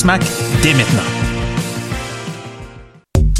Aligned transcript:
SMAC 0.00 0.22
dès 0.62 0.72
maintenant. 0.72 1.39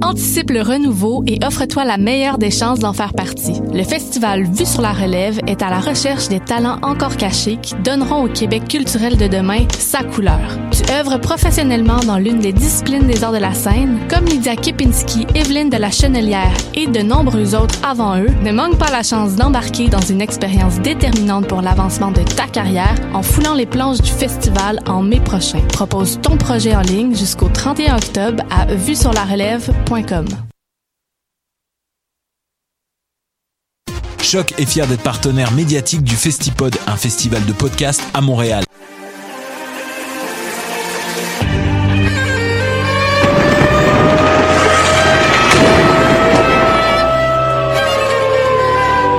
Anticipe 0.00 0.50
le 0.50 0.62
renouveau 0.62 1.24
et 1.26 1.40
offre-toi 1.44 1.84
la 1.84 1.98
meilleure 1.98 2.38
des 2.38 2.52
chances 2.52 2.78
d'en 2.78 2.92
faire 2.92 3.14
partie. 3.14 3.60
Le 3.74 3.82
festival 3.82 4.44
Vue 4.44 4.64
sur 4.64 4.80
la 4.80 4.92
relève 4.92 5.40
est 5.48 5.60
à 5.60 5.70
la 5.70 5.80
recherche 5.80 6.28
des 6.28 6.38
talents 6.38 6.78
encore 6.82 7.16
cachés 7.16 7.58
qui 7.60 7.74
donneront 7.82 8.24
au 8.24 8.28
Québec 8.28 8.68
culturel 8.68 9.16
de 9.16 9.26
demain 9.26 9.66
sa 9.76 10.04
couleur. 10.04 10.38
Tu 10.70 10.82
œuvres 10.92 11.18
professionnellement 11.18 11.98
dans 12.06 12.18
l'une 12.18 12.38
des 12.38 12.52
disciplines 12.52 13.08
des 13.08 13.24
arts 13.24 13.32
de 13.32 13.38
la 13.38 13.54
scène, 13.54 13.98
comme 14.08 14.24
Lydia 14.24 14.54
Kipinski, 14.54 15.26
Evelyne 15.34 15.68
de 15.68 15.76
la 15.76 15.90
Chenelière 15.90 16.54
et 16.74 16.86
de 16.86 17.00
nombreux 17.00 17.56
autres 17.56 17.74
avant 17.84 18.18
eux. 18.18 18.30
Ne 18.44 18.52
manque 18.52 18.78
pas 18.78 18.92
la 18.92 19.02
chance 19.02 19.34
d'embarquer 19.34 19.88
dans 19.88 20.00
une 20.00 20.20
expérience 20.20 20.78
déterminante 20.78 21.48
pour 21.48 21.60
l'avancement 21.60 22.12
de 22.12 22.22
ta 22.22 22.46
carrière 22.46 22.94
en 23.14 23.22
foulant 23.22 23.54
les 23.54 23.66
planches 23.66 24.00
du 24.00 24.12
festival 24.12 24.78
en 24.86 25.02
mai 25.02 25.18
prochain. 25.18 25.60
Propose 25.72 26.20
ton 26.22 26.36
projet 26.36 26.76
en 26.76 26.82
ligne 26.82 27.16
jusqu'au 27.16 27.48
31 27.48 27.96
octobre 27.96 28.44
à 28.50 28.66
vue 28.66 28.94
sur 28.94 29.12
la 29.12 29.24
relève 29.24 29.68
Choc 34.20 34.52
est 34.58 34.66
fier 34.66 34.86
d'être 34.86 35.02
partenaire 35.02 35.50
médiatique 35.52 36.02
du 36.02 36.14
Festipod, 36.14 36.76
un 36.86 36.96
festival 36.96 37.42
de 37.46 37.52
podcast 37.54 38.02
à 38.12 38.20
Montréal. 38.20 38.64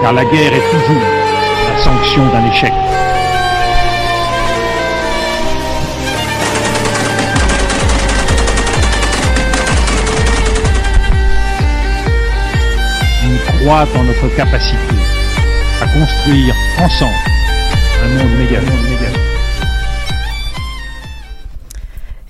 Car 0.04 0.14
la 0.14 0.26
guerre 0.26 0.54
est 0.54 0.72
toujours 0.72 1.02
la 1.68 1.84
sanction 1.84 2.32
d'un 2.32 2.46
échec. 2.52 3.09
Croit 13.60 13.86
notre 14.06 14.36
capacité 14.38 14.78
à 15.82 15.86
construire 15.88 16.56
ensemble 16.80 17.12
un 18.04 18.08
monde 18.18 18.38
méga. 18.38 18.60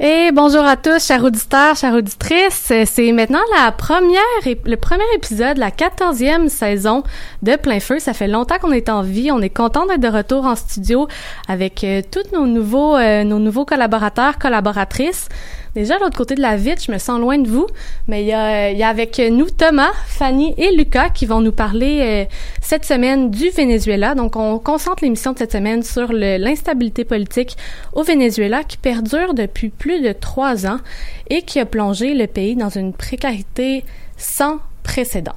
Et 0.02 0.32
bonjour 0.32 0.64
à 0.64 0.78
tous, 0.78 1.06
chers 1.06 1.24
auditeurs, 1.24 1.76
chères 1.76 1.94
auditrices. 1.94 2.72
C'est 2.86 3.12
maintenant 3.12 3.42
la 3.58 3.72
première, 3.74 4.22
le 4.46 4.76
premier 4.76 5.04
épisode, 5.16 5.58
la 5.58 5.72
quatorzième 5.72 6.48
saison 6.48 7.04
de 7.44 7.58
Plein 7.58 7.82
Feu. 7.82 8.00
Ça 8.00 8.14
fait 8.14 8.30
longtemps 8.30 8.58
qu'on 8.60 8.72
est 8.72 8.88
en 8.88 9.02
vie. 9.02 9.30
On 9.30 9.42
est 9.42 9.50
content 9.50 9.86
d'être 9.86 10.00
de 10.00 10.08
retour 10.08 10.46
en 10.46 10.56
studio 10.56 11.10
avec 11.50 11.84
euh, 11.84 12.02
tous 12.10 12.34
nos 12.34 12.48
nouveaux, 12.48 12.96
euh, 12.96 13.26
nos 13.26 13.40
nouveaux 13.40 13.66
collaborateurs, 13.66 14.40
collaboratrices. 14.40 15.28
Déjà, 15.76 15.98
de 15.98 16.04
l'autre 16.04 16.18
côté 16.18 16.36
de 16.36 16.42
la 16.42 16.56
vitre, 16.56 16.82
je 16.86 16.92
me 16.92 16.98
sens 16.98 17.20
loin 17.20 17.38
de 17.38 17.48
vous, 17.48 17.68
mais 18.08 18.24
il 18.24 18.28
y 18.28 18.34
a, 18.34 18.72
y 18.72 18.84
a 18.84 18.90
avec 18.90 19.20
nous 19.20 19.50
Thomas, 19.50 19.92
Fanny 20.08 20.54
et 20.58 20.76
Lucas 20.76 21.10
qui 21.10 21.26
vont 21.26 21.42
nous 21.42 21.52
parler 21.52 22.00
euh, 22.02 22.26
cette 22.62 22.86
semaine 22.86 23.30
du 23.30 23.50
Venezuela. 23.50 24.16
Donc, 24.16 24.36
on 24.36 24.60
concentre 24.60 25.04
l'émission 25.04 25.34
de 25.34 25.38
cette 25.38 25.52
semaine 25.52 25.84
sur 25.84 26.12
l'instabilité 26.12 27.06
politique 27.06 27.56
au 27.94 28.04
Venezuela 28.04 28.64
qui 28.64 28.78
perdure 28.78 29.34
depuis 29.34 29.70
plus 29.70 30.02
de 30.02 30.12
trois 30.12 30.66
ans 30.66 30.80
et 31.30 31.44
qui 31.44 31.60
a 31.60 31.66
plongé 31.66 32.14
le 32.14 32.28
pays 32.28 32.56
dans 32.56 32.70
une 32.70 32.94
précarité 32.94 33.86
sans 34.18 34.60
précédent. 34.84 35.36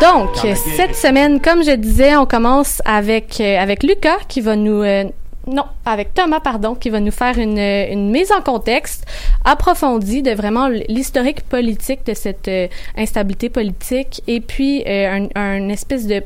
Donc, 0.00 0.30
cette 0.76 0.96
semaine, 0.96 1.42
comme 1.42 1.62
je 1.62 1.72
disais, 1.72 2.16
on 2.16 2.24
commence 2.24 2.80
avec, 2.86 3.38
euh, 3.38 3.58
avec 3.58 3.82
Lucas 3.82 4.16
qui 4.28 4.40
va 4.40 4.56
nous... 4.56 4.82
Euh, 4.82 5.04
non, 5.46 5.64
avec 5.84 6.14
Thomas, 6.14 6.40
pardon, 6.40 6.74
qui 6.74 6.88
va 6.88 7.00
nous 7.00 7.10
faire 7.10 7.38
une, 7.38 7.58
une 7.58 8.10
mise 8.10 8.32
en 8.32 8.40
contexte 8.40 9.04
approfondie 9.44 10.22
de 10.22 10.30
vraiment 10.30 10.68
l'historique 10.68 11.42
politique 11.42 12.06
de 12.06 12.14
cette 12.14 12.48
euh, 12.48 12.68
instabilité 12.96 13.50
politique 13.50 14.22
et 14.26 14.40
puis 14.40 14.84
un, 14.86 15.28
un 15.34 15.68
espèce 15.68 16.06
de 16.06 16.22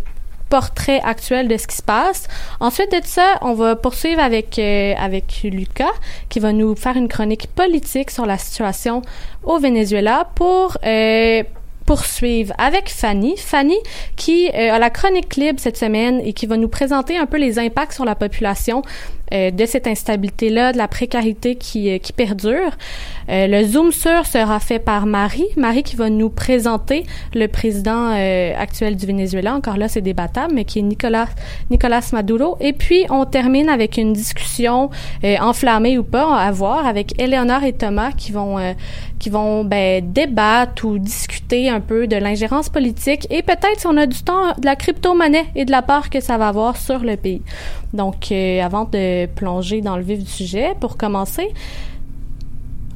portrait 0.50 1.00
actuel 1.04 1.48
de 1.48 1.56
ce 1.56 1.66
qui 1.66 1.76
se 1.76 1.82
passe. 1.82 2.28
Ensuite 2.60 2.92
de 2.92 3.00
ça, 3.04 3.38
on 3.40 3.54
va 3.54 3.74
poursuivre 3.74 4.22
avec 4.22 4.58
avec 4.58 5.40
Lucas 5.42 5.94
qui 6.28 6.38
va 6.38 6.52
nous 6.52 6.76
faire 6.76 6.96
une 6.96 7.08
chronique 7.08 7.48
politique 7.48 8.10
sur 8.10 8.26
la 8.26 8.38
situation 8.38 9.02
au 9.42 9.58
Venezuela 9.58 10.28
pour 10.36 10.76
poursuivre 11.86 12.54
avec 12.58 12.88
Fanny. 12.88 13.36
Fanny 13.36 13.78
qui 14.16 14.48
euh, 14.48 14.72
a 14.72 14.78
la 14.78 14.90
chronique 14.90 15.36
libre 15.36 15.60
cette 15.60 15.76
semaine 15.76 16.20
et 16.24 16.32
qui 16.32 16.46
va 16.46 16.56
nous 16.56 16.68
présenter 16.68 17.16
un 17.16 17.26
peu 17.26 17.38
les 17.38 17.58
impacts 17.58 17.92
sur 17.92 18.04
la 18.04 18.14
population 18.14 18.82
euh, 19.32 19.50
de 19.50 19.64
cette 19.64 19.86
instabilité-là, 19.86 20.72
de 20.72 20.78
la 20.78 20.86
précarité 20.86 21.56
qui, 21.56 21.90
euh, 21.90 21.96
qui 21.96 22.12
perdure. 22.12 22.72
Euh, 23.30 23.46
le 23.46 23.64
Zoom 23.64 23.90
sur 23.90 24.26
sera 24.26 24.60
fait 24.60 24.78
par 24.78 25.06
Marie. 25.06 25.46
Marie 25.56 25.82
qui 25.82 25.96
va 25.96 26.10
nous 26.10 26.28
présenter 26.28 27.06
le 27.34 27.48
président 27.48 28.12
actuel 28.58 28.96
du 28.96 29.06
Venezuela. 29.06 29.54
Encore 29.54 29.78
là, 29.78 29.88
c'est 29.88 30.02
débattable, 30.02 30.52
mais 30.54 30.64
qui 30.64 30.80
est 30.80 30.82
Nicolas, 30.82 31.28
Nicolas 31.70 32.06
Maduro. 32.12 32.58
Et 32.60 32.74
puis, 32.74 33.06
on 33.08 33.24
termine 33.24 33.68
avec 33.68 33.96
une 33.96 34.12
discussion 34.12 34.90
enflammée 35.40 35.96
ou 35.96 36.02
pas, 36.02 36.36
à 36.36 36.50
voir, 36.50 36.86
avec 36.86 37.18
Eleonore 37.20 37.64
et 37.64 37.72
Thomas 37.72 38.12
qui 38.12 38.32
vont, 38.32 38.58
qui 39.18 39.30
vont 39.30 39.64
ben, 39.64 40.04
débattre 40.12 40.84
ou 40.84 40.98
discuter 40.98 41.68
un 41.68 41.80
peu 41.80 42.06
de 42.06 42.16
l'ingérence 42.16 42.68
politique 42.68 43.26
et 43.30 43.42
peut-être, 43.42 43.80
si 43.80 43.86
on 43.86 43.96
a 43.96 44.06
du 44.06 44.22
temps, 44.22 44.52
de 44.58 44.66
la 44.66 44.76
crypto-monnaie 44.76 45.46
et 45.54 45.64
de 45.64 45.70
la 45.70 45.82
part 45.82 46.10
que 46.10 46.20
ça 46.20 46.36
va 46.36 46.48
avoir 46.48 46.76
sur 46.76 46.98
le 46.98 47.16
pays. 47.16 47.42
Donc, 47.92 48.32
avant 48.32 48.84
de 48.84 49.13
plonger 49.34 49.80
dans 49.80 49.96
le 49.96 50.02
vif 50.02 50.20
du 50.20 50.30
sujet. 50.30 50.74
Pour 50.80 50.96
commencer, 50.96 51.48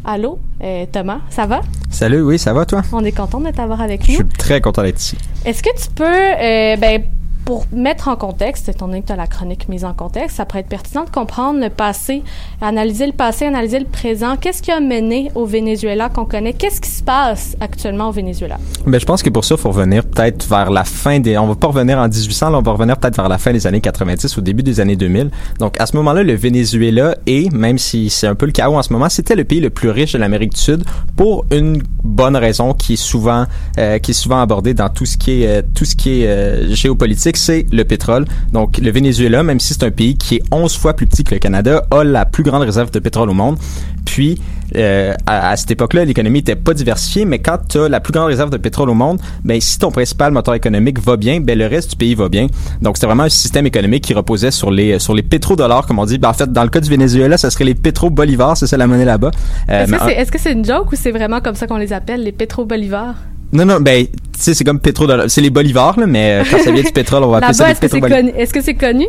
Allô, 0.05 0.39
euh, 0.63 0.87
Thomas, 0.91 1.21
ça 1.29 1.47
va? 1.47 1.61
Salut, 1.91 2.23
oui, 2.23 2.39
ça 2.39 2.53
va 2.53 2.65
toi? 2.65 2.83
On 2.93 3.05
est 3.05 3.13
content 3.13 3.41
de 3.41 3.51
t'avoir 3.51 3.83
avec 3.83 4.01
nous. 4.01 4.07
Je 4.07 4.13
suis 4.13 4.25
très 4.25 4.61
content 4.61 4.83
d'être 4.83 4.99
ici. 5.01 5.17
Est-ce 5.45 5.63
que 5.63 5.69
tu 5.77 5.91
peux, 5.95 6.05
euh, 6.05 6.77
ben, 6.77 7.03
pour 7.49 7.65
mettre 7.73 8.09
en 8.09 8.17
contexte, 8.17 8.69
étant 8.69 8.89
donné 8.89 9.01
que 9.01 9.07
tu 9.07 9.13
as 9.15 9.17
la 9.17 9.27
chronique 9.27 9.71
mise 9.71 9.87
en 9.87 9.95
contexte, 9.95 10.37
ça 10.37 10.45
pourrait 10.45 10.61
être 10.61 10.69
pertinent 10.69 11.05
de 11.05 11.11
comprendre 11.11 11.59
le 11.59 11.71
passé, 11.71 12.23
analyser 12.61 13.07
le 13.07 13.15
passé, 13.15 13.47
analyser 13.47 13.79
le 13.79 13.87
présent. 13.87 14.37
Qu'est-ce 14.37 14.61
qui 14.61 14.71
a 14.71 14.81
mené 14.81 15.33
au 15.35 15.47
Venezuela 15.47 16.11
qu'on 16.11 16.27
connaît? 16.27 16.53
Qu'est-ce 16.53 16.79
qui 16.79 16.91
se 16.91 17.03
passe 17.03 17.57
actuellement 17.59 18.11
au 18.11 18.13
Venezuela? 18.13 18.59
Ben, 18.87 19.01
je 19.01 19.07
pense 19.07 19.23
que 19.23 19.31
pour 19.31 19.47
ça, 19.47 19.55
il 19.55 19.61
faut 19.63 19.71
revenir 19.71 20.05
peut-être 20.05 20.47
vers 20.47 20.71
la 20.71 20.85
fin 20.85 21.21
des... 21.21 21.39
On 21.39 21.47
va 21.47 21.55
pas 21.55 21.69
revenir 21.69 21.97
en 21.97 22.07
1800, 22.07 22.51
là, 22.51 22.59
on 22.59 22.61
va 22.61 22.73
revenir 22.73 22.99
peut-être 22.99 23.17
vers 23.17 23.31
la 23.31 23.39
fin 23.39 23.55
des 23.55 23.67
années 23.67 23.81
90, 23.81 24.37
au 24.37 24.43
début 24.43 24.63
des 24.63 24.81
années 24.81 24.97
2000. 24.97 25.31
Donc, 25.59 25.81
à 25.81 25.87
ce 25.87 25.97
moment-là, 25.97 26.25
le 26.25 26.35
Venezuela 26.35 27.17
est, 27.27 27.51
même 27.51 27.79
si 27.79 28.11
c'est 28.11 28.27
un 28.27 28.35
peu 28.35 28.45
le 28.45 28.53
chaos 28.53 28.77
en 28.77 28.83
ce 28.83 28.93
moment, 28.93 29.09
c'était 29.09 29.37
le 29.37 29.45
pays 29.45 29.61
le 29.61 29.71
plus 29.71 29.89
riche 29.89 30.13
de 30.13 30.19
l'Amérique 30.19 30.53
du 30.53 30.61
Sud 30.61 30.85
pour 31.17 31.47
une 31.51 31.83
bonne 32.09 32.37
raison 32.37 32.75
qui 32.75 32.95
est 32.95 32.97
souvent, 32.97 33.47
euh, 33.79 33.99
qui 33.99 34.11
est 34.11 34.15
souvent 34.15 34.41
abordée 34.41 34.75
dans 34.75 34.89
tout 34.89 35.07
ce 35.07 35.17
qui 35.17 35.43
est, 35.43 35.47
euh, 35.47 35.63
tout 35.75 35.85
ce 35.85 35.95
qui 35.95 36.23
est 36.23 36.27
euh, 36.27 36.75
géopolitique 36.75 37.37
c'est 37.37 37.67
le 37.71 37.85
pétrole. 37.85 38.25
Donc, 38.53 38.79
le 38.79 38.91
Venezuela, 38.91 39.43
même 39.43 39.61
si 39.61 39.75
c'est 39.75 39.85
un 39.85 39.91
pays 39.91 40.17
qui 40.17 40.37
est 40.37 40.43
11 40.51 40.77
fois 40.77 40.95
plus 40.95 41.07
petit 41.07 41.25
que 41.25 41.35
le 41.35 41.39
Canada, 41.39 41.87
a 41.91 42.03
la 42.03 42.25
plus 42.25 42.43
grande 42.43 42.63
réserve 42.63 42.91
de 42.91 42.99
pétrole 42.99 43.31
au 43.31 43.35
monde. 43.35 43.59
Puis, 44.05 44.41
euh, 44.77 45.15
à, 45.27 45.51
à 45.51 45.57
cette 45.57 45.71
époque-là, 45.71 46.05
l'économie 46.05 46.41
était 46.41 46.57
pas 46.57 46.75
diversifiée, 46.75 47.25
mais 47.25 47.39
quand 47.39 47.59
tu 47.69 47.79
as 47.79 47.89
la 47.89 48.01
plus 48.01 48.13
grande 48.13 48.27
réserve 48.27 48.51
de 48.51 48.57
pétrole 48.57 48.91
au 48.91 48.95
monde, 48.95 49.21
ben 49.45 49.61
si 49.61 49.79
ton 49.79 49.91
principal 49.91 50.33
moteur 50.33 50.55
économique 50.55 51.01
va 51.01 51.17
bien, 51.17 51.41
ben 51.41 51.59
le 51.59 51.67
reste 51.67 51.91
du 51.91 51.97
pays 51.97 52.15
va 52.15 52.29
bien. 52.29 52.47
Donc 52.83 52.97
c'était 52.97 53.07
vraiment 53.07 53.25
un 53.25 53.29
système 53.29 53.67
économique 53.67 54.05
qui 54.05 54.15
reposait 54.15 54.51
sur 54.51 54.71
les 54.71 54.99
sur 54.99 55.15
les 55.15 55.23
pétrodollars, 55.23 55.87
comme 55.87 55.99
on 55.99 56.07
dit. 56.07 56.19
Ben, 56.19 56.31
en 56.31 56.35
fait, 56.35 56.53
dans 56.53 56.63
le 56.63 56.69
cas 56.71 56.81
du 56.81 56.91
Venezuela, 56.91 57.39
ça 57.39 57.51
serait 57.51 57.65
les 57.65 57.75
pétro-bolivars, 57.75 58.57
c'est 58.57 58.67
ça 58.67 58.77
la 58.77 58.87
monnaie 58.87 59.05
là-bas. 59.05 59.31
Euh, 59.71 59.85
est-ce 59.85 59.93
que 59.93 59.99
c'est 59.99 60.15
est 60.15 60.25
-ce 60.25 60.39
c'est 60.39 60.53
une 60.53 60.65
joke 60.65 60.93
ou 60.93 60.97
c'est 60.97 61.11
vraiment 61.11 61.41
comme 61.41 61.55
ça 61.55 61.67
qu'on 61.67 61.77
les 61.79 61.93
appelle, 61.93 62.23
les 62.23 62.33
pétro-bolivars? 62.33 63.17
Non, 63.53 63.65
non, 63.65 63.81
ben, 63.81 64.07
tu 64.07 64.13
sais, 64.39 64.55
c'est 64.55 64.65
comme 64.65 64.79
pétro-dollars. 64.79 65.31
C'est 65.31 65.41
les 65.41 65.51
bolivars, 65.51 65.99
là, 65.99 66.07
mais 66.07 66.41
euh, 66.41 66.45
quand 66.51 66.59
ça 66.59 66.71
vient 66.71 66.83
du 66.83 66.93
pétrole, 67.01 67.25
on 67.25 67.29
va 67.29 67.39
appeler 67.39 67.55
ça 67.55 67.69
les 67.69 67.75
pétro-bolivars. 67.75 68.19
Est-ce 68.37 68.53
que 68.53 68.61
c'est 68.61 68.75
connu? 68.75 69.05
Est-ce 69.05 69.09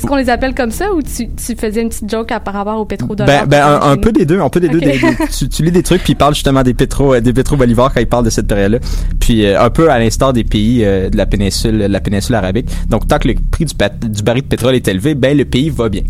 qu'on 0.00 0.16
les 0.16 0.30
appelle 0.30 0.54
comme 0.54 0.70
ça 0.70 0.92
ou 0.92 1.02
tu, 1.02 1.28
tu 1.28 1.54
faisais 1.54 1.82
une 1.82 1.88
petite 1.88 2.10
joke 2.10 2.32
à, 2.32 2.40
par 2.40 2.54
rapport 2.54 2.78
au 2.78 2.84
pétrodollar? 2.84 3.46
Ben, 3.46 3.48
ben 3.48 3.80
un, 3.82 3.96
peu 3.96 4.12
des 4.12 4.24
deux, 4.24 4.40
un 4.40 4.48
peu 4.48 4.60
des 4.60 4.68
deux. 4.68 4.80
tu, 5.38 5.48
tu, 5.48 5.62
lis 5.62 5.70
des 5.70 5.82
trucs 5.82 6.02
puis 6.02 6.12
ils 6.12 6.16
parlent 6.16 6.34
justement 6.34 6.62
des 6.62 6.74
pétro, 6.74 7.14
euh, 7.14 7.20
des 7.20 7.32
quand 7.32 7.90
ils 7.96 8.06
parlent 8.06 8.24
de 8.24 8.30
cette 8.30 8.46
période-là. 8.46 8.78
Puis 9.20 9.44
euh, 9.44 9.60
un 9.60 9.70
peu 9.70 9.90
à 9.90 9.98
l'instar 9.98 10.32
des 10.32 10.44
pays 10.44 10.84
euh, 10.84 11.10
de 11.10 11.16
la 11.16 11.26
péninsule, 11.26 11.78
de 11.78 11.84
la 11.84 12.00
péninsule 12.00 12.34
arabique. 12.34 12.68
Donc 12.88 13.06
tant 13.06 13.18
que 13.18 13.28
le 13.28 13.34
prix 13.50 13.64
du, 13.64 13.74
du 14.08 14.22
baril 14.22 14.42
de 14.42 14.48
pétrole 14.48 14.74
est 14.74 14.88
élevé, 14.88 15.14
ben 15.14 15.36
le 15.36 15.44
pays 15.44 15.70
va 15.70 15.88
bien. 15.88 16.02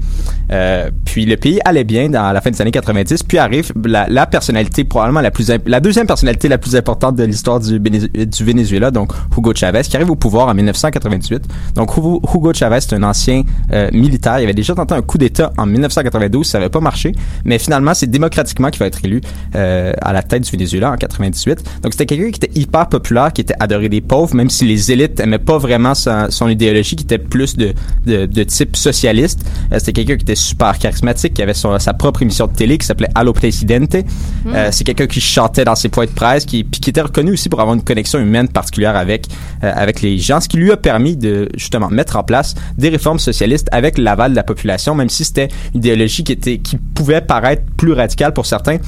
puis 1.04 1.26
le 1.26 1.36
pays 1.36 1.60
allait 1.64 1.84
bien 1.84 2.08
dans 2.08 2.32
la 2.32 2.40
fin 2.40 2.50
des 2.50 2.60
années 2.60 2.70
90. 2.70 3.22
Puis 3.24 3.38
arrive 3.38 3.72
la, 3.84 4.06
la 4.08 4.26
personnalité 4.26 4.84
probablement 4.84 5.20
la 5.20 5.30
plus 5.30 5.50
la 5.66 5.80
deuxième 5.80 6.06
personnalité 6.06 6.48
la 6.48 6.58
plus 6.58 6.76
importante 6.76 7.16
de 7.16 7.24
l'histoire 7.24 7.60
du, 7.60 7.78
du 7.80 8.44
Venezuela, 8.44 8.90
donc 8.90 9.12
Hugo 9.36 9.52
Chavez, 9.54 9.82
qui 9.82 9.96
arrive 9.96 10.10
au 10.10 10.16
pouvoir 10.16 10.48
en 10.48 10.54
1998. 10.54 11.42
Donc 11.74 11.96
Hugo 11.96 12.52
Chavez, 12.52 12.80
c'est 12.80 12.94
un 12.94 13.02
ancien 13.02 13.42
euh, 13.72 13.88
militaire. 13.92 14.38
Il 14.38 14.44
avait 14.44 14.52
déjà 14.52 14.74
tenté 14.74 14.94
un 14.94 15.00
coup 15.02 15.16
d'État 15.16 15.52
en 15.56 15.64
1992, 15.64 16.46
ça 16.46 16.58
n'avait 16.58 16.68
pas 16.68 16.80
marché, 16.80 17.12
mais 17.44 17.58
finalement, 17.58 17.94
c'est 17.94 18.06
démocratiquement 18.06 18.70
qu'il 18.70 18.80
va 18.80 18.86
être 18.86 19.02
élu 19.02 19.22
euh, 19.54 19.92
à 20.02 20.12
la 20.12 20.22
tête 20.22 20.42
du 20.42 20.50
Venezuela 20.50 20.92
en 20.92 20.96
98. 20.96 21.62
Donc, 21.82 21.92
c'était 21.92 22.04
quelqu'un 22.04 22.30
qui 22.30 22.44
était 22.44 22.60
hyper 22.60 22.88
populaire, 22.88 23.32
qui 23.32 23.40
était 23.40 23.54
adoré 23.60 23.88
des 23.88 24.02
pauvres, 24.02 24.34
même 24.34 24.50
si 24.50 24.66
les 24.66 24.92
élites 24.92 25.20
aimaient 25.20 25.38
pas 25.38 25.56
vraiment 25.56 25.94
son, 25.94 26.48
idéologie, 26.48 26.96
qui 26.96 27.04
était 27.04 27.18
plus 27.18 27.56
de, 27.56 27.72
de, 28.04 28.26
de 28.26 28.42
type 28.44 28.76
socialiste. 28.76 29.40
Euh, 29.72 29.78
c'était 29.78 29.92
quelqu'un 29.92 30.16
qui 30.16 30.24
était 30.24 30.34
super 30.34 30.78
charismatique, 30.78 31.34
qui 31.34 31.42
avait 31.42 31.54
sa 31.54 31.94
propre 31.94 32.22
émission 32.22 32.46
de 32.46 32.52
télé 32.52 32.76
qui 32.76 32.86
s'appelait 32.86 33.10
Allo 33.14 33.32
Presidente. 33.32 33.96
Mm. 34.44 34.52
c'est 34.70 34.84
quelqu'un 34.84 35.06
qui 35.06 35.20
chantait 35.20 35.64
dans 35.64 35.76
ses 35.76 35.88
points 35.88 36.06
de 36.06 36.10
presse, 36.10 36.44
qui, 36.44 36.64
puis 36.64 36.80
qui 36.80 36.90
était 36.90 37.00
reconnu 37.00 37.32
aussi 37.32 37.48
pour 37.48 37.60
avoir 37.60 37.74
une 37.74 37.82
connexion 37.82 38.18
humaine 38.18 38.48
particulière 38.48 38.96
avec, 38.96 39.28
avec 39.62 40.02
les 40.02 40.18
gens, 40.18 40.40
ce 40.40 40.48
qui 40.48 40.58
lui 40.58 40.70
a 40.72 40.76
permis 40.76 41.16
de 41.16 41.48
justement 41.56 41.88
mettre 41.88 42.16
en 42.16 42.22
place 42.22 42.54
des 42.76 42.88
réformes 42.90 43.18
socialistes 43.18 43.61
avec 43.70 43.98
l'aval 43.98 44.32
de 44.32 44.36
la 44.36 44.42
population, 44.42 44.94
même 44.94 45.08
si 45.08 45.24
c'était 45.24 45.48
une 45.74 45.78
idéologie 45.78 46.24
qui 46.24 46.32
était 46.32 46.58
qui 46.58 46.76
pouvait 46.76 47.20
paraître 47.20 47.62
plus 47.76 47.92
radicale 47.92 48.32
pour 48.32 48.46
certains 48.46 48.78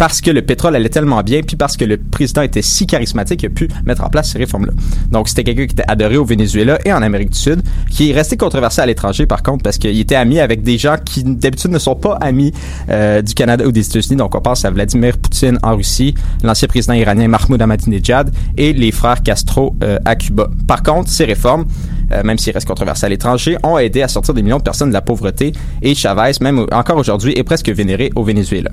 parce 0.00 0.22
que 0.22 0.30
le 0.30 0.40
pétrole 0.40 0.74
allait 0.74 0.88
tellement 0.88 1.22
bien, 1.22 1.42
puis 1.42 1.56
parce 1.56 1.76
que 1.76 1.84
le 1.84 1.98
président 1.98 2.40
était 2.40 2.62
si 2.62 2.86
charismatique, 2.86 3.42
il 3.42 3.46
a 3.48 3.50
pu 3.50 3.68
mettre 3.84 4.02
en 4.02 4.08
place 4.08 4.30
ces 4.30 4.38
réformes-là. 4.38 4.72
Donc, 5.10 5.28
c'était 5.28 5.44
quelqu'un 5.44 5.66
qui 5.66 5.74
était 5.74 5.84
adoré 5.86 6.16
au 6.16 6.24
Venezuela 6.24 6.78
et 6.86 6.92
en 6.94 7.02
Amérique 7.02 7.28
du 7.28 7.38
Sud, 7.38 7.60
qui 7.90 8.08
est 8.08 8.14
resté 8.14 8.38
controversé 8.38 8.80
à 8.80 8.86
l'étranger, 8.86 9.26
par 9.26 9.42
contre, 9.42 9.62
parce 9.62 9.76
qu'il 9.76 10.00
était 10.00 10.14
ami 10.14 10.40
avec 10.40 10.62
des 10.62 10.78
gens 10.78 10.96
qui, 11.04 11.22
d'habitude, 11.22 11.70
ne 11.70 11.78
sont 11.78 11.96
pas 11.96 12.14
amis 12.22 12.50
euh, 12.88 13.20
du 13.20 13.34
Canada 13.34 13.66
ou 13.66 13.72
des 13.72 13.86
États-Unis. 13.86 14.16
Donc, 14.16 14.34
on 14.34 14.40
pense 14.40 14.64
à 14.64 14.70
Vladimir 14.70 15.18
Poutine 15.18 15.58
en 15.62 15.76
Russie, 15.76 16.14
l'ancien 16.42 16.66
président 16.66 16.94
iranien 16.94 17.28
Mahmoud 17.28 17.60
Ahmadinejad 17.60 18.32
et 18.56 18.72
les 18.72 18.92
frères 18.92 19.22
Castro 19.22 19.76
euh, 19.84 19.98
à 20.06 20.16
Cuba. 20.16 20.48
Par 20.66 20.82
contre, 20.82 21.10
ces 21.10 21.26
réformes, 21.26 21.66
euh, 22.12 22.22
même 22.22 22.38
s'il 22.38 22.54
reste 22.54 22.66
controversé 22.66 23.04
à 23.04 23.10
l'étranger, 23.10 23.58
ont 23.62 23.76
aidé 23.76 24.00
à 24.00 24.08
sortir 24.08 24.32
des 24.32 24.42
millions 24.42 24.56
de 24.56 24.62
personnes 24.62 24.88
de 24.88 24.94
la 24.94 25.02
pauvreté 25.02 25.52
et 25.82 25.94
Chavez, 25.94 26.32
même 26.40 26.64
encore 26.72 26.96
aujourd'hui, 26.96 27.34
est 27.36 27.44
presque 27.44 27.68
vénéré 27.68 28.10
au 28.16 28.24
Venezuela. 28.24 28.70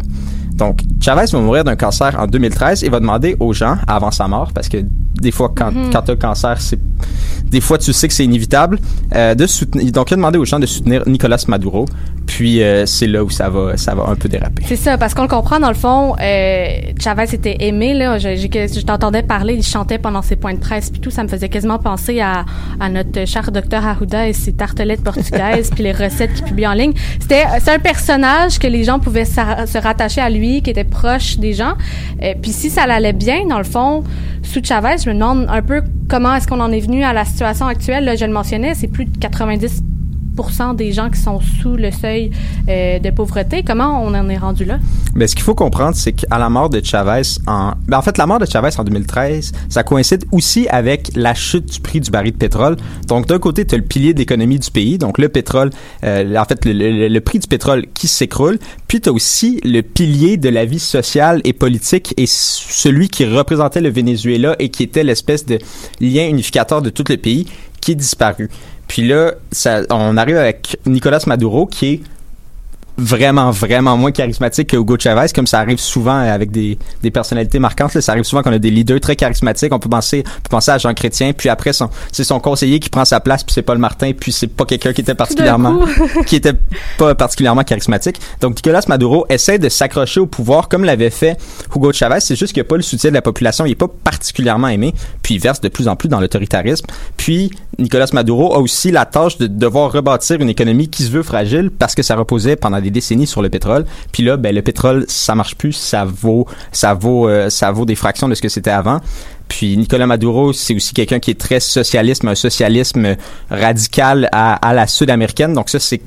Donc, 0.58 0.80
Chavez 1.00 1.17
va 1.26 1.40
mourir 1.42 1.64
d'un 1.64 1.76
cancer 1.76 2.16
en 2.20 2.28
2013 2.28 2.84
et 2.84 2.90
va 2.90 3.00
demander 3.00 3.36
aux 3.40 3.54
gens, 3.54 3.78
avant 3.88 4.12
sa 4.12 4.28
mort, 4.28 4.52
parce 4.54 4.70
que 4.70 4.78
des 5.22 5.32
fois, 5.32 5.52
quand, 5.56 5.72
mm 5.72 5.88
quand 5.92 6.02
tu 6.02 6.12
as 6.12 6.14
un 6.14 6.18
cancer, 6.18 6.62
c'est, 6.62 6.80
des 7.46 7.62
fois, 7.62 7.78
tu 7.78 7.94
sais 7.94 8.08
que 8.08 8.14
c'est 8.14 8.26
inévitable, 8.26 8.80
euh, 9.16 9.36
de 9.36 9.48
soutenir, 9.48 9.92
donc 9.92 10.12
il 10.12 10.16
a 10.16 10.18
demandé 10.18 10.38
aux 10.38 10.46
gens 10.46 10.60
de 10.60 10.66
soutenir 10.66 11.04
Nicolas 11.08 11.44
Maduro. 11.48 11.86
Puis, 12.26 12.62
euh, 12.62 12.86
c'est 12.86 13.08
là 13.08 13.24
où 13.24 13.30
ça 13.30 13.50
va, 13.50 13.78
ça 13.78 13.96
va 13.96 14.10
un 14.10 14.16
peu 14.16 14.28
déraper. 14.28 14.64
C'est 14.66 14.76
ça, 14.76 14.98
parce 14.98 15.14
qu'on 15.14 15.22
le 15.22 15.30
comprend, 15.30 15.62
dans 15.62 15.70
le 15.70 15.76
fond, 15.76 16.16
euh, 16.22 16.68
Chavez 17.00 17.34
était 17.34 17.56
aimé, 17.62 17.94
là. 17.94 18.18
Je, 18.18 18.36
je, 18.36 18.82
t'entendais 18.82 19.24
parler, 19.24 19.54
il 19.54 19.64
chantait 19.64 19.98
pendant 19.98 20.22
ses 20.22 20.36
points 20.36 20.54
de 20.54 20.60
presse, 20.60 20.90
puis 20.90 21.00
tout, 21.00 21.10
ça 21.10 21.24
me 21.24 21.30
faisait 21.30 21.48
quasiment 21.48 21.80
penser 21.80 22.20
à, 22.20 22.44
à 22.82 22.90
notre 22.90 23.26
cher 23.26 23.50
docteur 23.50 23.86
Arruda 23.86 24.28
et 24.28 24.34
ses 24.34 24.52
tartelettes 24.52 25.04
portugaises, 25.04 25.70
puis 25.74 25.86
les 25.86 25.94
recettes 25.94 26.34
qu'il 26.34 26.44
publie 26.44 26.68
en 26.68 26.74
ligne. 26.74 26.94
C'était, 27.22 27.46
c'est 27.62 27.72
un 27.72 27.80
personnage 27.80 28.60
que 28.60 28.68
les 28.68 28.84
gens 28.84 29.00
pouvaient 29.00 29.26
se 29.26 29.78
rattacher 29.78 30.20
à 30.20 30.30
lui 30.30 30.62
qui 30.62 30.72
était 30.72 30.84
proche 30.84 31.38
des 31.38 31.54
gens. 31.54 31.76
Puis 32.42 32.52
si 32.52 32.70
ça 32.70 32.84
allait 32.84 33.14
bien, 33.14 33.46
dans 33.48 33.58
le 33.58 33.64
fond, 33.64 34.04
sous 34.48 34.64
Chavez, 34.64 34.98
je 35.04 35.10
me 35.10 35.14
demande 35.14 35.46
un 35.50 35.62
peu 35.62 35.84
comment 36.10 36.34
est-ce 36.34 36.48
qu'on 36.48 36.62
en 36.62 36.72
est 36.72 36.80
venu 36.80 37.04
à 37.04 37.14
la 37.14 37.26
situation 37.26 37.68
actuelle. 37.68 38.06
Là, 38.06 38.16
je 38.16 38.26
le 38.26 38.32
mentionnais, 38.32 38.74
c'est 38.76 38.88
plus 38.88 39.06
de 39.06 39.18
90 39.18 39.84
des 40.76 40.92
gens 40.92 41.10
qui 41.10 41.20
sont 41.20 41.40
sous 41.40 41.76
le 41.76 41.92
seuil 41.92 42.32
euh, 42.70 43.00
de 43.00 43.10
pauvreté. 43.10 43.64
Comment 43.66 44.04
on 44.04 44.14
en 44.14 44.30
est 44.30 44.38
rendu 44.38 44.66
là? 44.66 44.80
Ben, 45.16 45.28
ce 45.28 45.36
qu'il 45.36 45.44
faut 45.44 45.56
comprendre, 45.56 45.96
c'est 45.96 46.14
qu'à 46.14 46.38
la 46.38 46.50
mort 46.50 46.70
de 46.70 46.82
Chavez, 46.84 47.22
en, 47.48 47.74
ben, 47.88 47.98
en 47.98 48.02
fait, 48.02 48.18
la 48.18 48.26
mort 48.26 48.40
de 48.40 48.46
Chavez 48.46 48.70
en 48.78 48.84
2013, 48.84 49.52
ça 49.70 49.84
coïncide 49.84 50.26
aussi 50.32 50.68
avec 50.70 51.12
la 51.16 51.34
chute 51.34 51.66
du 51.66 51.80
prix 51.80 52.00
du 52.00 52.12
baril 52.12 52.34
de 52.34 52.38
pétrole. 52.38 52.78
Donc, 53.08 53.28
d'un 53.28 53.40
côté, 53.40 53.66
tu 53.66 53.76
as 53.76 53.78
le 53.78 53.84
pilier 53.84 54.14
d'économie 54.14 54.60
du 54.60 54.70
pays, 54.70 54.98
donc 54.98 55.18
le 55.18 55.30
pétrole, 55.30 55.72
euh, 56.04 56.36
en 56.36 56.46
fait, 56.46 56.66
le, 56.66 57.08
le, 57.08 57.22
prix 57.22 57.40
du 57.40 57.48
pétrole 57.48 57.86
qui 57.94 58.08
s'écroule, 58.08 58.60
puis 58.88 59.02
tu 59.02 59.10
as 59.10 59.12
aussi 59.12 59.60
le 59.64 59.82
pilier 59.82 60.38
de 60.38 60.50
la 60.50 60.66
vie 60.66 60.80
sociale 60.80 61.42
et 61.44 61.54
politique 61.54 62.14
et 62.18 62.26
celui 62.28 63.10
qui 63.10 63.26
représentait 63.26 63.82
le 63.82 63.90
Venezuela 63.90 64.56
et 64.60 64.70
qui 64.70 64.84
était 64.84 65.04
l'espèce 65.04 65.46
de 65.46 65.58
lien 66.00 66.28
unificateur 66.28 66.82
de 66.82 66.90
tout 66.90 67.04
le 67.10 67.18
pays 67.18 67.48
qui 67.82 67.92
est 67.92 67.96
disparu. 67.96 68.50
Puis 68.88 69.08
là, 69.08 69.34
ça, 69.52 69.82
on 69.90 70.18
arrive 70.18 70.38
avec 70.38 70.78
Nicolas 70.86 71.24
Maduro, 71.28 71.66
qui 71.66 71.88
est 71.88 72.02
vraiment, 72.98 73.52
vraiment 73.52 73.96
moins 73.96 74.12
charismatique 74.12 74.70
que 74.70 74.78
Hugo 74.78 74.98
Chavez, 74.98 75.28
comme 75.34 75.48
ça 75.48 75.60
arrive 75.60 75.80
souvent 75.80 76.18
avec 76.18 76.52
des, 76.52 76.78
des 77.04 77.12
personnalités 77.12 77.60
marquantes. 77.60 77.94
Là. 77.94 78.02
Ça 78.02 78.14
arrive 78.14 78.24
souvent 78.24 78.42
qu'on 78.42 78.54
a 78.54 78.60
des 78.60 78.72
leaders 78.72 79.00
très 79.00 79.16
charismatiques. 79.16 79.74
On 79.74 79.80
peut 79.80 79.90
penser, 79.90 80.24
on 80.26 80.42
peut 80.42 80.50
penser 80.50 80.72
à 80.72 80.78
Jean 80.78 80.94
Chrétien, 80.94 81.34
puis 81.34 81.50
après, 81.50 81.74
son, 81.74 81.90
c'est 82.12 82.24
son 82.24 82.40
conseiller 82.40 82.80
qui 82.80 82.90
prend 82.90 83.06
sa 83.06 83.20
place, 83.20 83.44
puis 83.44 83.54
c'est 83.54 83.62
Paul 83.62 83.78
Martin, 83.78 84.12
puis 84.20 84.32
c'est 84.32 84.48
pas 84.48 84.66
quelqu'un 84.66 84.94
qui 84.94 85.02
était 85.02 85.16
particulièrement, 85.16 85.80
qui 86.26 86.36
était 86.36 86.56
pas 86.98 87.14
particulièrement 87.14 87.64
charismatique. 87.64 88.20
Donc, 88.42 88.56
Nicolas 88.56 88.84
Maduro 88.88 89.26
essaie 89.30 89.60
de 89.60 89.70
s'accrocher 89.70 90.20
au 90.20 90.26
pouvoir 90.26 90.68
comme 90.68 90.84
l'avait 90.84 91.10
fait 91.10 91.38
Hugo 91.76 91.92
Chavez. 91.94 92.20
C'est 92.20 92.36
juste 92.36 92.54
qu'il 92.54 92.62
n'a 92.62 92.68
pas 92.68 92.78
le 92.78 92.84
soutien 92.84 93.12
de 93.12 93.16
la 93.16 93.22
population. 93.22 93.66
Il 93.66 93.72
est 93.72 93.76
pas 93.76 93.90
particulièrement 94.04 94.70
aimé, 94.70 94.94
puis 95.22 95.36
il 95.36 95.40
verse 95.40 95.62
de 95.62 95.70
plus 95.70 95.88
en 95.88 95.96
plus 95.96 96.10
dans 96.10 96.20
l'autoritarisme. 96.20 96.88
Puis, 97.16 97.52
Nicolas 97.78 98.08
Maduro 98.14 98.56
a 98.56 98.60
aussi 98.60 98.90
la 98.90 99.06
tâche 99.06 99.38
de 99.38 99.46
devoir 99.46 99.92
rebâtir 99.92 100.42
une 100.42 100.50
économie 100.50 100.90
qui 100.90 101.04
se 101.04 101.12
veut 101.12 101.24
fragile 101.24 101.70
parce 101.70 101.94
que 101.94 102.02
ça 102.02 102.16
reposait 102.16 102.56
pendant 102.56 102.82
des 102.82 102.87
décennies 102.90 103.28
sur 103.28 103.42
le 103.42 103.50
pétrole. 103.50 103.86
Puis 104.12 104.24
là, 104.24 104.38
ben 104.38 104.54
le 104.54 104.62
pétrole, 104.62 105.06
ça 105.08 105.36
marche 105.36 105.56
plus, 105.56 105.74
ça 105.74 106.06
vaut, 106.06 106.48
ça 106.72 106.94
vaut, 106.94 107.28
euh, 107.28 107.50
ça 107.50 107.72
vaut 107.72 107.86
des 107.86 107.96
fractions 107.96 108.28
de 108.30 108.36
ce 108.36 108.42
que 108.42 108.50
c'était 108.50 108.72
avant. 108.72 109.00
Puis 109.48 109.78
Nicolas 109.78 110.08
Maduro, 110.08 110.54
c'est 110.54 110.76
aussi 110.76 110.94
quelqu'un 110.94 111.20
qui 111.20 111.32
est 111.32 111.40
très 111.40 111.60
socialiste, 111.60 112.26
un 112.26 112.36
socialisme 112.36 113.16
radical 113.50 114.28
à, 114.32 114.56
à 114.56 114.74
la 114.74 114.88
sud-américaine. 114.88 115.54
Donc 115.54 115.70
ça, 115.70 115.80
c'est 115.80 116.02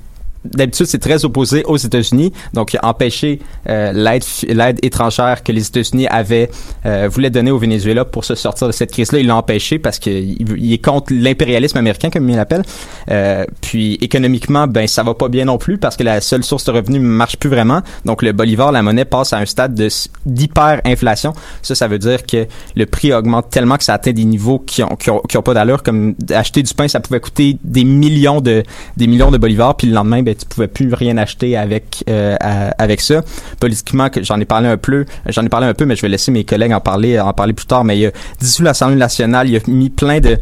d'habitude, 0.44 0.86
c'est 0.86 0.98
très 0.98 1.24
opposé 1.24 1.64
aux 1.64 1.76
États-Unis. 1.76 2.32
Donc, 2.54 2.76
empêcher 2.82 3.40
euh, 3.68 3.92
l'aide, 3.92 4.24
l'aide 4.48 4.78
étrangère 4.82 5.42
que 5.42 5.52
les 5.52 5.66
États-Unis 5.66 6.06
avaient 6.08 6.50
euh, 6.86 7.08
voulaient 7.10 7.30
donner 7.30 7.50
au 7.50 7.58
Venezuela 7.58 8.04
pour 8.04 8.24
se 8.24 8.34
sortir 8.34 8.66
de 8.66 8.72
cette 8.72 8.92
crise-là, 8.92 9.18
il 9.18 9.26
l'a 9.26 9.36
empêché 9.36 9.78
parce 9.78 9.98
qu'il 9.98 10.36
il 10.56 10.72
est 10.72 10.84
contre 10.84 11.12
l'impérialisme 11.12 11.78
américain, 11.78 12.10
comme 12.10 12.28
il 12.28 12.36
l'appelle. 12.36 12.62
Euh, 13.10 13.44
puis, 13.60 13.94
économiquement, 14.00 14.66
ben 14.66 14.86
ça 14.86 15.02
va 15.02 15.14
pas 15.14 15.28
bien 15.28 15.44
non 15.44 15.58
plus 15.58 15.78
parce 15.78 15.96
que 15.96 16.02
la 16.02 16.20
seule 16.20 16.44
source 16.44 16.64
de 16.64 16.70
revenus 16.70 17.00
marche 17.02 17.36
plus 17.36 17.50
vraiment. 17.50 17.82
Donc, 18.04 18.22
le 18.22 18.32
bolivar, 18.32 18.72
la 18.72 18.82
monnaie, 18.82 19.04
passe 19.04 19.32
à 19.32 19.38
un 19.38 19.46
stade 19.46 19.74
de 19.74 19.88
d'hyperinflation. 20.26 21.32
Ça, 21.62 21.74
ça 21.74 21.88
veut 21.88 21.98
dire 21.98 22.24
que 22.24 22.46
le 22.76 22.86
prix 22.86 23.12
augmente 23.12 23.50
tellement 23.50 23.76
que 23.76 23.84
ça 23.84 23.94
atteint 23.94 24.12
des 24.12 24.24
niveaux 24.24 24.58
qui 24.58 24.82
ont, 24.82 24.96
qui 24.96 25.10
ont, 25.10 25.20
qui 25.28 25.36
ont 25.36 25.42
pas 25.42 25.54
d'allure. 25.54 25.82
Comme 25.82 26.14
acheter 26.30 26.62
du 26.62 26.72
pain, 26.74 26.88
ça 26.88 27.00
pouvait 27.00 27.20
coûter 27.20 27.58
des 27.64 27.84
millions 27.84 28.40
de 28.40 28.62
des 28.96 29.06
millions 29.06 29.30
de 29.30 29.38
bolivars, 29.38 29.76
puis 29.76 29.86
le 29.86 29.94
lendemain, 29.94 30.22
ben, 30.22 30.29
ben, 30.30 30.36
tu 30.36 30.46
pouvais 30.46 30.68
plus 30.68 30.94
rien 30.94 31.16
acheter 31.16 31.56
avec 31.56 32.04
euh, 32.08 32.36
avec 32.78 33.00
ça. 33.00 33.22
Politiquement, 33.58 34.08
j'en 34.20 34.38
ai 34.40 34.44
parlé 34.44 34.68
un 34.68 34.76
peu, 34.76 35.04
j'en 35.26 35.44
ai 35.44 35.48
parlé 35.48 35.66
un 35.66 35.74
peu, 35.74 35.86
mais 35.86 35.96
je 35.96 36.02
vais 36.02 36.08
laisser 36.08 36.30
mes 36.30 36.44
collègues 36.44 36.72
en 36.72 36.80
parler 36.80 37.18
en 37.18 37.32
parler 37.32 37.52
plus 37.52 37.66
tard. 37.66 37.84
Mais 37.84 37.98
il 37.98 38.06
a 38.06 38.10
dissous 38.40 38.62
l'Assemblée 38.62 38.96
nationale, 38.96 39.48
il 39.48 39.56
a 39.56 39.60
mis 39.66 39.90
plein 39.90 40.20
de 40.20 40.38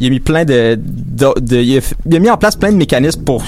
il 0.00 0.06
a 0.06 0.10
mis 0.10 0.20
plein 0.20 0.44
de, 0.44 0.78
de, 0.78 1.56
il, 1.56 1.78
a, 1.78 2.18
mis 2.18 2.30
en 2.30 2.36
place 2.36 2.56
plein 2.56 2.72
de 2.72 2.76
mécanismes 2.76 3.22
pour 3.22 3.42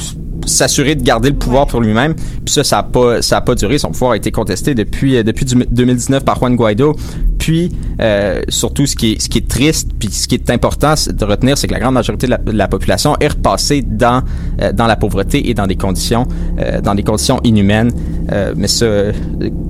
s'assurer 0.47 0.95
de 0.95 1.03
garder 1.03 1.31
le 1.31 1.37
pouvoir 1.37 1.67
pour 1.67 1.81
lui-même. 1.81 2.15
Puis 2.15 2.55
ça, 2.55 2.65
ça 2.65 2.79
a 2.79 2.83
pas, 2.83 3.21
pas 3.41 3.55
duré. 3.55 3.79
Son 3.79 3.91
pouvoir 3.91 4.13
a 4.13 4.17
été 4.17 4.31
contesté 4.31 4.75
depuis, 4.75 5.17
euh, 5.17 5.23
depuis 5.23 5.45
2019 5.45 6.25
par 6.25 6.39
Juan 6.39 6.57
Guaido. 6.57 6.97
Puis, 7.39 7.71
euh, 8.01 8.43
surtout, 8.49 8.87
ce 8.87 8.97
qui 8.97 9.13
est, 9.13 9.23
ce 9.23 9.29
qui 9.29 9.39
est 9.39 9.49
triste, 9.49 9.91
puis 9.99 10.09
ce 10.11 10.27
qui 10.27 10.35
est 10.35 10.51
important 10.51 10.95
de 11.09 11.25
retenir, 11.25 11.59
c'est 11.59 11.67
que 11.67 11.73
la 11.73 11.81
grande 11.81 11.95
majorité 11.95 12.27
de 12.27 12.37
la, 12.47 12.69
population 12.69 13.17
est 13.21 13.29
repassée 13.29 13.83
dans, 13.83 14.23
euh, 14.61 14.73
dans 14.73 14.87
la 14.87 14.97
pauvreté 14.97 15.49
et 15.49 15.55
dans 15.55 15.67
des 15.67 15.77
conditions, 15.77 16.27
dans 16.83 16.95
des 16.95 17.03
conditions 17.03 17.41
inhumaines. 17.45 17.93
Mais 18.57 18.67
ça, 18.67 18.87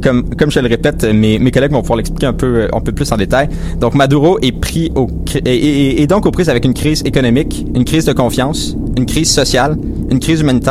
comme, 0.02 0.34
comme 0.34 0.50
je 0.50 0.60
le 0.60 0.68
répète, 0.68 1.04
mes, 1.04 1.38
mes 1.38 1.50
collègues 1.50 1.72
vont 1.72 1.82
pouvoir 1.82 1.98
l'expliquer 1.98 2.26
un 2.26 2.32
peu, 2.32 2.68
un 2.72 2.80
peu 2.80 2.92
plus 2.92 3.10
en 3.12 3.16
détail. 3.16 3.48
Donc, 3.78 3.94
Maduro 3.94 4.38
est 4.40 4.52
pris 4.52 4.90
au, 4.94 5.08
est, 5.44 6.00
est 6.00 6.06
donc 6.06 6.26
aux 6.26 6.30
prises 6.30 6.48
avec 6.48 6.64
une 6.64 6.74
crise 6.74 7.02
économique, 7.04 7.66
une 7.74 7.84
crise 7.84 8.04
de 8.04 8.12
confiance, 8.12 8.76
une 8.96 9.06
crise 9.06 9.30
sociale, 9.30 9.76
une 10.10 10.20
crise 10.20 10.40
humanitaire 10.40 10.65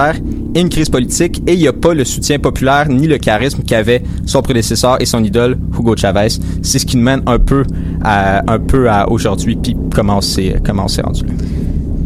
et 0.54 0.62
une 0.62 0.70
crise 0.70 0.90
politique. 0.90 1.42
Et 1.48 1.54
il 1.54 1.60
n'y 1.60 1.68
a 1.68 1.74
pas 1.74 1.94
le 1.94 2.04
soutien 2.04 2.40
populaire 2.40 2.88
ni 2.90 3.08
le 3.08 3.18
charisme 3.18 3.64
qu'avait 3.64 4.04
son 4.26 4.42
prédécesseur 4.42 5.02
et 5.02 5.06
son 5.06 5.24
idole, 5.24 5.58
Hugo 5.78 5.96
Chavez. 5.96 6.28
C'est 6.62 6.80
ce 6.80 6.86
qui 6.86 6.98
nous 6.98 7.04
mène 7.04 7.22
un 7.26 7.40
peu 7.40 7.64
à, 8.04 8.52
un 8.52 8.60
peu 8.60 8.90
à 8.90 9.10
aujourd'hui, 9.10 9.56
puis 9.56 9.76
comment 9.94 10.22
c'est 10.22 10.62
rendu. 11.02 11.24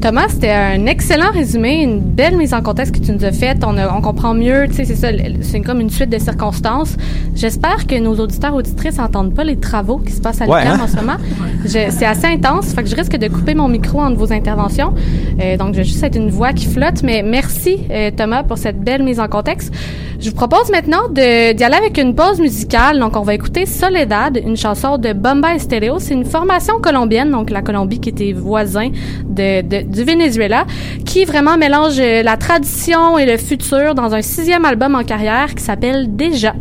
Thomas, 0.01 0.27
c'était 0.29 0.51
un 0.51 0.85
excellent 0.85 1.31
résumé, 1.31 1.83
une 1.83 1.99
belle 1.99 2.37
mise 2.37 2.53
en 2.53 2.61
contexte 2.61 2.95
que 2.95 3.05
tu 3.05 3.11
nous 3.11 3.25
as 3.25 3.33
faite. 3.33 3.65
On, 3.65 3.75
on 3.77 4.01
comprend 4.01 4.33
mieux, 4.33 4.65
tu 4.69 4.75
sais, 4.75 4.85
c'est 4.85 4.95
ça, 4.95 5.09
c'est 5.41 5.59
comme 5.59 5.81
une 5.81 5.89
suite 5.89 6.09
de 6.09 6.17
circonstances. 6.17 6.95
J'espère 7.35 7.85
que 7.85 7.99
nos 7.99 8.15
auditeurs 8.15 8.55
auditrices 8.55 8.97
n'entendent 8.97 9.35
pas 9.35 9.43
les 9.43 9.57
travaux 9.57 9.97
qui 9.97 10.13
se 10.13 10.21
passent 10.21 10.41
à 10.41 10.45
l'UQAM 10.45 10.67
hein? 10.67 10.79
en 10.81 10.87
ce 10.87 10.95
moment. 10.95 11.17
C'est 11.65 12.05
assez 12.05 12.27
intense, 12.27 12.73
fait 12.73 12.83
que 12.83 12.89
je 12.89 12.95
risque 12.95 13.17
de 13.17 13.27
couper 13.27 13.55
mon 13.55 13.67
micro 13.67 13.99
entre 13.99 14.17
vos 14.17 14.31
interventions. 14.31 14.93
Euh, 15.41 15.57
donc, 15.57 15.73
je 15.73 15.79
vais 15.79 15.83
juste 15.83 16.03
être 16.03 16.15
une 16.15 16.29
voix 16.29 16.53
qui 16.53 16.65
flotte, 16.65 17.03
mais 17.03 17.21
merci 17.21 17.79
euh, 17.91 18.11
Thomas 18.15 18.43
pour 18.43 18.57
cette 18.57 18.79
belle 18.79 19.03
mise 19.03 19.19
en 19.19 19.27
contexte. 19.27 19.73
Je 20.21 20.29
vous 20.29 20.35
propose 20.35 20.69
maintenant 20.69 21.07
d'y 21.07 21.21
aller 21.21 21.75
avec 21.77 21.97
une 21.97 22.13
pause 22.13 22.41
musicale. 22.41 22.99
Donc, 22.99 23.15
on 23.15 23.21
va 23.21 23.33
écouter 23.33 23.65
Soledad, 23.65 24.37
une 24.45 24.57
chanson 24.57 24.97
de 24.97 25.13
Bombay 25.13 25.59
Stereo. 25.59 25.97
C'est 25.99 26.13
une 26.13 26.25
formation 26.25 26.81
colombienne, 26.81 27.31
donc 27.31 27.49
la 27.49 27.61
Colombie 27.61 28.01
qui 28.01 28.09
était 28.09 28.33
voisin 28.33 28.89
de, 29.23 29.61
de, 29.61 29.81
du 29.81 30.03
Venezuela, 30.03 30.65
qui 31.05 31.23
vraiment 31.23 31.57
mélange 31.57 31.99
la 31.99 32.35
tradition 32.35 33.17
et 33.17 33.25
le 33.25 33.37
futur 33.37 33.95
dans 33.95 34.13
un 34.13 34.21
sixième 34.21 34.65
album 34.65 34.93
en 34.93 35.05
carrière 35.05 35.55
qui 35.55 35.63
s'appelle 35.63 36.13
Déjà. 36.13 36.53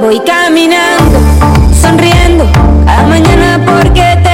Voy 0.00 0.18
caminando, 0.20 1.18
sonriendo, 1.78 2.50
cada 2.86 3.02
mañana 3.06 3.60
porque 3.66 4.18
te 4.22 4.29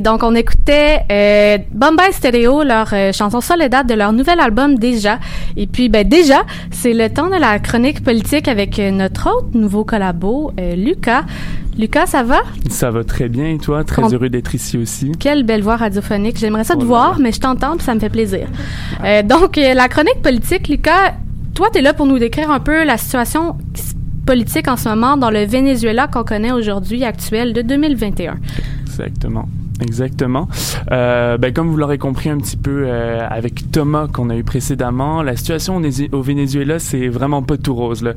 donc 0.00 0.22
on 0.22 0.34
écoutait 0.34 1.00
euh, 1.10 1.58
Bombay 1.72 2.12
Stereo, 2.12 2.62
leur 2.62 2.88
euh, 2.92 3.12
chanson 3.12 3.40
Soledad 3.40 3.86
de 3.86 3.94
leur 3.94 4.12
nouvel 4.12 4.40
album 4.40 4.78
Déjà. 4.78 5.18
Et 5.56 5.66
puis, 5.66 5.88
ben 5.88 6.06
déjà, 6.06 6.42
c'est 6.70 6.92
le 6.92 7.08
temps 7.10 7.28
de 7.28 7.40
la 7.40 7.58
chronique 7.58 8.02
politique 8.02 8.48
avec 8.48 8.78
euh, 8.78 8.90
notre 8.90 9.28
autre 9.28 9.48
nouveau 9.54 9.84
collabo, 9.84 10.52
euh, 10.58 10.74
Lucas. 10.74 11.24
Lucas, 11.78 12.06
ça 12.06 12.22
va? 12.22 12.40
Ça 12.68 12.90
va 12.90 13.04
très 13.04 13.28
bien, 13.28 13.46
et 13.46 13.58
toi? 13.58 13.84
Très 13.84 14.12
heureux 14.12 14.28
d'être 14.28 14.54
ici 14.54 14.76
aussi. 14.76 15.12
Quelle 15.18 15.44
belle 15.44 15.62
voix 15.62 15.76
radiophonique. 15.76 16.36
J'aimerais 16.38 16.64
ça 16.64 16.76
te 16.76 16.84
voir, 16.84 17.18
mais 17.18 17.32
je 17.32 17.40
t'entends, 17.40 17.78
ça 17.78 17.94
me 17.94 18.00
fait 18.00 18.10
plaisir. 18.10 18.48
Donc, 19.24 19.56
la 19.56 19.88
chronique 19.88 20.20
politique, 20.20 20.68
Lucas, 20.68 21.14
toi, 21.54 21.68
tu 21.72 21.78
es 21.78 21.82
là 21.82 21.94
pour 21.94 22.06
nous 22.06 22.18
décrire 22.18 22.50
un 22.50 22.60
peu 22.60 22.84
la 22.84 22.98
situation 22.98 23.56
politique 24.26 24.68
en 24.68 24.76
ce 24.76 24.88
moment 24.88 25.16
dans 25.16 25.30
le 25.30 25.44
Venezuela 25.44 26.06
qu'on 26.06 26.24
connaît 26.24 26.52
aujourd'hui, 26.52 27.04
actuel, 27.04 27.52
de 27.52 27.62
2021. 27.62 28.36
Exactement. 28.86 29.48
Exactement. 29.80 30.48
Euh, 30.92 31.38
ben, 31.38 31.52
comme 31.52 31.68
vous 31.68 31.76
l'aurez 31.76 31.98
compris 31.98 32.28
un 32.30 32.38
petit 32.38 32.56
peu 32.56 32.84
euh, 32.86 33.26
avec 33.28 33.70
Thomas 33.70 34.08
qu'on 34.08 34.30
a 34.30 34.36
eu 34.36 34.44
précédemment, 34.44 35.22
la 35.22 35.36
situation 35.36 35.80
au 36.12 36.22
Venezuela, 36.22 36.78
c'est 36.78 37.08
vraiment 37.08 37.42
pas 37.42 37.56
tout 37.56 37.74
rose. 37.74 38.02
Là. 38.02 38.12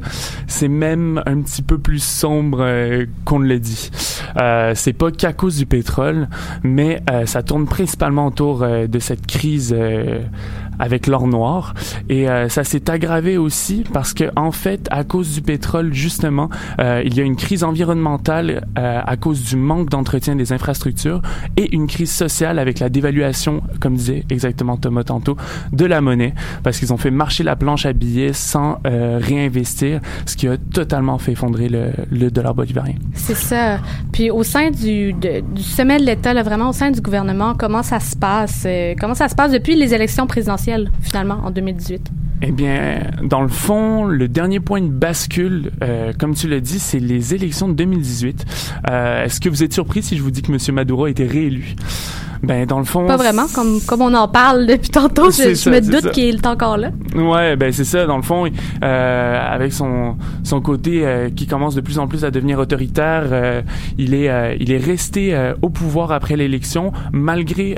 C'est 0.48 0.68
même 0.68 1.22
un 1.26 1.42
petit 1.42 1.62
peu 1.62 1.78
plus 1.78 2.04
sombre 2.04 2.60
euh, 2.62 3.06
qu'on 3.26 3.40
ne 3.40 3.48
l'a 3.48 3.60
dit. 3.60 3.92
Euh, 4.38 4.74
c'est 4.76 4.94
pas 4.94 5.12
qu'à 5.12 5.34
cause 5.34 5.58
du 5.58 5.66
pétrole, 5.66 6.28
mais 6.64 7.02
euh, 7.10 7.26
ça 7.26 7.44
tourne 7.44 7.66
principalement 7.66 8.28
autour 8.28 8.66
de 8.66 9.00
cette 9.00 9.26
crise 9.28 9.76
avec 10.80 11.08
l'or 11.08 11.28
noir. 11.28 11.74
Et 12.10 12.30
euh, 12.30 12.50
ça 12.50 12.64
s'est 12.64 12.90
aggravé 12.90 13.38
aussi 13.38 13.84
parce 13.94 14.14
que 14.14 14.26
en 14.36 14.52
fait, 14.52 14.88
à 14.92 15.04
cause 15.04 15.34
du 15.34 15.42
pétrole, 15.42 15.94
justement, 15.94 16.50
euh, 16.80 17.02
il 17.06 17.16
y 17.16 17.22
a 17.22 17.24
une 17.24 17.36
crise 17.36 17.64
environnementale 17.64 18.66
euh, 18.78 19.02
à 19.04 19.18
cause 19.18 19.44
du 19.44 19.56
manque 19.56 19.90
d'entretien 19.90 20.36
des 20.36 20.52
infrastructures 20.54 21.22
et 21.58 21.74
une 21.76 21.88
crise 21.88 22.12
sociale 22.12 22.60
avec 22.60 22.80
la 22.80 22.90
dévaluation, 22.90 23.62
comme 23.80 23.96
disait 23.96 24.26
exactement 24.30 24.78
Thomas 24.78 25.04
tantôt, 25.04 25.38
de 25.72 25.86
la 25.86 26.02
monnaie, 26.02 26.34
parce 26.64 26.80
qu'ils 26.80 26.94
ont 26.94 26.98
fait 26.98 27.12
marcher 27.12 27.44
la 27.44 27.56
planche 27.56 27.86
à 27.86 27.94
billets 27.94 28.34
sans 28.34 28.80
réinvestir, 28.84 30.00
ce 30.26 30.36
qui 30.36 30.48
a 30.48 30.58
totalement 30.58 31.18
fait 31.18 31.34
effondrer 31.34 31.70
le, 31.70 32.32
dollar 32.32 32.56
bolivarien. 32.56 32.96
C'est 33.14 33.36
ça. 33.36 33.80
Puis 34.12 34.32
au 34.32 34.44
sein 34.44 34.72
du, 34.72 35.14
du 35.14 35.62
sommet 35.62 36.00
de 36.00 36.06
l'État, 36.06 36.34
vraiment 36.42 36.70
au 36.70 36.74
sein 36.74 36.92
du 36.92 37.02
gouvernement, 37.02 37.54
comment 37.58 37.84
ça 37.84 38.00
se 38.00 38.16
passe? 38.16 38.68
comment 39.00 39.14
ça 39.14 39.28
se 39.30 39.36
passe 39.36 39.52
depuis 39.52 39.76
les 39.76 39.94
élections 39.94 40.28
présidentielles, 40.28 40.63
finalement, 41.02 41.40
en 41.44 41.52
2018? 41.52 42.12
Eh 42.46 42.52
bien, 42.52 43.00
dans 43.24 43.42
le 43.42 43.48
fond, 43.48 44.04
le 44.04 44.28
dernier 44.28 44.60
point 44.60 44.82
de 44.82 44.90
bascule, 44.90 45.72
euh, 45.82 46.12
comme 46.20 46.36
tu 46.36 46.50
l'as 46.50 46.60
dit, 46.60 46.80
c'est 46.80 47.00
les 47.00 47.34
élections 47.34 47.70
de 47.70 47.74
2018. 47.74 48.46
Euh, 48.90 49.24
Est-ce 49.24 49.40
que 49.40 49.48
vous 49.48 49.64
êtes 49.64 49.72
surpris 49.74 50.04
si 50.04 50.18
je 50.18 50.24
vous 50.24 50.32
dis 50.32 50.42
que 50.42 50.52
M. 50.52 50.76
Maduro 50.76 51.06
a 51.06 51.10
été 51.10 51.26
réélu? 51.26 51.76
Ben, 52.44 52.66
dans 52.66 52.80
le 52.80 52.84
fond... 52.84 53.08
Pas 53.08 53.16
vraiment, 53.16 53.46
comme, 53.56 53.80
comme 53.88 54.02
on 54.02 54.14
en 54.14 54.28
parle 54.28 54.68
depuis 54.68 54.90
tantôt, 54.90 55.28
je, 55.28 55.32
C'est 55.32 55.50
je 55.52 55.56
ça, 55.56 55.72
me 55.72 55.80
doute 55.80 56.12
qu'il 56.12 56.36
est 56.36 56.46
encore 56.46 56.76
là. 56.76 56.92
Ouais, 57.16 57.56
ben 57.56 57.72
c'est 57.72 57.86
ça. 57.86 58.06
Dans 58.06 58.18
le 58.18 58.24
fond, 58.24 58.46
euh, 58.84 59.54
avec 59.54 59.72
son 59.72 60.18
son 60.44 60.60
côté 60.60 61.06
euh, 61.06 61.30
qui 61.30 61.48
commence 61.48 61.74
de 61.74 61.80
plus 61.80 62.00
en 62.00 62.08
plus 62.08 62.26
à 62.26 62.32
devenir 62.32 62.60
autoritaire, 62.60 63.28
euh, 63.32 63.62
il 63.98 64.14
est 64.14 64.58
il 64.60 64.72
est 64.72 64.78
resté 64.78 65.54
au 65.62 65.70
pouvoir 65.70 66.12
après 66.12 66.36
l'élection, 66.36 66.92
malgré 67.14 67.78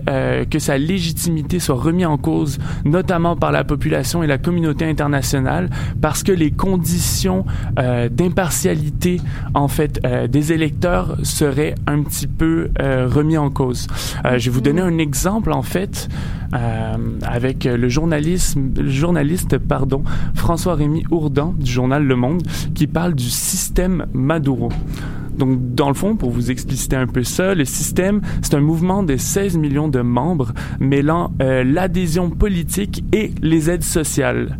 que 0.49 0.59
sa 0.59 0.77
légitimité 0.77 1.59
soit 1.59 1.75
remise 1.75 2.05
en 2.07 2.17
cause, 2.17 2.57
notamment 2.83 3.35
par 3.35 3.51
la 3.51 3.63
population 3.63 4.23
et 4.23 4.27
la 4.27 4.37
communauté 4.37 4.85
internationale, 4.85 5.69
parce 6.01 6.23
que 6.23 6.31
les 6.31 6.51
conditions 6.51 7.45
euh, 7.79 8.09
d'impartialité 8.09 9.21
en 9.53 9.67
fait 9.67 9.99
euh, 10.05 10.27
des 10.27 10.53
électeurs 10.53 11.17
seraient 11.23 11.75
un 11.87 12.03
petit 12.03 12.27
peu 12.27 12.69
euh, 12.81 13.07
remis 13.07 13.37
en 13.37 13.49
cause. 13.49 13.87
Je 14.23 14.49
vais 14.49 14.51
vous 14.51 14.61
donner 14.61 14.81
un 14.81 14.97
exemple 14.97 15.51
en 15.51 15.61
fait 15.61 16.09
avec 17.23 17.65
le 17.65 17.89
journalisme, 17.89 18.71
le 18.77 18.89
journaliste 18.89 19.57
pardon, 19.57 20.03
François-Rémy 20.35 21.03
Ourdan 21.11 21.53
du 21.57 21.69
journal 21.69 22.03
Le 22.03 22.15
Monde 22.15 22.43
qui 22.73 22.87
parle 22.87 23.13
du 23.13 23.29
système 23.29 24.05
Maduro. 24.13 24.69
Donc, 25.37 25.75
dans 25.75 25.87
le 25.87 25.93
fond, 25.93 26.15
pour 26.15 26.31
vous 26.31 26.51
expliciter 26.51 26.95
un 26.95 27.07
peu 27.07 27.23
ça, 27.23 27.55
le 27.55 27.65
système, 27.65 28.21
c'est 28.41 28.55
un 28.55 28.61
mouvement 28.61 29.03
de 29.03 29.17
16 29.17 29.57
millions 29.57 29.87
de 29.87 30.01
membres 30.01 30.53
mêlant 30.79 31.31
euh, 31.41 31.63
l'adhésion 31.63 32.29
politique 32.29 33.03
et 33.13 33.31
les 33.41 33.69
aides 33.69 33.83
sociales. 33.83 34.57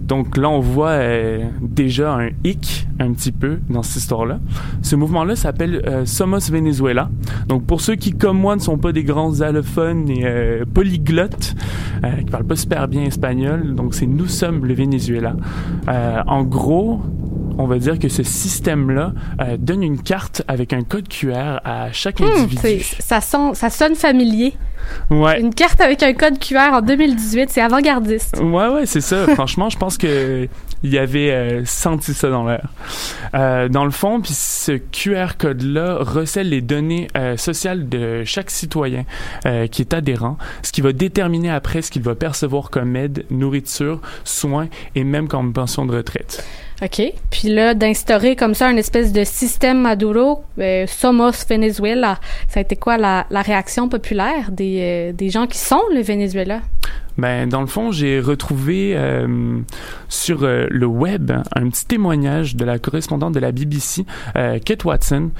Donc 0.00 0.38
là, 0.38 0.48
on 0.48 0.60
voit 0.60 0.90
euh, 0.90 1.44
déjà 1.60 2.14
un 2.14 2.30
hic 2.44 2.86
un 2.98 3.12
petit 3.12 3.32
peu 3.32 3.58
dans 3.68 3.82
cette 3.82 4.02
histoire-là. 4.02 4.40
Ce 4.82 4.96
mouvement-là 4.96 5.36
s'appelle 5.36 5.82
euh, 5.86 6.06
Somos 6.06 6.50
Venezuela. 6.50 7.10
Donc 7.46 7.66
pour 7.66 7.80
ceux 7.80 7.94
qui, 7.94 8.12
comme 8.12 8.38
moi, 8.38 8.56
ne 8.56 8.60
sont 8.60 8.78
pas 8.78 8.92
des 8.92 9.04
grands 9.04 9.42
allophones 9.42 10.08
et 10.08 10.62
polyglottes, 10.72 11.54
qui 12.02 12.30
parlent 12.30 12.46
pas 12.46 12.56
super 12.56 12.88
bien 12.88 13.02
espagnol, 13.02 13.74
donc 13.74 13.94
c'est 13.94 14.06
Nous 14.06 14.28
sommes 14.28 14.64
le 14.64 14.72
Venezuela. 14.72 15.36
En 15.86 16.42
gros, 16.42 17.00
on 17.58 17.66
va 17.66 17.78
dire 17.78 17.98
que 17.98 18.08
ce 18.08 18.22
système-là 18.22 19.12
euh, 19.40 19.56
donne 19.58 19.82
une 19.82 20.00
carte 20.00 20.42
avec 20.48 20.72
un 20.72 20.82
code 20.82 21.08
QR 21.08 21.60
à 21.64 21.92
chaque 21.92 22.20
Hmm, 22.20 22.24
individu. 22.24 22.84
ça 23.00 23.20
sonne 23.20 23.94
familier. 23.94 24.54
Ouais. 25.10 25.40
Une 25.40 25.54
carte 25.54 25.80
avec 25.80 26.02
un 26.02 26.12
code 26.12 26.38
QR 26.38 26.72
en 26.72 26.82
2018, 26.82 27.50
c'est 27.50 27.60
avant-gardiste. 27.60 28.38
Ouais, 28.40 28.68
ouais, 28.68 28.86
c'est 28.86 29.00
ça. 29.00 29.26
Franchement, 29.34 29.70
je 29.70 29.78
pense 29.78 29.96
que 29.98 30.48
il 30.82 30.92
y 30.92 30.98
avait 30.98 31.30
euh, 31.30 31.64
senti 31.64 32.14
ça 32.14 32.30
dans 32.30 32.46
l'air. 32.46 32.68
Euh, 33.34 33.68
dans 33.68 33.84
le 33.84 33.90
fond, 33.90 34.20
puis 34.20 34.32
ce 34.32 34.72
QR 34.72 35.36
code-là 35.36 35.98
recèle 36.00 36.50
les 36.50 36.60
données 36.60 37.08
euh, 37.16 37.36
sociales 37.36 37.88
de 37.88 38.22
chaque 38.24 38.50
citoyen 38.50 39.04
qui 39.70 39.82
est 39.82 39.94
adhérent, 39.94 40.36
ce 40.62 40.72
qui 40.72 40.80
va 40.80 40.92
déterminer 40.92 41.50
après 41.50 41.82
ce 41.82 41.90
qu'il 41.90 42.02
va 42.02 42.14
percevoir 42.14 42.70
comme 42.70 42.96
aide, 42.96 43.24
nourriture, 43.30 44.00
soins 44.24 44.68
et 44.94 45.04
même 45.04 45.26
comme 45.28 45.52
pension 45.52 45.86
de 45.86 45.96
retraite. 45.96 46.44
OK. 46.82 47.02
Puis 47.30 47.48
là, 47.48 47.74
d'instaurer 47.74 48.36
comme 48.36 48.54
ça 48.54 48.66
un 48.66 48.76
espèce 48.76 49.12
de 49.12 49.24
système 49.24 49.80
Maduro, 49.80 50.44
Somos 50.86 51.46
Venezuela, 51.48 52.18
ça 52.48 52.60
a 52.60 52.62
été 52.62 52.76
quoi 52.76 52.98
la, 52.98 53.26
la 53.30 53.42
réaction 53.42 53.88
populaire 53.88 54.50
des, 54.52 54.67
euh, 54.78 55.12
des 55.12 55.30
gens 55.30 55.46
qui 55.46 55.58
sont 55.58 55.82
le 55.94 56.02
Venezuela? 56.02 56.60
Ben, 57.18 57.48
dans 57.48 57.60
le 57.60 57.66
fond, 57.66 57.90
j'ai 57.90 58.20
retrouvé 58.20 58.92
euh, 58.96 59.58
sur 60.08 60.44
euh, 60.44 60.68
le 60.70 60.86
web 60.86 61.32
un 61.52 61.68
petit 61.68 61.84
témoignage 61.84 62.54
de 62.54 62.64
la 62.64 62.78
correspondante 62.78 63.34
de 63.34 63.40
la 63.40 63.50
BBC, 63.50 64.06
euh, 64.36 64.60
Kate 64.60 64.84
Watson, 64.84 65.30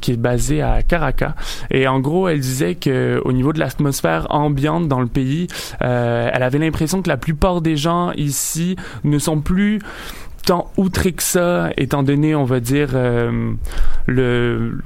qui 0.00 0.12
est 0.12 0.16
basée 0.16 0.60
à 0.60 0.82
Caracas. 0.82 1.34
Et 1.70 1.88
en 1.88 1.98
gros, 1.98 2.28
elle 2.28 2.40
disait 2.40 2.74
que 2.74 3.20
au 3.24 3.32
niveau 3.32 3.52
de 3.52 3.58
l'atmosphère 3.58 4.26
ambiante 4.30 4.86
dans 4.86 5.00
le 5.00 5.06
pays, 5.08 5.48
elle 5.80 6.42
avait 6.42 6.58
l'impression 6.58 7.02
que 7.02 7.08
la 7.08 7.16
plupart 7.16 7.60
des 7.60 7.76
gens 7.76 8.12
ici 8.12 8.76
ne 9.02 9.18
sont 9.18 9.40
plus 9.40 9.80
tant 10.46 10.70
outrés 10.76 11.12
que 11.12 11.22
ça, 11.22 11.70
étant 11.76 12.02
donné, 12.02 12.34
on 12.36 12.44
va 12.44 12.60
dire, 12.60 12.90
le 14.06 14.78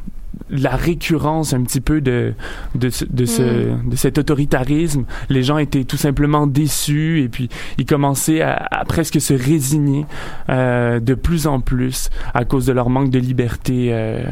la 0.50 0.76
récurrence 0.76 1.52
un 1.52 1.62
petit 1.62 1.80
peu 1.80 2.00
de 2.00 2.32
de, 2.74 2.90
ce- 2.90 3.04
de, 3.04 3.24
ce, 3.26 3.42
de 3.42 3.96
cet 3.96 4.18
autoritarisme. 4.18 5.04
Les 5.28 5.42
gens 5.42 5.58
étaient 5.58 5.84
tout 5.84 5.96
simplement 5.96 6.46
déçus 6.46 7.20
et 7.22 7.28
puis 7.28 7.48
ils 7.78 7.86
commençaient 7.86 8.40
à, 8.40 8.54
à 8.70 8.84
presque 8.84 9.20
se 9.20 9.34
résigner 9.34 10.06
euh, 10.48 11.00
de 11.00 11.14
plus 11.14 11.46
en 11.46 11.60
plus 11.60 12.08
à 12.34 12.44
cause 12.44 12.66
de 12.66 12.72
leur 12.72 12.88
manque 12.90 13.10
de 13.10 13.18
liberté 13.18 13.88
euh, 13.92 14.22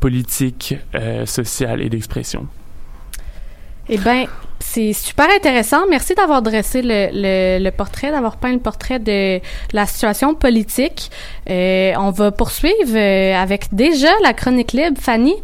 politique, 0.00 0.76
euh, 0.94 1.26
sociale 1.26 1.80
et 1.80 1.88
d'expression. 1.88 2.46
Eh 3.88 3.98
bien, 3.98 4.26
c'est 4.72 4.92
super 4.92 5.26
intéressant. 5.34 5.86
Merci 5.88 6.14
d'avoir 6.14 6.42
dressé 6.42 6.80
le, 6.80 7.08
le, 7.12 7.58
le 7.62 7.70
portrait, 7.72 8.12
d'avoir 8.12 8.36
peint 8.36 8.52
le 8.52 8.60
portrait 8.60 9.00
de 9.00 9.40
la 9.72 9.84
situation 9.86 10.34
politique. 10.34 11.10
Euh, 11.48 11.92
on 11.98 12.12
va 12.12 12.30
poursuivre 12.30 12.94
euh, 12.94 13.34
avec 13.34 13.74
déjà 13.74 14.10
la 14.22 14.32
chronique 14.32 14.72
libre. 14.72 14.96
Fanny, 15.00 15.34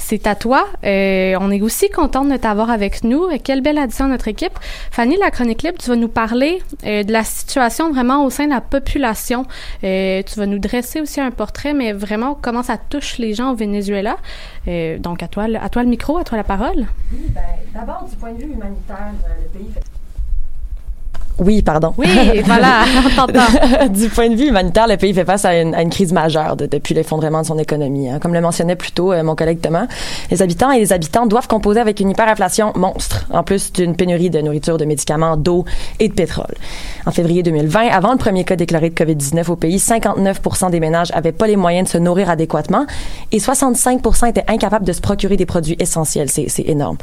c'est 0.00 0.26
à 0.26 0.34
toi. 0.34 0.66
Euh, 0.84 1.36
on 1.40 1.50
est 1.50 1.60
aussi 1.62 1.88
contente 1.90 2.28
de 2.28 2.36
t'avoir 2.36 2.70
avec 2.70 3.04
nous. 3.04 3.28
Quelle 3.44 3.60
belle 3.60 3.78
addition 3.78 4.06
à 4.06 4.08
notre 4.08 4.28
équipe. 4.28 4.52
Fanny, 4.90 5.16
la 5.18 5.30
chronique 5.30 5.62
libre, 5.62 5.78
tu 5.78 5.88
vas 5.90 5.96
nous 5.96 6.08
parler 6.08 6.62
euh, 6.84 7.02
de 7.04 7.12
la 7.12 7.22
situation 7.24 7.90
vraiment 7.92 8.24
au 8.24 8.30
sein 8.30 8.46
de 8.46 8.50
la 8.50 8.60
population. 8.60 9.46
Euh, 9.84 10.22
tu 10.24 10.38
vas 10.38 10.46
nous 10.46 10.58
dresser 10.58 11.00
aussi 11.00 11.20
un 11.20 11.30
portrait, 11.30 11.72
mais 11.74 11.92
vraiment 11.92 12.34
comment 12.40 12.62
ça 12.62 12.76
touche 12.78 13.18
les 13.18 13.34
gens 13.34 13.52
au 13.52 13.54
Venezuela. 13.54 14.16
Donc, 14.66 15.22
à 15.22 15.28
toi, 15.28 15.48
le- 15.48 15.56
à 15.62 15.68
toi 15.68 15.82
le 15.82 15.88
micro, 15.88 16.18
à 16.18 16.24
toi 16.24 16.36
la 16.36 16.44
parole. 16.44 16.86
Oui, 17.12 17.18
ben, 17.30 17.40
d'abord, 17.74 18.06
du 18.08 18.16
point 18.16 18.32
de 18.32 18.38
vue 18.38 18.52
humanitaire, 18.52 19.12
le 19.42 19.58
pays 19.58 19.68
fait... 19.72 19.80
Oui, 21.40 21.62
pardon. 21.62 21.94
Oui, 21.98 22.06
voilà, 22.44 22.84
du 23.88 24.08
point 24.08 24.28
de 24.28 24.34
vue 24.36 24.48
humanitaire, 24.48 24.86
le 24.86 24.96
pays 24.96 25.12
fait 25.14 25.24
face 25.24 25.44
à 25.44 25.58
une, 25.58 25.74
à 25.74 25.82
une 25.82 25.90
crise 25.90 26.12
majeure 26.12 26.56
de- 26.56 26.66
depuis 26.66 26.94
l'effondrement 26.94 27.40
de 27.42 27.46
son 27.46 27.58
économie. 27.58 28.08
hein. 28.08 28.18
Comme 28.20 28.34
le 28.34 28.40
mentionnait 28.40 28.76
plus 28.76 28.92
tôt 28.92 29.12
euh, 29.12 29.22
mon 29.22 29.34
collègue 29.34 29.60
Thomas, 29.60 29.86
les 30.30 30.42
habitants 30.42 30.70
et 30.70 30.78
les 30.78 30.92
habitants 30.92 31.26
doivent 31.26 31.48
composer 31.48 31.80
avec 31.80 31.98
une 32.00 32.10
hyperinflation 32.10 32.72
monstre, 32.76 33.26
en 33.32 33.42
plus 33.42 33.72
d'une 33.72 33.96
pénurie 33.96 34.30
de 34.30 34.40
nourriture, 34.40 34.76
de 34.78 34.84
médicaments, 34.84 35.36
d'eau 35.36 35.64
et 35.98 36.08
de 36.08 36.12
pétrole. 36.14 36.54
En 37.06 37.10
février 37.10 37.42
2020, 37.42 37.88
avant 37.90 38.12
le 38.12 38.18
premier 38.18 38.44
cas 38.44 38.56
déclaré 38.56 38.90
de 38.90 38.94
COVID-19 38.94 39.50
au 39.50 39.56
pays, 39.56 39.78
59 39.78 40.40
des 40.70 40.80
ménages 40.80 41.08
avaient 41.14 41.32
pas 41.32 41.46
les 41.46 41.56
moyens 41.56 41.88
de 41.88 41.92
se 41.92 41.98
nourrir 41.98 42.28
adéquatement 42.30 42.84
et 43.32 43.38
65 43.38 44.00
étaient 44.28 44.44
incapables 44.48 44.84
de 44.84 44.92
se 44.92 45.00
procurer 45.00 45.36
des 45.36 45.46
produits 45.46 45.76
essentiels. 45.78 46.28
C'est 46.30 46.50
énorme. 46.66 46.96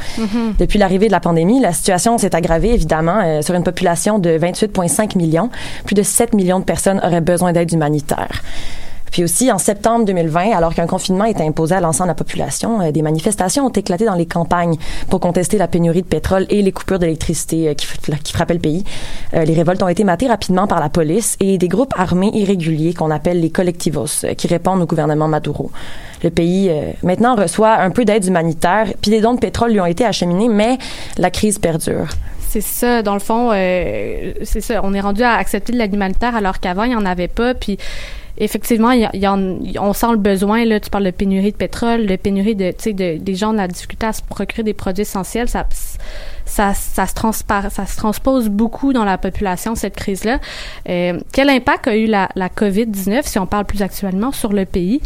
Depuis 0.60 0.78
l'arrivée 0.80 1.08
de 1.08 1.12
la 1.12 1.20
pandémie, 1.20 1.60
la 1.60 1.74
situation 1.74 2.18
s'est 2.18 2.36
aggravée 2.36 2.74
évidemment 2.74 3.20
euh, 3.24 3.42
sur 3.42 3.56
une 3.56 3.64
population 3.64 4.20
de 4.20 4.27
28,5 4.30 5.18
millions. 5.18 5.50
Plus 5.86 5.96
de 5.96 6.04
7 6.04 6.34
millions 6.34 6.60
de 6.60 6.66
personnes 6.66 7.00
auraient 7.04 7.22
besoin 7.22 7.54
d'aide 7.54 7.72
humanitaire. 7.72 8.44
Puis 9.18 9.24
aussi, 9.24 9.52
en 9.52 9.58
septembre 9.58 10.06
2020, 10.06 10.56
alors 10.56 10.76
qu'un 10.76 10.86
confinement 10.86 11.26
était 11.26 11.42
imposé 11.42 11.74
à 11.74 11.80
l'ensemble 11.80 12.10
de 12.10 12.12
la 12.12 12.16
population, 12.16 12.82
euh, 12.82 12.92
des 12.92 13.02
manifestations 13.02 13.66
ont 13.66 13.72
éclaté 13.72 14.06
dans 14.06 14.14
les 14.14 14.28
campagnes 14.28 14.78
pour 15.10 15.20
contester 15.20 15.58
la 15.58 15.68
pénurie 15.68 16.04
de 16.04 16.08
pétrole 16.08 16.46
et 16.52 16.62
les 16.62 16.72
coupures 16.72 17.00
d'électricité 17.00 17.70
euh, 17.70 17.74
qui, 17.74 17.88
qui 18.24 18.34
frappaient 18.34 18.54
le 18.54 18.60
pays. 18.60 18.84
Euh, 19.34 19.44
les 19.44 19.56
révoltes 19.56 19.82
ont 19.82 19.88
été 19.88 20.04
matées 20.04 20.28
rapidement 20.28 20.68
par 20.68 20.80
la 20.80 20.90
police 20.90 21.36
et 21.40 21.58
des 21.58 21.68
groupes 21.68 21.96
armés 21.98 22.30
irréguliers 22.32 22.94
qu'on 22.94 23.10
appelle 23.10 23.42
les 23.42 23.50
collectivos, 23.50 24.24
qui 24.38 24.46
répondent 24.46 24.84
au 24.84 24.86
gouvernement 24.86 25.28
Maduro. 25.28 25.72
Le 26.24 26.30
pays, 26.30 26.72
maintenant, 27.02 27.36
reçoit 27.36 27.74
un 27.80 27.90
peu 27.90 28.06
d'aide 28.06 28.24
humanitaire, 28.24 28.86
puis 29.02 29.10
des 29.10 29.22
dons 29.22 29.34
de 29.34 29.40
pétrole 29.40 29.72
lui 29.72 29.82
ont 29.82 29.88
été 29.88 30.06
acheminés, 30.06 30.48
mais 30.48 30.78
la 31.18 31.32
crise 31.32 31.58
perdure. 31.58 32.10
C'est 32.50 32.62
ça, 32.62 33.02
dans 33.02 33.16
le 33.16 33.20
fond, 33.20 33.50
c'est 33.52 34.62
ça. 34.62 34.82
On 34.84 34.94
est 34.94 35.02
rendu 35.02 35.24
à 35.24 35.34
accepter 35.34 35.74
de 35.74 35.80
l'aide 35.80 35.96
humanitaire 35.96 36.36
alors 36.36 36.60
qu'avant, 36.60 36.84
il 36.84 36.90
n'y 36.90 36.96
en 36.96 37.06
avait 37.06 37.28
pas. 37.28 37.56
Puis, 37.56 37.80
effectivement, 38.38 38.90
a- 38.90 39.12
on 39.80 39.94
sent 39.94 40.12
le 40.12 40.18
besoin. 40.18 40.66
Là, 40.66 40.80
tu 40.80 40.90
parles 40.90 41.06
de 41.06 41.12
pénurie 41.12 41.52
de 41.52 41.58
pétrole, 41.58 42.06
de 42.06 42.16
pénurie 42.16 42.56
de, 42.56 42.72
tu 42.72 42.94
des 42.94 43.36
gens 43.36 43.52
de 43.52 43.58
la 43.58 43.68
difficulté 43.68 44.06
à 44.06 44.14
se 44.14 44.22
procurer 44.22 44.64
des 44.64 44.74
produits 44.74 45.02
essentiels. 45.02 45.50
Ça, 45.50 45.66
ça, 46.46 46.74
se 46.74 46.84
ça 47.06 47.06
se 47.86 47.96
transpose 47.98 48.50
beaucoup 48.50 48.94
dans 48.94 49.04
la 49.06 49.18
population, 49.18 49.76
cette 49.76 49.96
crise-là. 49.96 50.40
Euh, 50.90 51.20
quel 51.32 51.50
impact 51.50 51.88
a 51.88 51.98
eu 51.98 52.06
la 52.08 52.50
COVID-19, 52.50 53.24
si 53.24 53.38
on 53.40 53.46
parle 53.46 53.66
plus 53.66 53.82
actuellement, 53.82 54.32
sur 54.32 54.54
le 54.54 54.66
pays? 54.66 55.02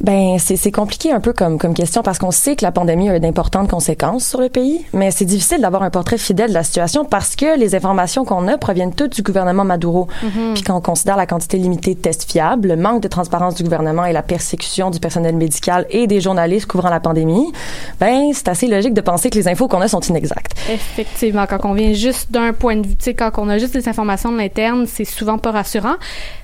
Ben, 0.00 0.38
c'est 0.38 0.70
compliqué 0.70 1.10
un 1.10 1.20
peu 1.20 1.32
comme, 1.32 1.58
comme 1.58 1.74
question 1.74 2.02
parce 2.02 2.18
qu'on 2.18 2.30
sait 2.30 2.54
que 2.54 2.64
la 2.64 2.70
pandémie 2.70 3.10
a 3.10 3.16
eu 3.16 3.20
d'importantes 3.20 3.68
conséquences 3.68 4.26
sur 4.26 4.40
le 4.40 4.48
pays, 4.48 4.84
mais 4.92 5.10
c'est 5.10 5.24
difficile 5.24 5.60
d'avoir 5.60 5.82
un 5.82 5.90
portrait 5.90 6.18
fidèle 6.18 6.50
de 6.50 6.54
la 6.54 6.62
situation 6.62 7.04
parce 7.04 7.34
que 7.34 7.58
les 7.58 7.74
informations 7.74 8.24
qu'on 8.24 8.46
a 8.48 8.58
proviennent 8.58 8.94
toutes 8.94 9.16
du 9.16 9.22
gouvernement 9.22 9.64
Maduro. 9.64 10.06
Mhm. 10.22 10.54
Puis 10.54 10.62
quand 10.62 10.76
on 10.76 10.80
considère 10.80 11.16
la 11.16 11.26
quantité 11.26 11.58
limitée 11.58 11.94
de 11.94 12.00
tests 12.00 12.30
fiables, 12.30 12.68
le 12.68 12.76
manque 12.76 13.02
de 13.02 13.08
transparence 13.08 13.56
du 13.56 13.64
gouvernement 13.64 14.04
et 14.04 14.12
la 14.12 14.22
persécution 14.22 14.90
du 14.90 15.00
personnel 15.00 15.34
médical 15.34 15.86
et 15.90 16.06
des 16.06 16.20
journalistes 16.20 16.66
couvrant 16.66 16.90
la 16.90 17.00
pandémie, 17.00 17.52
ben, 17.98 18.30
c'est 18.32 18.48
assez 18.48 18.68
logique 18.68 18.94
de 18.94 19.00
penser 19.00 19.30
que 19.30 19.36
les 19.36 19.48
infos 19.48 19.66
qu'on 19.66 19.80
a 19.80 19.88
sont 19.88 20.00
inexactes. 20.00 20.52
Effectivement, 20.70 21.46
quand 21.48 21.58
on 21.64 21.74
vient 21.74 21.92
juste 21.92 22.30
d'un 22.30 22.52
point 22.52 22.76
de 22.76 22.86
vue, 22.86 22.96
tu 22.96 23.04
sais, 23.04 23.14
quand 23.14 23.32
on 23.38 23.48
a 23.48 23.58
juste 23.58 23.74
des 23.74 23.88
informations 23.88 24.30
de 24.30 24.38
l'interne, 24.38 24.86
c'est 24.86 25.04
souvent 25.04 25.38
pas 25.38 25.50
rassurant. 25.50 25.96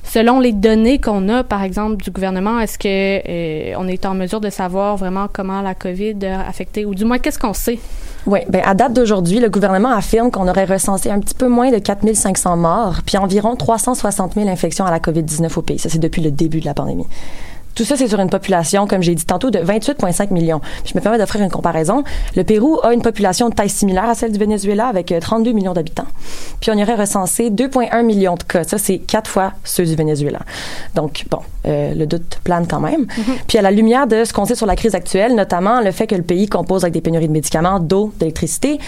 Selon 0.04 0.38
les 0.38 0.52
données 0.52 1.00
qu'on 1.00 1.28
a, 1.28 1.42
par 1.42 1.62
exemple, 1.62 2.02
du 2.02 2.10
gouvernement, 2.10 2.60
est-ce 2.60 2.78
que 2.78 2.86
euh, 2.88 3.74
on 3.78 3.88
est 3.88 4.06
en 4.06 4.14
mesure 4.14 4.40
de 4.40 4.50
savoir 4.50 4.96
vraiment 4.96 5.26
comment 5.32 5.62
la 5.62 5.74
COVID 5.74 6.24
a 6.26 6.46
affecté, 6.46 6.84
ou 6.84 6.94
du 6.94 7.04
moins 7.04 7.18
qu'est-ce 7.18 7.38
qu'on 7.38 7.54
sait? 7.54 7.78
Oui, 8.26 8.40
ben 8.48 8.62
à 8.64 8.74
date 8.74 8.92
d'aujourd'hui, 8.92 9.40
le 9.40 9.50
gouvernement 9.50 9.90
affirme 9.90 10.30
qu'on 10.30 10.48
aurait 10.48 10.64
recensé 10.64 11.10
un 11.10 11.20
petit 11.20 11.34
peu 11.34 11.48
moins 11.48 11.70
de 11.70 11.78
4500 11.78 12.56
morts, 12.56 13.00
puis 13.04 13.18
environ 13.18 13.56
360 13.56 14.34
000 14.34 14.48
infections 14.48 14.86
à 14.86 14.90
la 14.90 14.98
COVID-19 14.98 15.58
au 15.58 15.62
pays. 15.62 15.78
Ça, 15.78 15.88
c'est 15.88 15.98
depuis 15.98 16.22
le 16.22 16.30
début 16.30 16.60
de 16.60 16.64
la 16.66 16.74
pandémie. 16.74 17.06
Tout 17.74 17.84
ça, 17.84 17.96
c'est 17.96 18.08
sur 18.08 18.20
une 18.20 18.30
population, 18.30 18.86
comme 18.86 19.02
j'ai 19.02 19.14
dit 19.14 19.24
tantôt, 19.24 19.50
de 19.50 19.58
28,5 19.58 20.32
millions. 20.32 20.60
Je 20.84 20.92
me 20.94 21.00
permets 21.00 21.18
d'offrir 21.18 21.42
une 21.42 21.50
comparaison. 21.50 22.04
Le 22.36 22.44
Pérou 22.44 22.78
a 22.82 22.94
une 22.94 23.02
population 23.02 23.48
de 23.48 23.54
taille 23.54 23.68
similaire 23.68 24.08
à 24.08 24.14
celle 24.14 24.32
du 24.32 24.38
Venezuela, 24.38 24.86
avec 24.86 25.12
32 25.18 25.52
millions 25.52 25.72
d'habitants. 25.72 26.06
Puis 26.60 26.70
on 26.70 26.74
y 26.74 26.82
aurait 26.82 26.94
recensé 26.94 27.50
2,1 27.50 28.02
millions 28.04 28.36
de 28.36 28.42
cas. 28.42 28.64
Ça, 28.64 28.78
c'est 28.78 28.98
quatre 28.98 29.28
fois 29.28 29.52
ceux 29.64 29.84
du 29.84 29.96
Venezuela. 29.96 30.40
Donc, 30.94 31.24
bon, 31.30 31.40
euh, 31.66 31.94
le 31.94 32.06
doute 32.06 32.40
plane 32.44 32.66
quand 32.68 32.80
même. 32.80 33.06
Puis 33.48 33.58
à 33.58 33.62
la 33.62 33.70
lumière 33.70 34.06
de 34.06 34.24
ce 34.24 34.32
qu'on 34.32 34.44
sait 34.44 34.54
sur 34.54 34.66
la 34.66 34.76
crise 34.76 34.94
actuelle, 34.94 35.34
notamment 35.34 35.80
le 35.80 35.90
fait 35.90 36.06
que 36.06 36.14
le 36.14 36.22
pays 36.22 36.48
compose 36.48 36.84
avec 36.84 36.94
des 36.94 37.00
pénuries 37.00 37.28
de 37.28 37.32
médicaments, 37.32 37.80
d'eau, 37.80 38.12
d'électricité, 38.18 38.78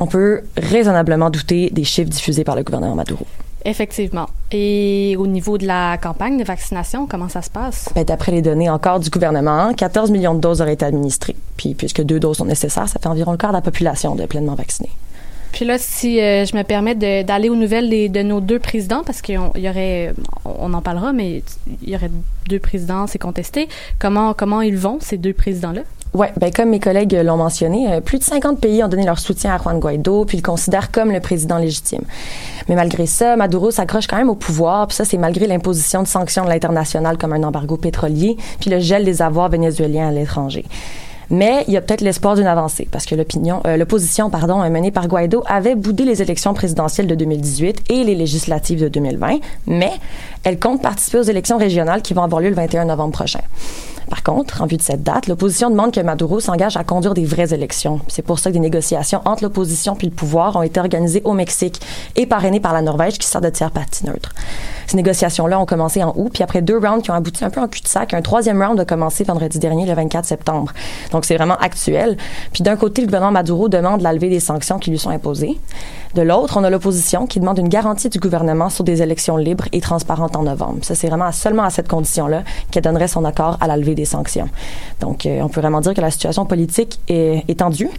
on 0.00 0.06
peut 0.06 0.42
raisonnablement 0.56 1.30
douter 1.30 1.70
des 1.70 1.84
chiffres 1.84 2.10
diffusés 2.10 2.44
par 2.44 2.56
le 2.56 2.62
gouvernement 2.62 2.94
Maduro. 2.94 3.26
Effectivement. 3.64 4.26
Et 4.52 5.16
au 5.18 5.26
niveau 5.26 5.56
de 5.58 5.66
la 5.66 5.96
campagne 5.96 6.36
de 6.38 6.44
vaccination, 6.44 7.06
comment 7.06 7.28
ça 7.28 7.40
se 7.42 7.50
passe? 7.50 7.88
Ben, 7.94 8.04
D'après 8.04 8.30
les 8.32 8.42
données 8.42 8.68
encore 8.68 9.00
du 9.00 9.08
gouvernement, 9.10 9.72
14 9.74 10.10
millions 10.10 10.34
de 10.34 10.40
doses 10.40 10.60
auraient 10.60 10.74
été 10.74 10.84
administrées. 10.84 11.36
Puis, 11.56 11.74
puisque 11.74 12.02
deux 12.02 12.20
doses 12.20 12.36
sont 12.38 12.44
nécessaires, 12.44 12.88
ça 12.88 12.98
fait 13.00 13.06
environ 13.08 13.32
le 13.32 13.38
quart 13.38 13.50
de 13.52 13.56
la 13.56 13.62
population 13.62 14.14
de 14.14 14.26
pleinement 14.26 14.54
vaccinée. 14.54 14.90
Puis 15.52 15.64
là, 15.64 15.76
si 15.78 16.20
euh, 16.20 16.44
je 16.44 16.56
me 16.56 16.62
permets 16.64 16.96
d'aller 16.96 17.48
aux 17.48 17.54
nouvelles 17.54 17.88
des- 17.88 18.08
de 18.08 18.22
nos 18.22 18.40
deux 18.40 18.58
présidents, 18.58 19.02
parce 19.06 19.22
qu'il 19.22 19.36
y 19.56 19.68
aurait, 19.68 20.12
on 20.44 20.74
en 20.74 20.82
parlera, 20.82 21.12
mais 21.12 21.42
il 21.82 21.90
y 21.90 21.94
aurait 21.94 22.10
deux 22.48 22.58
présidents, 22.58 23.06
c'est 23.06 23.20
contesté. 23.20 23.68
Comment 24.00 24.34
comment 24.34 24.62
ils 24.62 24.76
vont 24.76 24.98
ces 25.00 25.16
deux 25.16 25.32
présidents-là? 25.32 25.82
Ouais, 26.14 26.32
ben 26.38 26.52
comme 26.52 26.70
mes 26.70 26.78
collègues 26.78 27.12
l'ont 27.24 27.36
mentionné, 27.36 27.92
euh, 27.92 28.00
plus 28.00 28.20
de 28.20 28.22
50 28.22 28.60
pays 28.60 28.84
ont 28.84 28.88
donné 28.88 29.04
leur 29.04 29.18
soutien 29.18 29.52
à 29.52 29.58
Juan 29.58 29.80
Guaido, 29.80 30.24
puis 30.24 30.36
le 30.36 30.44
considèrent 30.44 30.92
comme 30.92 31.10
le 31.10 31.18
président 31.18 31.58
légitime. 31.58 32.02
Mais 32.68 32.76
malgré 32.76 33.06
ça, 33.06 33.34
Maduro 33.34 33.72
s'accroche 33.72 34.06
quand 34.06 34.18
même 34.18 34.30
au 34.30 34.36
pouvoir, 34.36 34.86
puis 34.86 34.96
ça 34.96 35.04
c'est 35.04 35.18
malgré 35.18 35.48
l'imposition 35.48 36.04
de 36.04 36.06
sanctions 36.06 36.44
de 36.44 36.50
l'international 36.50 37.18
comme 37.18 37.32
un 37.32 37.42
embargo 37.42 37.76
pétrolier, 37.76 38.36
puis 38.60 38.70
le 38.70 38.78
gel 38.78 39.04
des 39.04 39.22
avoirs 39.22 39.48
vénézuéliens 39.48 40.06
à 40.06 40.12
l'étranger. 40.12 40.64
Mais 41.30 41.64
il 41.66 41.74
y 41.74 41.76
a 41.76 41.80
peut-être 41.80 42.02
l'espoir 42.02 42.36
d'une 42.36 42.46
avancée 42.46 42.86
parce 42.92 43.06
que 43.06 43.16
l'opinion, 43.16 43.60
euh, 43.66 43.76
l'opposition, 43.76 44.30
pardon, 44.30 44.62
euh, 44.62 44.70
menée 44.70 44.92
par 44.92 45.08
Guaido 45.08 45.42
avait 45.46 45.74
boudé 45.74 46.04
les 46.04 46.22
élections 46.22 46.54
présidentielles 46.54 47.08
de 47.08 47.16
2018 47.16 47.90
et 47.90 48.04
les 48.04 48.14
législatives 48.14 48.80
de 48.80 48.88
2020, 48.88 49.38
mais 49.66 49.90
elle 50.44 50.60
compte 50.60 50.80
participer 50.80 51.18
aux 51.18 51.22
élections 51.22 51.58
régionales 51.58 52.02
qui 52.02 52.14
vont 52.14 52.22
avoir 52.22 52.40
lieu 52.40 52.50
le 52.50 52.54
21 52.54 52.84
novembre 52.84 53.12
prochain. 53.12 53.40
Par 54.14 54.22
contre, 54.22 54.62
en 54.62 54.66
vue 54.66 54.76
de 54.76 54.82
cette 54.82 55.02
date, 55.02 55.26
l'opposition 55.26 55.70
demande 55.70 55.92
que 55.92 55.98
Maduro 55.98 56.38
s'engage 56.38 56.76
à 56.76 56.84
conduire 56.84 57.14
des 57.14 57.24
vraies 57.24 57.52
élections. 57.52 57.98
C'est 58.06 58.22
pour 58.22 58.38
ça 58.38 58.50
que 58.50 58.54
des 58.54 58.60
négociations 58.60 59.20
entre 59.24 59.42
l'opposition 59.42 59.96
puis 59.96 60.06
le 60.06 60.12
pouvoir 60.12 60.54
ont 60.54 60.62
été 60.62 60.78
organisées 60.78 61.20
au 61.24 61.32
Mexique 61.32 61.80
et 62.14 62.24
parrainées 62.24 62.60
par 62.60 62.72
la 62.72 62.80
Norvège 62.80 63.18
qui 63.18 63.26
sert 63.26 63.40
de 63.40 63.48
tiers 63.48 63.72
partie 63.72 64.06
neutre. 64.06 64.32
Ces 64.86 64.96
négociations-là 64.96 65.58
ont 65.60 65.66
commencé 65.66 66.02
en 66.02 66.12
août, 66.16 66.30
puis 66.32 66.42
après 66.42 66.62
deux 66.62 66.78
rounds 66.78 67.02
qui 67.02 67.10
ont 67.10 67.14
abouti 67.14 67.44
un 67.44 67.50
peu 67.50 67.60
en 67.60 67.68
cul-de-sac, 67.68 68.14
un 68.14 68.22
troisième 68.22 68.62
round 68.62 68.78
a 68.78 68.84
commencé 68.84 69.24
vendredi 69.24 69.58
dernier, 69.58 69.86
le 69.86 69.94
24 69.94 70.24
septembre. 70.24 70.72
Donc 71.12 71.24
c'est 71.24 71.36
vraiment 71.36 71.56
actuel. 71.56 72.16
Puis 72.52 72.62
d'un 72.62 72.76
côté, 72.76 73.02
le 73.02 73.06
gouvernement 73.06 73.32
Maduro 73.32 73.68
demande 73.68 74.00
la 74.00 74.12
levée 74.12 74.28
des 74.28 74.40
sanctions 74.40 74.78
qui 74.78 74.90
lui 74.90 74.98
sont 74.98 75.10
imposées. 75.10 75.58
De 76.14 76.22
l'autre, 76.22 76.56
on 76.56 76.62
a 76.62 76.70
l'opposition 76.70 77.26
qui 77.26 77.40
demande 77.40 77.58
une 77.58 77.68
garantie 77.68 78.08
du 78.08 78.20
gouvernement 78.20 78.70
sur 78.70 78.84
des 78.84 79.02
élections 79.02 79.36
libres 79.36 79.64
et 79.72 79.80
transparentes 79.80 80.36
en 80.36 80.44
novembre. 80.44 80.78
Ça, 80.82 80.94
c'est 80.94 81.08
vraiment 81.08 81.32
seulement 81.32 81.64
à 81.64 81.70
cette 81.70 81.88
condition-là 81.88 82.44
qu'elle 82.70 82.84
donnerait 82.84 83.08
son 83.08 83.24
accord 83.24 83.58
à 83.60 83.66
la 83.66 83.76
levée 83.76 83.96
des 83.96 84.04
sanctions. 84.04 84.48
Donc, 85.00 85.26
euh, 85.26 85.40
on 85.42 85.48
peut 85.48 85.60
vraiment 85.60 85.80
dire 85.80 85.92
que 85.92 86.00
la 86.00 86.12
situation 86.12 86.46
politique 86.46 87.00
est, 87.08 87.42
est 87.48 87.58
tendue. 87.58 87.90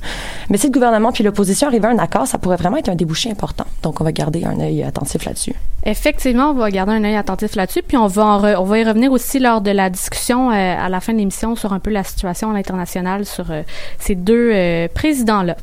Mais 0.50 0.58
si 0.58 0.68
le 0.68 0.72
gouvernement 0.72 1.12
puis 1.12 1.26
l'opposition 1.26 1.68
arrivaient 1.68 1.90
à 1.90 1.92
un 1.92 1.98
accord, 1.98 2.26
ça 2.26 2.38
pourrait 2.38 2.56
vraiment 2.56 2.78
être 2.78 2.88
un 2.88 2.96
débouché 2.96 3.30
important. 3.30 3.66
Donc, 3.84 4.00
on 4.00 4.06
va 4.06 4.14
garder 4.14 4.46
un 4.46 4.62
œil 4.62 4.84
attentif 4.84 5.26
là-dessus. 5.26 5.56
Effectivement, 5.84 6.52
on 6.52 6.54
va 6.54 6.66
garder 6.76 6.92
un 6.92 7.04
œil 7.06 7.16
attentif 7.16 7.56
là-dessus, 7.56 7.82
puis 7.82 7.96
on 7.98 8.08
va 8.08 8.26
en 8.26 8.42
re- 8.42 8.56
on 8.58 8.64
va 8.66 8.80
y 8.80 8.84
revenir 8.84 9.12
aussi 9.12 9.40
lors 9.40 9.62
de 9.62 9.72
la 9.72 9.90
discussion 9.90 10.52
euh, 10.52 10.54
à 10.54 10.90
la 10.90 11.00
fin 11.00 11.14
de 11.14 11.18
l'émission 11.20 11.56
sur 11.56 11.72
un 11.74 11.80
peu 11.80 11.90
la 11.90 12.04
situation 12.04 12.52
à 12.52 12.54
l'international 12.54 13.26
sur 13.26 13.50
euh, 13.50 13.64
ces 13.98 14.16
deux 14.16 14.52
euh, 14.54 14.88
présidents-là. 14.94 15.56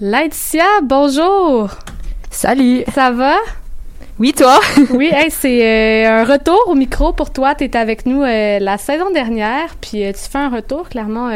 Laetitia, 0.00 0.64
bonjour. 0.84 1.70
Salut. 2.30 2.84
Ça 2.94 3.10
va? 3.10 3.34
Oui, 4.18 4.32
toi? 4.32 4.58
oui, 4.90 5.10
hey, 5.12 5.30
c'est 5.30 5.64
euh, 5.64 6.22
un 6.22 6.24
retour 6.24 6.58
au 6.66 6.74
micro 6.74 7.12
pour 7.12 7.32
toi. 7.32 7.54
Tu 7.54 7.64
étais 7.64 7.78
avec 7.78 8.04
nous 8.04 8.22
euh, 8.22 8.58
la 8.58 8.76
saison 8.76 9.12
dernière, 9.12 9.76
puis 9.80 10.04
euh, 10.04 10.12
tu 10.12 10.28
fais 10.28 10.38
un 10.38 10.48
retour, 10.48 10.88
clairement, 10.88 11.30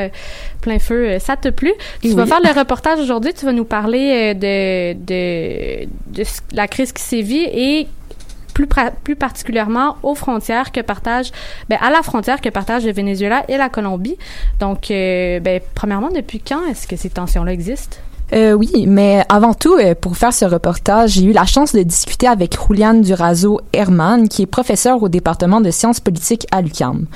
plein 0.60 0.80
feu. 0.80 1.18
ça 1.20 1.36
te 1.36 1.48
plu? 1.48 1.72
Tu 2.00 2.08
Oui. 2.08 2.14
vas 2.14 2.26
faire 2.26 2.40
le 2.42 2.58
reportage 2.58 2.98
aujourd'hui. 2.98 3.32
Tu 3.34 3.44
vas 3.44 3.52
nous 3.52 3.64
parler 3.64 4.34
de, 4.34 4.94
de, 4.94 6.24
la 6.52 6.66
crise 6.66 6.92
qui 6.92 7.02
sévit 7.02 7.44
et 7.44 7.86
plus, 8.52 8.66
plus 9.04 9.16
particulièrement 9.16 9.96
aux 10.02 10.16
frontières 10.16 10.72
que 10.72 10.80
partagent, 10.80 11.30
ben, 11.68 11.78
à 11.80 11.90
la 11.90 12.02
frontière 12.02 12.40
que 12.40 12.48
partagent 12.48 12.84
le 12.84 12.92
Venezuela 12.92 13.44
et 13.48 13.58
la 13.58 13.68
Colombie. 13.68 14.16
Donc, 14.58 14.88
ben, 14.88 15.60
premièrement, 15.76 16.10
depuis 16.10 16.40
quand 16.40 16.66
est-ce 16.66 16.88
que 16.88 16.96
ces 16.96 17.10
tensions-là 17.10 17.52
existent? 17.52 17.98
Euh, 18.32 18.52
oui, 18.52 18.86
mais 18.86 19.24
avant 19.28 19.52
tout, 19.52 19.74
euh, 19.74 19.94
pour 19.94 20.16
faire 20.16 20.32
ce 20.32 20.46
reportage, 20.46 21.10
j'ai 21.10 21.24
eu 21.24 21.32
la 21.32 21.44
chance 21.44 21.74
de 21.74 21.82
discuter 21.82 22.26
avec 22.26 22.56
Julian 22.66 22.94
Durazo 22.94 23.60
Herman, 23.74 24.28
qui 24.28 24.42
est 24.42 24.46
professeur 24.46 25.02
au 25.02 25.08
département 25.10 25.60
de 25.60 25.70
sciences 25.70 26.00
politiques 26.00 26.46
à 26.50 26.62
l'UQAM. 26.62 27.06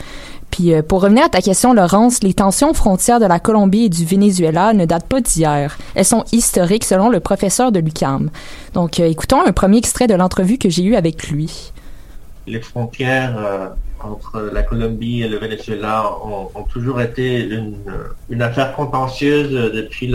Puis 0.50 0.74
euh, 0.74 0.82
pour 0.82 1.00
revenir 1.00 1.24
à 1.24 1.28
ta 1.30 1.40
question, 1.40 1.72
Laurence, 1.72 2.22
les 2.22 2.34
tensions 2.34 2.74
frontières 2.74 3.18
de 3.18 3.24
la 3.24 3.40
Colombie 3.40 3.84
et 3.84 3.88
du 3.88 4.04
Venezuela 4.04 4.74
ne 4.74 4.84
datent 4.84 5.08
pas 5.08 5.22
d'hier. 5.22 5.78
Elles 5.94 6.04
sont 6.04 6.24
historiques 6.32 6.84
selon 6.84 7.08
le 7.08 7.20
professeur 7.20 7.72
de 7.72 7.80
l'UQAM. 7.80 8.28
Donc 8.74 9.00
écoutons 9.00 9.44
un 9.44 9.52
premier 9.52 9.78
extrait 9.78 10.06
de 10.06 10.14
l'entrevue 10.14 10.58
que 10.58 10.68
j'ai 10.68 10.84
eue 10.84 10.96
avec 10.96 11.28
lui. 11.28 11.72
les 12.46 12.60
frontières 12.60 13.74
entre 14.12 14.50
la 14.52 14.62
Colombie 14.62 15.22
et 15.22 15.28
le 15.28 15.38
Venezuela 15.38 16.10
ont, 16.24 16.62
toujours 16.72 17.00
été 17.00 17.48
une, 18.28 18.42
affaire 18.42 18.74
contentieuse 18.74 19.50
depuis 19.50 20.12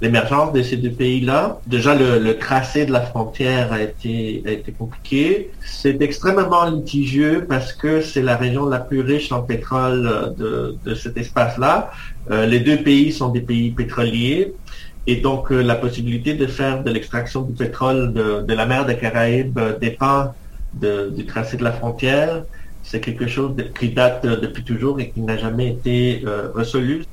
l'émergence 0.00 0.52
de 0.52 0.62
ces 0.62 0.76
deux 0.76 0.90
pays-là. 0.90 1.58
Déjà, 1.66 1.94
le, 1.94 2.38
tracé 2.38 2.86
de 2.86 2.92
la 2.92 3.00
frontière 3.00 3.72
a 3.72 3.80
été, 3.82 4.42
a 4.46 4.50
été 4.50 4.72
compliqué. 4.72 5.50
C'est 5.64 6.00
extrêmement 6.02 6.64
litigieux 6.66 7.46
parce 7.48 7.72
que 7.72 8.00
c'est 8.00 8.22
la 8.22 8.36
région 8.36 8.66
la 8.68 8.80
plus 8.80 9.00
riche 9.00 9.32
en 9.32 9.42
pétrole 9.42 10.34
de, 10.36 10.76
de 10.84 10.94
cet 10.94 11.16
espace-là. 11.16 11.90
Euh, 12.30 12.46
les 12.46 12.60
deux 12.60 12.82
pays 12.82 13.12
sont 13.12 13.28
des 13.30 13.40
pays 13.40 13.70
pétroliers. 13.70 14.54
Et 15.06 15.16
donc, 15.16 15.52
euh, 15.52 15.60
la 15.60 15.74
possibilité 15.74 16.34
de 16.34 16.46
faire 16.46 16.82
de 16.82 16.90
l'extraction 16.90 17.42
du 17.42 17.52
pétrole 17.52 18.12
de, 18.12 18.54
la 18.54 18.66
mer 18.66 18.86
des 18.86 18.96
Caraïbes 18.96 19.60
dépend 19.80 20.34
du 20.74 21.24
tracé 21.26 21.56
de 21.56 21.64
la 21.64 21.72
frontière. 21.72 22.42
C'est 22.84 23.00
quelque 23.00 23.26
chose 23.26 23.56
de- 23.56 23.64
qui 23.64 23.88
date 23.88 24.24
depuis 24.24 24.62
toujours 24.62 25.00
et 25.00 25.10
qui 25.10 25.20
n'a 25.20 25.36
jamais 25.36 25.68
été 25.68 26.22
euh, 26.26 26.48
résolu. 26.54 27.04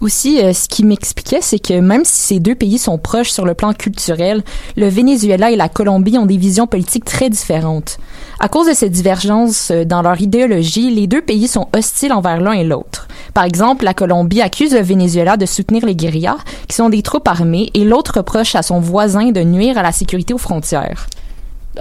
Aussi, 0.00 0.42
euh, 0.42 0.52
ce 0.52 0.68
qui 0.68 0.84
m'expliquait, 0.84 1.38
c'est 1.40 1.60
que 1.60 1.78
même 1.80 2.04
si 2.04 2.20
ces 2.20 2.40
deux 2.40 2.56
pays 2.56 2.78
sont 2.78 2.98
proches 2.98 3.30
sur 3.30 3.46
le 3.46 3.54
plan 3.54 3.72
culturel, 3.72 4.42
le 4.76 4.88
Venezuela 4.88 5.50
et 5.52 5.56
la 5.56 5.68
Colombie 5.68 6.18
ont 6.18 6.26
des 6.26 6.36
visions 6.36 6.66
politiques 6.66 7.04
très 7.04 7.30
différentes. 7.30 7.98
À 8.40 8.48
cause 8.48 8.66
de 8.68 8.74
ces 8.74 8.90
divergences 8.90 9.70
euh, 9.70 9.84
dans 9.84 10.02
leur 10.02 10.20
idéologie, 10.20 10.90
les 10.90 11.06
deux 11.06 11.22
pays 11.22 11.46
sont 11.48 11.68
hostiles 11.74 12.12
envers 12.12 12.40
l'un 12.40 12.52
et 12.52 12.64
l'autre. 12.64 13.06
Par 13.32 13.44
exemple, 13.44 13.84
la 13.84 13.94
Colombie 13.94 14.42
accuse 14.42 14.74
le 14.74 14.82
Venezuela 14.82 15.36
de 15.36 15.46
soutenir 15.46 15.86
les 15.86 15.94
guérillas, 15.96 16.38
qui 16.68 16.74
sont 16.74 16.90
des 16.90 17.02
troupes 17.02 17.28
armées, 17.28 17.70
et 17.74 17.84
l'autre 17.84 18.14
reproche 18.18 18.56
à 18.56 18.62
son 18.62 18.80
voisin 18.80 19.30
de 19.30 19.40
nuire 19.42 19.78
à 19.78 19.82
la 19.82 19.92
sécurité 19.92 20.34
aux 20.34 20.38
frontières. 20.38 21.06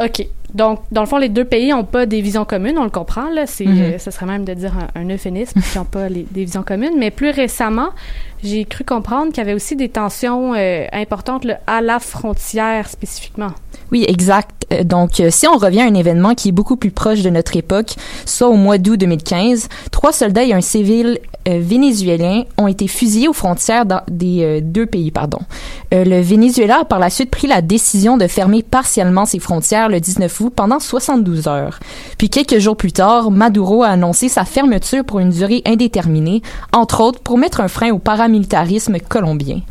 OK. 0.01 0.27
Donc, 0.53 0.81
dans 0.91 1.01
le 1.01 1.07
fond, 1.07 1.17
les 1.17 1.29
deux 1.29 1.45
pays 1.45 1.69
n'ont 1.71 1.83
pas 1.83 2.05
des 2.05 2.21
visions 2.21 2.45
communes, 2.45 2.77
on 2.77 2.83
le 2.83 2.89
comprend. 2.89 3.29
Là, 3.29 3.47
c'est, 3.47 3.65
Mhm. 3.65 3.81
euh, 3.81 3.97
ce 3.97 4.11
serait 4.11 4.25
même 4.27 4.45
de 4.45 4.53
dire 4.53 4.73
un, 4.95 5.01
un 5.01 5.09
euphémisme 5.09 5.59
qu'ils 5.61 5.79
n'ont 5.79 5.85
pas 5.85 6.09
les- 6.09 6.27
des 6.29 6.43
visions 6.45 6.63
communes. 6.63 6.93
Mais 6.97 7.09
plus 7.11 7.31
récemment, 7.31 7.89
j'ai 8.43 8.65
cru 8.65 8.83
comprendre 8.83 9.27
qu'il 9.31 9.37
y 9.39 9.41
avait 9.41 9.53
aussi 9.55 9.75
des 9.75 9.89
tensions 9.89 10.53
euh, 10.53 10.85
importantes 10.93 11.43
là, 11.45 11.59
à 11.65 11.81
la 11.81 11.99
frontière 11.99 12.87
spécifiquement. 12.87 13.51
Oui, 13.91 14.05
exact. 14.07 14.62
Euh, 14.73 14.83
Donc, 14.83 15.19
euh, 15.19 15.29
si 15.31 15.47
on 15.47 15.57
revient 15.57 15.81
à 15.81 15.85
un 15.85 15.93
événement 15.93 16.35
qui 16.35 16.49
est 16.49 16.53
beaucoup 16.53 16.75
plus 16.75 16.91
proche 16.91 17.21
de 17.21 17.29
notre 17.29 17.55
époque, 17.55 17.95
soit 18.25 18.47
au 18.47 18.55
mois 18.55 18.77
d'août 18.77 18.97
2015, 18.99 19.69
trois 19.91 20.11
soldats 20.11 20.43
et 20.43 20.53
un 20.53 20.61
civil 20.61 21.19
euh, 21.47 21.59
vénézuélien 21.61 22.43
ont 22.57 22.67
été 22.67 22.87
fusillés 22.87 23.27
aux 23.27 23.33
frontières 23.33 23.85
des 24.09 24.61
deux 24.61 24.85
pays. 24.85 25.11
Pardon. 25.11 25.39
Le 25.91 26.21
Venezuela 26.21 26.79
a 26.81 26.85
par 26.85 26.99
la 26.99 27.09
suite 27.09 27.29
pris 27.29 27.47
la 27.47 27.61
décision 27.61 28.17
de 28.17 28.27
fermer 28.27 28.63
partiellement 28.63 29.25
ses 29.25 29.39
frontières 29.39 29.89
le 29.89 29.99
19 29.99 30.39
août 30.39 30.53
pendant 30.55 30.79
72 30.79 31.47
heures. 31.47 31.79
Puis 32.17 32.29
quelques 32.29 32.59
jours 32.59 32.77
plus 32.77 32.93
tard, 32.93 33.29
Maduro 33.29 33.83
a 33.83 33.89
annoncé 33.89 34.29
sa 34.29 34.45
fermeture 34.45 35.03
pour 35.03 35.19
une 35.19 35.29
durée 35.29 35.61
indéterminée, 35.65 36.41
entre 36.71 37.01
autres 37.01 37.19
pour 37.19 37.37
mettre 37.37 37.61
un 37.61 37.67
frein 37.67 37.91
au 37.91 37.99
paramilitarisme 37.99 38.97
colombien 38.99 39.61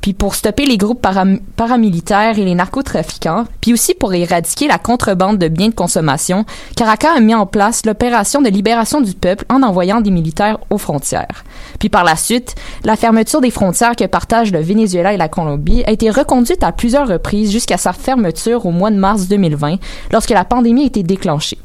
puis 0.00 0.14
pour 0.14 0.34
stopper 0.34 0.66
les 0.66 0.78
groupes 0.78 1.02
param- 1.02 1.40
paramilitaires 1.56 2.38
et 2.38 2.44
les 2.44 2.54
narcotrafiquants, 2.54 3.44
puis 3.60 3.72
aussi 3.72 3.94
pour 3.94 4.14
éradiquer 4.14 4.66
la 4.66 4.78
contrebande 4.78 5.38
de 5.38 5.48
biens 5.48 5.68
de 5.68 5.74
consommation, 5.74 6.44
Caracas 6.76 7.14
a 7.16 7.20
mis 7.20 7.34
en 7.34 7.46
place 7.46 7.84
l'opération 7.84 8.42
de 8.42 8.48
libération 8.48 9.00
du 9.00 9.12
peuple 9.12 9.44
en 9.48 9.62
envoyant 9.62 10.00
des 10.00 10.10
militaires 10.10 10.58
aux 10.70 10.78
frontières. 10.78 11.44
Puis 11.78 11.88
par 11.88 12.04
la 12.04 12.16
suite, 12.16 12.54
la 12.84 12.96
fermeture 12.96 13.40
des 13.40 13.50
frontières 13.50 13.96
que 13.96 14.04
partagent 14.04 14.52
le 14.52 14.60
Venezuela 14.60 15.12
et 15.12 15.16
la 15.16 15.28
Colombie 15.28 15.84
a 15.86 15.90
été 15.90 16.10
reconduite 16.10 16.62
à 16.62 16.72
plusieurs 16.72 17.08
reprises 17.08 17.50
jusqu'à 17.50 17.76
sa 17.76 17.92
fermeture 17.92 18.66
au 18.66 18.70
mois 18.70 18.90
de 18.90 18.96
mars 18.96 19.28
2020, 19.28 19.76
lorsque 20.12 20.30
la 20.30 20.44
pandémie 20.44 20.82
a 20.82 20.86
été 20.86 21.02
déclenchée. 21.02 21.58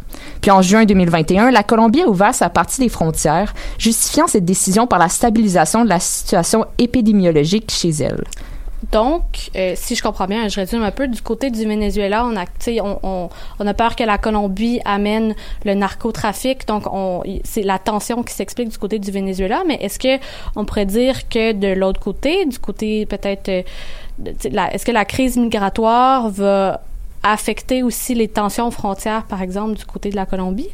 Puis 0.45 0.51
en 0.51 0.61
juin 0.61 0.85
2021, 0.85 1.49
la 1.49 1.63
Colombie 1.63 2.03
a 2.03 2.07
ouvert 2.07 2.35
sa 2.35 2.51
partie 2.51 2.79
des 2.79 2.87
frontières, 2.87 3.55
justifiant 3.79 4.27
cette 4.27 4.45
décision 4.45 4.85
par 4.85 4.99
la 4.99 5.09
stabilisation 5.09 5.83
de 5.83 5.89
la 5.89 5.99
situation 5.99 6.65
épidémiologique 6.77 7.71
chez 7.71 7.89
elle. 7.89 8.23
Donc, 8.91 9.49
euh, 9.55 9.73
si 9.75 9.95
je 9.95 10.03
comprends 10.03 10.27
bien, 10.27 10.47
je 10.47 10.57
résume 10.57 10.83
un 10.83 10.91
peu, 10.91 11.07
du 11.07 11.19
côté 11.23 11.49
du 11.49 11.65
Venezuela, 11.65 12.27
on 12.27 12.37
a, 12.37 12.45
on, 13.01 13.67
a 13.67 13.73
peur 13.73 13.95
que 13.95 14.03
la 14.03 14.19
Colombie 14.19 14.81
amène 14.85 15.33
le 15.63 15.73
narcotrafic, 15.73 16.67
donc 16.67 16.83
c'est 17.43 17.63
la 17.63 17.79
tension 17.79 18.21
qui 18.21 18.35
s'explique 18.35 18.69
du 18.69 18.77
côté 18.77 18.99
du 18.99 19.09
Venezuela, 19.09 19.63
mais 19.65 19.79
est-ce 19.81 19.97
que 19.97 20.23
on 20.55 20.63
pourrait 20.63 20.85
dire 20.85 21.27
que 21.27 21.53
de 21.53 21.69
l'autre 21.69 21.99
côté, 21.99 22.45
du 22.45 22.59
côté 22.59 23.07
peut-être, 23.07 23.49
euh, 23.49 23.63
est-ce 24.23 24.85
que 24.85 24.91
la 24.91 25.05
crise 25.05 25.37
migratoire 25.37 26.29
va 26.29 26.81
affecter 27.33 27.83
aussi 27.83 28.15
les 28.15 28.27
tensions 28.27 28.69
frontières, 28.71 29.23
par 29.23 29.41
exemple, 29.41 29.75
du 29.75 29.85
côté 29.85 30.09
de 30.09 30.15
la 30.15 30.25
Colombie? 30.25 30.69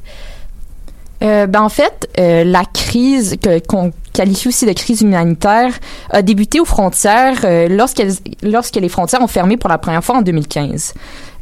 Euh, 1.24 1.46
ben 1.46 1.62
en 1.62 1.70
fait, 1.70 2.10
euh, 2.20 2.44
la 2.44 2.66
crise 2.66 3.38
qu'on 3.68 3.92
qualifie 4.12 4.48
aussi 4.48 4.66
de 4.66 4.74
crise 4.74 5.02
humanitaire 5.02 5.74
a 6.10 6.22
débuté 6.22 6.60
aux 6.60 6.66
frontières 6.66 7.42
euh, 7.44 7.68
lorsque 8.42 8.76
les 8.76 8.90
frontières 8.90 9.22
ont 9.22 9.28
fermé 9.28 9.56
pour 9.56 9.70
la 9.70 9.78
première 9.78 10.04
fois 10.04 10.18
en 10.18 10.22
2015. 10.22 10.94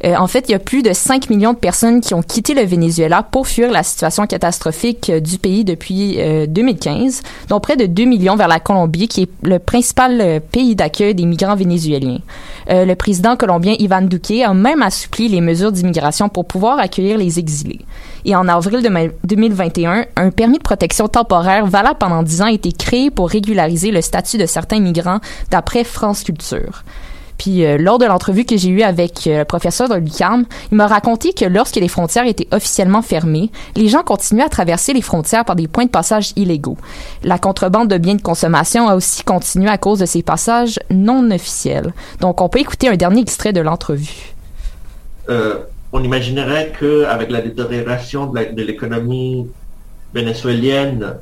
Euh, 0.04 0.14
en 0.16 0.26
fait, 0.26 0.46
il 0.48 0.52
y 0.52 0.54
a 0.54 0.58
plus 0.58 0.82
de 0.82 0.92
5 0.92 1.28
millions 1.28 1.52
de 1.52 1.58
personnes 1.58 2.00
qui 2.00 2.14
ont 2.14 2.22
quitté 2.22 2.54
le 2.54 2.62
Venezuela 2.64 3.22
pour 3.22 3.46
fuir 3.46 3.70
la 3.70 3.82
situation 3.82 4.26
catastrophique 4.26 5.10
euh, 5.10 5.20
du 5.20 5.36
pays 5.38 5.64
depuis 5.64 6.16
euh, 6.18 6.46
2015, 6.46 7.20
dont 7.48 7.60
près 7.60 7.76
de 7.76 7.84
2 7.86 8.04
millions 8.04 8.36
vers 8.36 8.48
la 8.48 8.60
Colombie, 8.60 9.08
qui 9.08 9.22
est 9.22 9.30
le 9.42 9.58
principal 9.58 10.20
euh, 10.20 10.40
pays 10.40 10.74
d'accueil 10.74 11.14
des 11.14 11.26
migrants 11.26 11.54
vénézuéliens. 11.56 12.18
Euh, 12.70 12.84
le 12.84 12.94
président 12.94 13.36
colombien 13.36 13.74
Ivan 13.78 14.02
Duque 14.02 14.30
a 14.44 14.54
même 14.54 14.80
assoupli 14.82 15.28
les 15.28 15.40
mesures 15.40 15.72
d'immigration 15.72 16.28
pour 16.28 16.46
pouvoir 16.46 16.78
accueillir 16.78 17.18
les 17.18 17.38
exilés. 17.38 17.80
Et 18.24 18.34
en 18.34 18.48
avril 18.48 18.82
de 18.82 18.88
ma- 18.88 19.08
2021, 19.24 20.06
un 20.16 20.30
permis 20.30 20.58
de 20.58 20.62
protection 20.62 21.08
temporaire 21.08 21.66
valable 21.66 21.98
pendant 21.98 22.22
10 22.22 22.42
ans 22.42 22.46
a 22.46 22.52
été 22.52 22.72
créé 22.72 23.10
pour 23.10 23.28
régulariser 23.28 23.90
le 23.90 24.00
statut 24.00 24.38
de 24.38 24.46
certains 24.46 24.80
migrants 24.80 25.20
d'après 25.50 25.84
France 25.84 26.22
Culture. 26.24 26.84
Puis 27.40 27.64
euh, 27.64 27.78
lors 27.78 27.96
de 27.96 28.04
l'entrevue 28.04 28.44
que 28.44 28.58
j'ai 28.58 28.68
eue 28.68 28.82
avec 28.82 29.26
euh, 29.26 29.38
le 29.38 29.44
professeur 29.46 29.88
de 29.88 29.94
l'UQAM, 29.94 30.44
il 30.70 30.76
m'a 30.76 30.86
raconté 30.86 31.32
que 31.32 31.46
lorsque 31.46 31.76
les 31.76 31.88
frontières 31.88 32.26
étaient 32.26 32.46
officiellement 32.52 33.00
fermées, 33.00 33.50
les 33.76 33.88
gens 33.88 34.02
continuaient 34.02 34.44
à 34.44 34.50
traverser 34.50 34.92
les 34.92 35.00
frontières 35.00 35.46
par 35.46 35.56
des 35.56 35.66
points 35.66 35.86
de 35.86 35.90
passage 35.90 36.32
illégaux. 36.36 36.76
La 37.22 37.38
contrebande 37.38 37.88
de 37.88 37.96
biens 37.96 38.14
de 38.14 38.20
consommation 38.20 38.88
a 38.88 38.94
aussi 38.94 39.24
continué 39.24 39.70
à 39.70 39.78
cause 39.78 40.00
de 40.00 40.04
ces 40.04 40.22
passages 40.22 40.78
non 40.90 41.30
officiels. 41.30 41.94
Donc 42.20 42.42
on 42.42 42.50
peut 42.50 42.58
écouter 42.58 42.88
un 42.88 42.96
dernier 42.96 43.22
extrait 43.22 43.54
de 43.54 43.62
l'entrevue. 43.62 44.34
Euh, 45.30 45.60
on 45.94 46.04
imaginerait 46.04 46.74
qu'avec 46.78 47.30
la 47.30 47.40
détérioration 47.40 48.26
de 48.26 48.62
l'économie 48.62 49.46
vénézuélienne, 50.12 51.14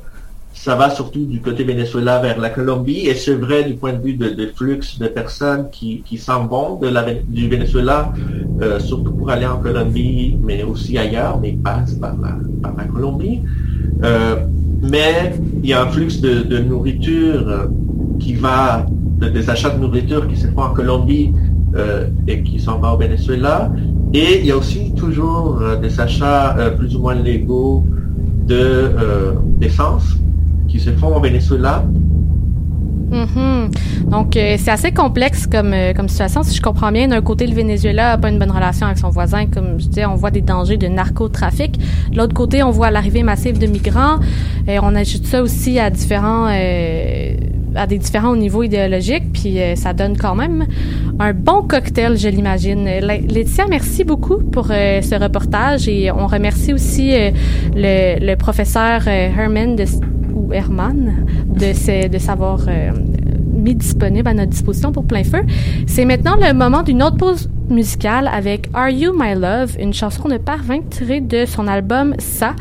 ça 0.53 0.75
va 0.75 0.89
surtout 0.89 1.25
du 1.25 1.39
côté 1.39 1.63
Venezuela 1.63 2.19
vers 2.19 2.39
la 2.39 2.49
Colombie, 2.49 3.07
et 3.07 3.13
c'est 3.13 3.35
vrai 3.35 3.63
du 3.63 3.75
point 3.75 3.93
de 3.93 4.01
vue 4.01 4.13
de, 4.15 4.29
de 4.29 4.47
flux 4.47 4.79
de 4.99 5.07
personnes 5.07 5.67
qui, 5.71 6.01
qui 6.05 6.17
s'en 6.17 6.47
vont 6.47 6.79
du 7.27 7.47
Venezuela, 7.47 8.11
euh, 8.61 8.79
surtout 8.79 9.11
pour 9.13 9.29
aller 9.29 9.45
en 9.45 9.57
Colombie, 9.57 10.37
mais 10.43 10.63
aussi 10.63 10.97
ailleurs, 10.97 11.39
mais 11.39 11.53
passent 11.53 11.93
par 11.93 12.15
la, 12.21 12.35
par 12.61 12.73
la 12.77 12.83
Colombie. 12.85 13.41
Euh, 14.03 14.35
mais 14.81 15.33
il 15.63 15.69
y 15.69 15.73
a 15.73 15.83
un 15.83 15.87
flux 15.87 16.19
de, 16.21 16.41
de 16.43 16.57
nourriture 16.57 17.47
euh, 17.47 17.67
qui 18.19 18.33
va, 18.33 18.85
de- 19.19 19.29
des 19.29 19.49
achats 19.49 19.69
de 19.69 19.79
nourriture 19.79 20.27
qui 20.27 20.35
se 20.35 20.47
font 20.47 20.63
en 20.63 20.73
Colombie 20.73 21.31
et 22.27 22.41
qui 22.41 22.59
s'en 22.59 22.79
va 22.79 22.95
au 22.95 22.97
Venezuela. 22.97 23.71
Et 24.11 24.39
il 24.39 24.45
y 24.47 24.51
a 24.51 24.57
aussi 24.57 24.91
toujours 24.95 25.61
des 25.79 25.99
achats 25.99 26.55
plus 26.75 26.95
ou 26.95 26.99
moins 27.01 27.13
légaux 27.13 27.85
de 28.47 28.89
d'essence 29.59 30.15
qui 30.69 30.79
se 30.79 30.91
font 30.91 31.15
au 31.15 31.19
Venezuela. 31.19 31.83
Mhm. 33.11 33.71
Donc, 34.09 34.37
euh, 34.37 34.55
c'est 34.57 34.71
assez 34.71 34.91
complexe 34.91 35.47
comme, 35.47 35.73
euh, 35.73 35.93
comme 35.93 36.07
situation. 36.07 36.43
Si 36.43 36.55
je 36.55 36.61
comprends 36.61 36.91
bien, 36.91 37.07
d'un 37.07 37.21
côté, 37.21 37.47
le 37.47 37.55
Venezuela 37.55 38.11
n'a 38.11 38.17
pas 38.17 38.29
une 38.29 38.39
bonne 38.39 38.51
relation 38.51 38.85
avec 38.85 38.97
son 38.97 39.09
voisin. 39.09 39.45
Comme 39.47 39.79
je 39.79 39.87
disais, 39.87 40.05
on 40.05 40.15
voit 40.15 40.31
des 40.31 40.41
dangers 40.41 40.77
de 40.77 40.87
narcotrafic. 40.87 41.79
De 42.11 42.17
l'autre 42.17 42.33
côté, 42.33 42.63
on 42.63 42.71
voit 42.71 42.91
l'arrivée 42.91 43.23
massive 43.23 43.57
de 43.57 43.67
migrants. 43.67 44.19
Et 44.67 44.79
on 44.79 44.95
ajoute 44.95 45.25
ça 45.25 45.41
aussi 45.41 45.79
à 45.79 45.89
différents... 45.89 46.47
euh, 46.49 47.33
à 47.75 47.85
des 47.85 47.99
différents 47.99 48.35
niveaux 48.35 48.63
idéologiques, 48.63 49.31
puis 49.31 49.59
ça 49.75 49.93
donne 49.93 50.17
quand 50.17 50.33
même 50.33 50.65
un 51.19 51.33
bon 51.33 51.61
cocktail, 51.61 52.17
je 52.17 52.27
l'imagine. 52.27 52.83
Laetitia, 52.83 53.67
merci 53.69 54.03
beaucoup 54.03 54.39
pour 54.39 54.65
ce 54.65 55.23
reportage 55.23 55.87
et 55.87 56.11
on 56.11 56.25
remercie 56.25 56.73
aussi 56.73 57.13
le, 57.75 58.35
professeur 58.35 59.07
Herman 59.07 59.75
de, 59.75 59.85
Herman 60.51 61.25
de, 61.47 62.17
savoir 62.17 62.59
euh, 62.67 62.91
mis 63.51 63.75
disponible 63.75 64.27
à 64.27 64.33
notre 64.33 64.51
disposition 64.51 64.91
pour 64.91 65.05
plein 65.05 65.23
feu. 65.23 65.41
C'est 65.87 66.05
maintenant 66.05 66.35
le 66.39 66.53
moment 66.53 66.83
d'une 66.83 67.03
autre 67.03 67.17
pause 67.17 67.49
musicale 67.69 68.27
avec 68.33 68.67
Are 68.73 68.89
You 68.89 69.13
My 69.15 69.35
Love, 69.35 69.75
une 69.79 69.93
chanson 69.93 70.27
de 70.27 70.37
Parvin 70.37 70.79
tirée 70.89 71.21
de 71.21 71.45
son 71.45 71.67
album 71.67 72.15
Ça. 72.17 72.55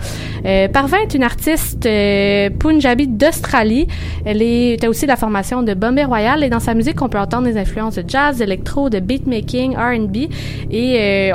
Euh, 0.45 0.69
Parvin 0.69 0.99
est 0.99 1.15
une 1.15 1.23
artiste 1.23 1.87
euh, 1.87 2.51
punjabi 2.51 3.09
d'Australie. 3.09 3.87
Elle 4.27 4.43
est 4.43 4.87
aussi 4.87 5.07
de 5.07 5.09
la 5.09 5.17
formation 5.17 5.63
de 5.63 5.73
Bombay 5.73 6.05
Royal 6.05 6.45
et 6.45 6.51
dans 6.51 6.61
sa 6.61 6.75
musique 6.75 7.01
on 7.01 7.09
peut 7.09 7.19
entendre 7.19 7.47
des 7.47 7.57
influences 7.57 7.95
de 7.95 8.05
jazz, 8.07 8.39
d'électro, 8.39 8.91
de 8.91 9.01
beatmaking, 9.01 9.77
R&B 9.77 10.31
et 10.71 11.33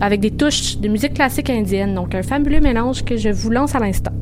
avec 0.00 0.20
des 0.20 0.32
touches 0.32 0.78
de 0.78 0.88
musique 0.88 1.14
classique 1.14 1.50
indienne. 1.50 1.94
Donc 1.94 2.14
un 2.14 2.22
fabuleux 2.22 2.60
mélange 2.60 3.04
que 3.04 3.16
je 3.16 3.28
vous 3.28 3.50
lance 3.50 3.74
à 3.74 3.78
l'instant. 3.78 4.12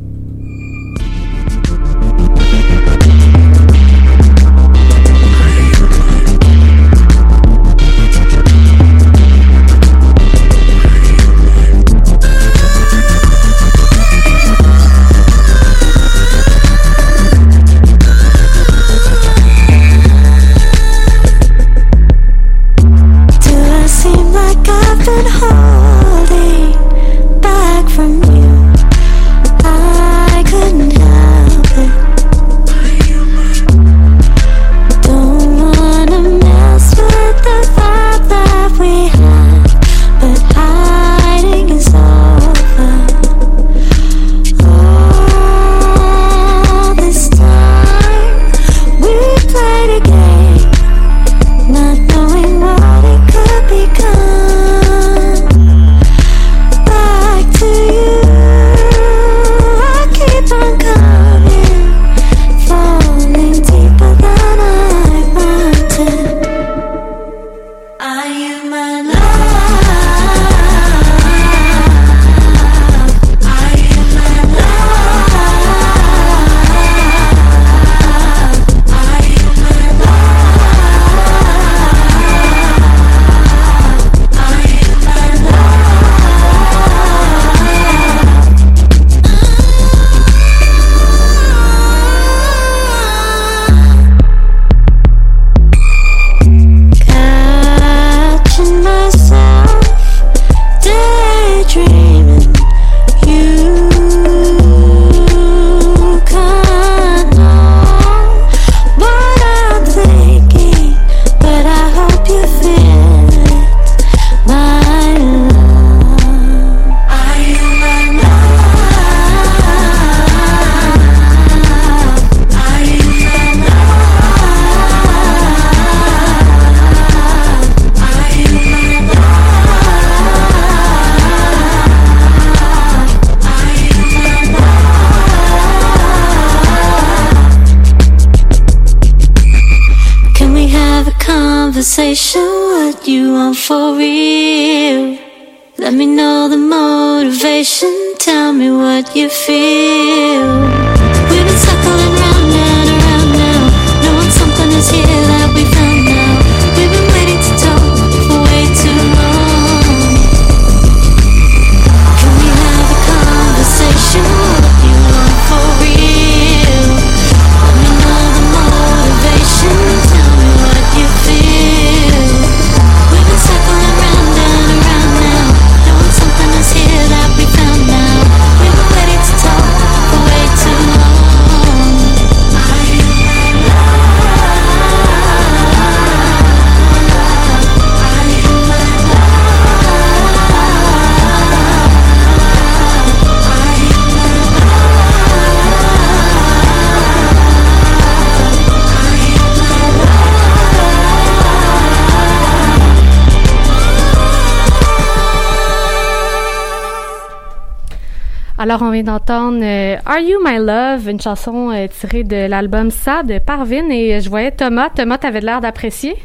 Alors, 208.66 208.82
on 208.82 208.90
vient 208.90 209.04
d'entendre 209.04 209.60
euh, 209.62 209.94
Are 210.04 210.18
You 210.18 210.40
My 210.44 210.58
Love, 210.58 211.08
une 211.08 211.20
chanson 211.20 211.70
euh, 211.70 211.86
tirée 211.86 212.24
de 212.24 212.48
l'album 212.48 212.90
Ça 212.90 213.22
de 213.22 213.38
Parvin. 213.38 213.88
Et 213.90 214.20
je 214.20 214.28
voyais 214.28 214.50
Thomas. 214.50 214.88
Thomas, 214.90 215.18
t'avais 215.18 215.40
l'air 215.40 215.60
d'apprécier. 215.60 216.16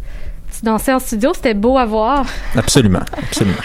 Tu 0.51 0.65
dansais 0.65 0.91
en 0.91 0.99
studio, 0.99 1.31
c'était 1.33 1.53
beau 1.53 1.77
à 1.77 1.85
voir. 1.85 2.25
Absolument, 2.57 2.99
absolument. 3.17 3.57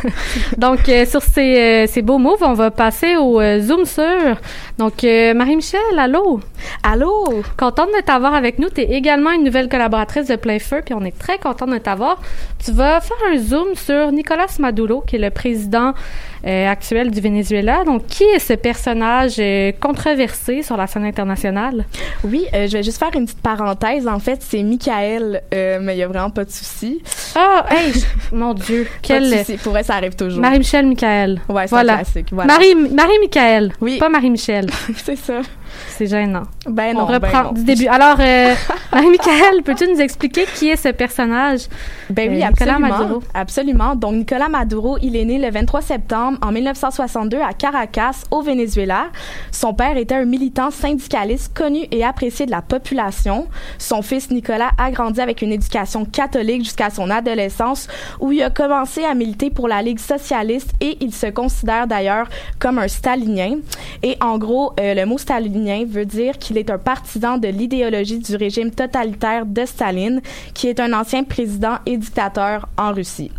Donc, 0.56 0.88
euh, 0.88 1.04
sur 1.04 1.20
ces, 1.20 1.58
euh, 1.58 1.86
ces 1.88 2.00
beaux 2.00 2.18
moves, 2.18 2.42
on 2.42 2.52
va 2.52 2.70
passer 2.70 3.16
au 3.16 3.40
euh, 3.40 3.60
Zoom 3.60 3.84
sur. 3.84 4.36
Donc, 4.78 5.02
euh, 5.02 5.34
Marie-Michel, 5.34 5.80
allô? 5.98 6.40
Allô? 6.84 7.42
Contente 7.56 7.88
de 7.96 8.02
t'avoir 8.04 8.34
avec 8.34 8.60
nous. 8.60 8.68
Tu 8.70 8.82
es 8.82 8.92
également 8.92 9.32
une 9.32 9.42
nouvelle 9.42 9.68
collaboratrice 9.68 10.28
de 10.28 10.36
Plein 10.36 10.60
Feu, 10.60 10.80
puis 10.84 10.94
on 10.94 11.04
est 11.04 11.18
très 11.18 11.38
contente 11.38 11.70
de 11.70 11.78
t'avoir. 11.78 12.20
Tu 12.64 12.70
vas 12.70 13.00
faire 13.00 13.16
un 13.32 13.38
Zoom 13.38 13.74
sur 13.74 14.12
Nicolas 14.12 14.46
Maduro, 14.60 15.00
qui 15.00 15.16
est 15.16 15.18
le 15.18 15.30
président 15.30 15.88
euh, 15.88 16.37
actuel 16.44 17.10
du 17.10 17.20
Venezuela. 17.20 17.84
Donc, 17.84 18.06
qui 18.06 18.24
est 18.24 18.38
ce 18.38 18.52
personnage 18.54 19.36
euh, 19.38 19.72
controversé 19.80 20.62
sur 20.62 20.76
la 20.76 20.86
scène 20.86 21.04
internationale? 21.04 21.84
Oui, 22.24 22.44
euh, 22.54 22.66
je 22.68 22.76
vais 22.78 22.82
juste 22.82 22.98
faire 22.98 23.10
une 23.14 23.24
petite 23.26 23.40
parenthèse. 23.42 24.06
En 24.06 24.18
fait, 24.18 24.40
c'est 24.42 24.62
Michael, 24.62 25.42
euh, 25.52 25.78
mais 25.82 25.96
il 25.96 25.98
y 25.98 26.02
a 26.02 26.08
vraiment 26.08 26.30
pas 26.30 26.44
de 26.44 26.50
souci. 26.50 27.02
Ah, 27.34 27.66
hey, 27.70 27.92
je- 27.92 28.34
mon 28.34 28.54
Dieu, 28.54 28.84
Pas 28.94 28.98
quel... 29.02 29.30
de 29.30 29.36
souci. 29.38 29.56
Pour 29.58 29.72
vrai, 29.72 29.82
ça 29.82 29.94
arrive 29.94 30.14
toujours. 30.16 30.40
Marie-Michel 30.40 30.86
Michael. 30.86 31.40
Ouais, 31.48 31.62
c'est 31.62 31.70
voilà. 31.70 31.96
classique. 31.96 32.28
Voilà. 32.32 32.52
Marie, 32.52 32.74
Marie-Michael, 32.74 33.72
Oui. 33.80 33.98
pas 33.98 34.08
Marie-Michel. 34.08 34.66
c'est 34.96 35.16
ça. 35.16 35.40
C'est 35.88 36.06
gênant. 36.06 36.42
Ben 36.66 36.94
non, 36.94 37.02
On 37.02 37.06
reprend 37.06 37.30
ben 37.30 37.42
non. 37.44 37.52
du 37.52 37.64
début. 37.64 37.86
Alors, 37.86 38.16
euh, 38.20 38.54
Marie-Michael, 38.92 39.62
peux-tu 39.64 39.88
nous 39.88 40.00
expliquer 40.00 40.44
qui 40.54 40.68
est 40.68 40.76
ce 40.76 40.88
personnage? 40.88 41.62
Ben 42.10 42.30
oui, 42.30 42.42
Euh, 42.42 42.48
Nicolas 42.48 42.74
absolument. 42.74 42.98
Maduro. 42.98 43.22
Absolument. 43.34 43.94
Donc, 43.96 44.14
Nicolas 44.14 44.48
Maduro, 44.48 44.98
il 45.02 45.16
est 45.16 45.24
né 45.24 45.38
le 45.38 45.50
23 45.50 45.80
septembre 45.82 46.38
en 46.42 46.52
1962 46.52 47.38
à 47.40 47.52
Caracas, 47.52 48.24
au 48.30 48.42
Venezuela. 48.42 49.06
Son 49.50 49.74
père 49.74 49.96
était 49.96 50.14
un 50.14 50.24
militant 50.24 50.70
syndicaliste 50.70 51.56
connu 51.56 51.86
et 51.90 52.04
apprécié 52.04 52.46
de 52.46 52.50
la 52.50 52.62
population. 52.62 53.46
Son 53.78 54.02
fils 54.02 54.30
Nicolas 54.30 54.70
a 54.78 54.90
grandi 54.90 55.20
avec 55.20 55.42
une 55.42 55.52
éducation 55.52 56.04
catholique 56.04 56.64
jusqu'à 56.64 56.90
son 56.90 57.10
adolescence, 57.10 57.88
où 58.20 58.32
il 58.32 58.42
a 58.42 58.50
commencé 58.50 59.04
à 59.04 59.14
militer 59.14 59.50
pour 59.50 59.68
la 59.68 59.82
Ligue 59.82 59.98
socialiste 59.98 60.72
et 60.80 60.96
il 61.00 61.12
se 61.14 61.26
considère 61.26 61.86
d'ailleurs 61.86 62.28
comme 62.58 62.78
un 62.78 62.88
stalinien. 62.88 63.56
Et 64.02 64.16
en 64.20 64.38
gros, 64.38 64.72
euh, 64.80 64.94
le 64.94 65.04
mot 65.06 65.18
stalinien 65.18 65.57
veut 65.86 66.04
dire 66.04 66.38
qu'il 66.38 66.58
est 66.58 66.70
un 66.70 66.78
partisan 66.78 67.38
de 67.38 67.48
l'idéologie 67.48 68.18
du 68.18 68.36
régime 68.36 68.70
totalitaire 68.70 69.46
de 69.46 69.64
Staline, 69.64 70.20
qui 70.54 70.68
est 70.68 70.80
un 70.80 70.92
ancien 70.92 71.24
président 71.24 71.78
et 71.86 71.96
dictateur 71.96 72.68
en 72.76 72.92
Russie. 72.92 73.30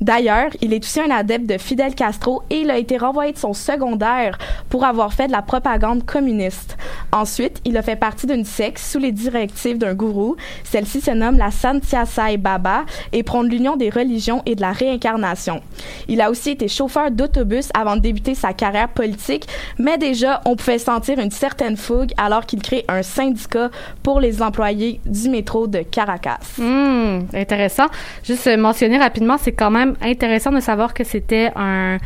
D'ailleurs, 0.00 0.50
il 0.60 0.72
est 0.72 0.82
aussi 0.82 1.00
un 1.00 1.10
adepte 1.10 1.46
de 1.46 1.58
Fidel 1.58 1.94
Castro 1.94 2.42
et 2.50 2.60
il 2.60 2.70
a 2.70 2.78
été 2.78 2.96
renvoyé 2.96 3.32
de 3.32 3.38
son 3.38 3.52
secondaire 3.52 4.36
pour 4.68 4.84
avoir 4.84 5.12
fait 5.12 5.28
de 5.28 5.32
la 5.32 5.42
propagande 5.42 6.04
communiste. 6.04 6.76
Ensuite, 7.12 7.60
il 7.64 7.76
a 7.76 7.82
fait 7.82 7.96
partie 7.96 8.26
d'une 8.26 8.44
secte 8.44 8.78
sous 8.78 8.98
les 8.98 9.12
directives 9.12 9.78
d'un 9.78 9.94
gourou. 9.94 10.36
Celle-ci 10.64 11.00
se 11.00 11.10
nomme 11.10 11.38
la 11.38 11.50
Santia 11.50 12.04
Sai 12.06 12.36
Baba 12.36 12.84
et 13.12 13.22
prône 13.22 13.48
l'union 13.48 13.76
des 13.76 13.90
religions 13.90 14.42
et 14.46 14.56
de 14.56 14.60
la 14.60 14.72
réincarnation. 14.72 15.60
Il 16.08 16.20
a 16.20 16.30
aussi 16.30 16.50
été 16.50 16.68
chauffeur 16.68 17.10
d'autobus 17.10 17.68
avant 17.74 17.96
de 17.96 18.00
débuter 18.00 18.34
sa 18.34 18.52
carrière 18.52 18.88
politique, 18.88 19.46
mais 19.78 19.98
déjà, 19.98 20.40
on 20.46 20.56
pouvait 20.56 20.78
sentir 20.78 21.18
une 21.18 21.30
certaine 21.30 21.76
fougue 21.76 22.12
alors 22.16 22.46
qu'il 22.46 22.60
crée 22.62 22.84
un 22.88 23.02
syndicat 23.02 23.70
pour 24.02 24.20
les 24.20 24.42
employés 24.42 25.00
du 25.06 25.28
métro 25.28 25.66
de 25.66 25.80
Caracas. 25.80 26.40
Hmm, 26.58 27.20
intéressant. 27.34 27.86
Juste 28.24 28.48
mentionner 28.56 28.98
rapidement, 28.98 29.36
c'est 29.38 29.51
quand 29.52 29.70
même 29.70 29.94
intéressant 30.02 30.52
de 30.52 30.60
savoir 30.60 30.94
que 30.94 31.04
c'était 31.04 31.50
un, 31.56 31.98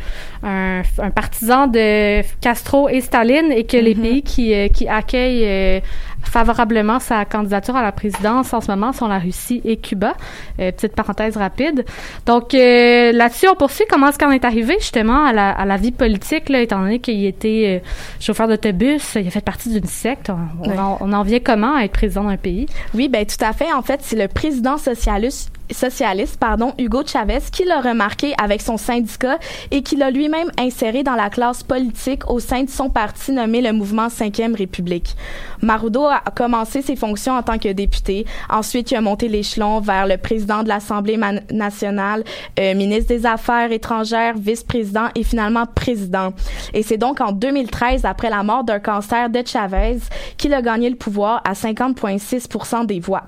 un, 0.43 0.81
un 0.99 1.09
partisan 1.11 1.67
de 1.67 2.21
Castro 2.41 2.89
et 2.89 3.01
Staline 3.01 3.51
et 3.51 3.65
que 3.65 3.77
les 3.77 3.95
pays 3.95 4.21
qui, 4.23 4.53
euh, 4.53 4.67
qui 4.67 4.87
accueillent 4.87 5.45
euh, 5.45 5.79
favorablement 6.21 6.99
sa 6.99 7.25
candidature 7.25 7.75
à 7.75 7.81
la 7.81 7.91
présidence 7.91 8.53
en 8.53 8.61
ce 8.61 8.69
moment 8.69 8.91
sont 8.91 9.07
la 9.07 9.19
Russie 9.19 9.61
et 9.63 9.77
Cuba. 9.77 10.15
Euh, 10.59 10.71
petite 10.71 10.93
parenthèse 10.93 11.37
rapide. 11.37 11.85
Donc 12.25 12.53
euh, 12.53 13.11
là-dessus, 13.11 13.47
on 13.47 13.55
poursuit. 13.55 13.85
Comment 13.89 14.09
est-ce 14.09 14.19
qu'on 14.19 14.31
est 14.31 14.45
arrivé 14.45 14.75
justement 14.79 15.25
à 15.25 15.33
la, 15.33 15.51
à 15.51 15.65
la 15.65 15.77
vie 15.77 15.91
politique, 15.91 16.49
là, 16.49 16.61
étant 16.61 16.79
donné 16.79 16.99
qu'il 16.99 17.25
était 17.25 17.81
euh, 17.81 17.87
chauffeur 18.19 18.47
d'autobus, 18.47 19.15
il 19.15 19.27
a 19.27 19.31
fait 19.31 19.41
partie 19.41 19.69
d'une 19.69 19.85
secte? 19.87 20.29
On, 20.29 20.77
en, 20.77 20.97
on 20.99 21.13
en 21.13 21.23
vient 21.23 21.39
comment 21.39 21.75
à 21.75 21.83
être 21.83 21.93
président 21.93 22.25
d'un 22.25 22.37
pays? 22.37 22.67
Oui, 22.93 23.07
ben 23.09 23.25
tout 23.25 23.43
à 23.43 23.53
fait. 23.53 23.71
En 23.73 23.81
fait, 23.81 24.01
c'est 24.03 24.17
le 24.17 24.27
président 24.27 24.77
socialiste 24.77 25.51
socialiste, 25.71 26.37
pardon, 26.37 26.73
Hugo 26.77 27.03
Chavez, 27.05 27.39
qui 27.51 27.65
l'a 27.65 27.81
remarqué 27.81 28.33
avec 28.41 28.61
son 28.61 28.77
syndicat 28.77 29.39
et 29.71 29.81
qui 29.81 29.95
l'a 29.95 30.11
lui-même 30.11 30.51
inséré 30.57 31.03
dans 31.03 31.15
la 31.15 31.29
classe 31.29 31.63
politique 31.63 32.29
au 32.29 32.39
sein 32.39 32.63
de 32.63 32.69
son 32.69 32.89
parti 32.89 33.31
nommé 33.31 33.61
le 33.61 33.73
Mouvement 33.73 34.07
5e 34.07 34.55
République. 34.55 35.15
Marudo 35.61 36.05
a 36.05 36.21
commencé 36.35 36.81
ses 36.81 36.95
fonctions 36.95 37.33
en 37.33 37.43
tant 37.43 37.57
que 37.57 37.69
député. 37.69 38.25
Ensuite, 38.49 38.91
il 38.91 38.95
a 38.95 39.01
monté 39.01 39.27
l'échelon 39.27 39.79
vers 39.79 40.07
le 40.07 40.17
président 40.17 40.63
de 40.63 40.67
l'Assemblée 40.67 41.19
nationale, 41.51 42.23
euh, 42.59 42.75
ministre 42.75 43.09
des 43.09 43.25
Affaires 43.25 43.71
étrangères, 43.71 44.35
vice-président 44.37 45.07
et 45.15 45.23
finalement 45.23 45.65
président. 45.65 46.33
Et 46.73 46.83
c'est 46.83 46.97
donc 46.97 47.21
en 47.21 47.31
2013, 47.31 48.05
après 48.05 48.29
la 48.29 48.43
mort 48.43 48.63
d'un 48.63 48.79
cancer 48.79 49.29
de 49.29 49.41
Chavez, 49.45 49.97
qu'il 50.37 50.53
a 50.53 50.61
gagné 50.61 50.89
le 50.89 50.95
pouvoir 50.95 51.41
à 51.43 51.53
50,6% 51.53 52.85
des 52.85 52.99
voix. 52.99 53.23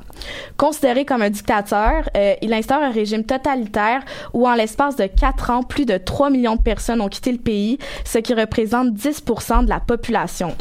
Considéré 0.58 1.06
comme 1.06 1.22
un 1.22 1.30
dictateur, 1.30 2.10
euh, 2.16 2.29
il 2.42 2.54
instaure 2.54 2.82
un 2.82 2.92
régime 2.92 3.24
totalitaire 3.24 4.02
où, 4.34 4.48
en 4.48 4.56
l'espace 4.56 4.96
de 4.96 5.06
quatre 5.06 5.50
ans, 5.50 5.64
plus 5.64 5.86
de 5.86 5.98
3 5.98 6.30
millions 6.30 6.56
de 6.56 6.62
personnes 6.62 7.02
ont 7.02 7.10
quitté 7.10 7.32
le 7.32 7.38
pays, 7.38 7.78
ce 8.06 8.18
qui 8.18 8.34
représente 8.34 8.90
10% 8.90 9.66
de 9.66 9.70
la 9.70 9.80
population. 9.80 10.56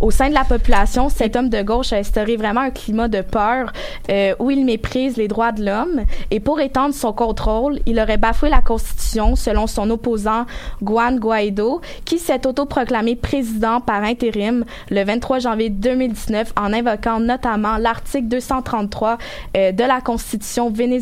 Au 0.00 0.10
sein 0.10 0.28
de 0.28 0.34
la 0.34 0.44
population, 0.44 1.08
cet 1.08 1.36
homme 1.36 1.48
de 1.48 1.62
gauche 1.62 1.92
a 1.92 1.96
instauré 1.96 2.36
vraiment 2.36 2.60
un 2.60 2.70
climat 2.70 3.08
de 3.08 3.20
peur 3.20 3.72
euh, 4.10 4.34
où 4.38 4.50
il 4.50 4.64
méprise 4.64 5.16
les 5.16 5.28
droits 5.28 5.52
de 5.52 5.64
l'homme 5.64 6.02
et 6.30 6.40
pour 6.40 6.60
étendre 6.60 6.94
son 6.94 7.12
contrôle, 7.12 7.78
il 7.86 8.00
aurait 8.00 8.16
bafoué 8.16 8.48
la 8.48 8.62
Constitution 8.62 9.36
selon 9.36 9.66
son 9.66 9.90
opposant 9.90 10.46
Juan 10.84 11.18
Guaido 11.18 11.80
qui 12.04 12.18
s'est 12.18 12.46
autoproclamé 12.46 13.16
président 13.16 13.80
par 13.80 14.02
intérim 14.02 14.64
le 14.90 15.04
23 15.04 15.40
janvier 15.40 15.70
2019 15.70 16.52
en 16.56 16.72
invoquant 16.72 17.20
notamment 17.20 17.76
l'article 17.76 18.28
233 18.28 19.18
euh, 19.56 19.72
de 19.72 19.84
la 19.84 20.00
Constitution 20.00 20.70
vénézuélienne. 20.70 21.01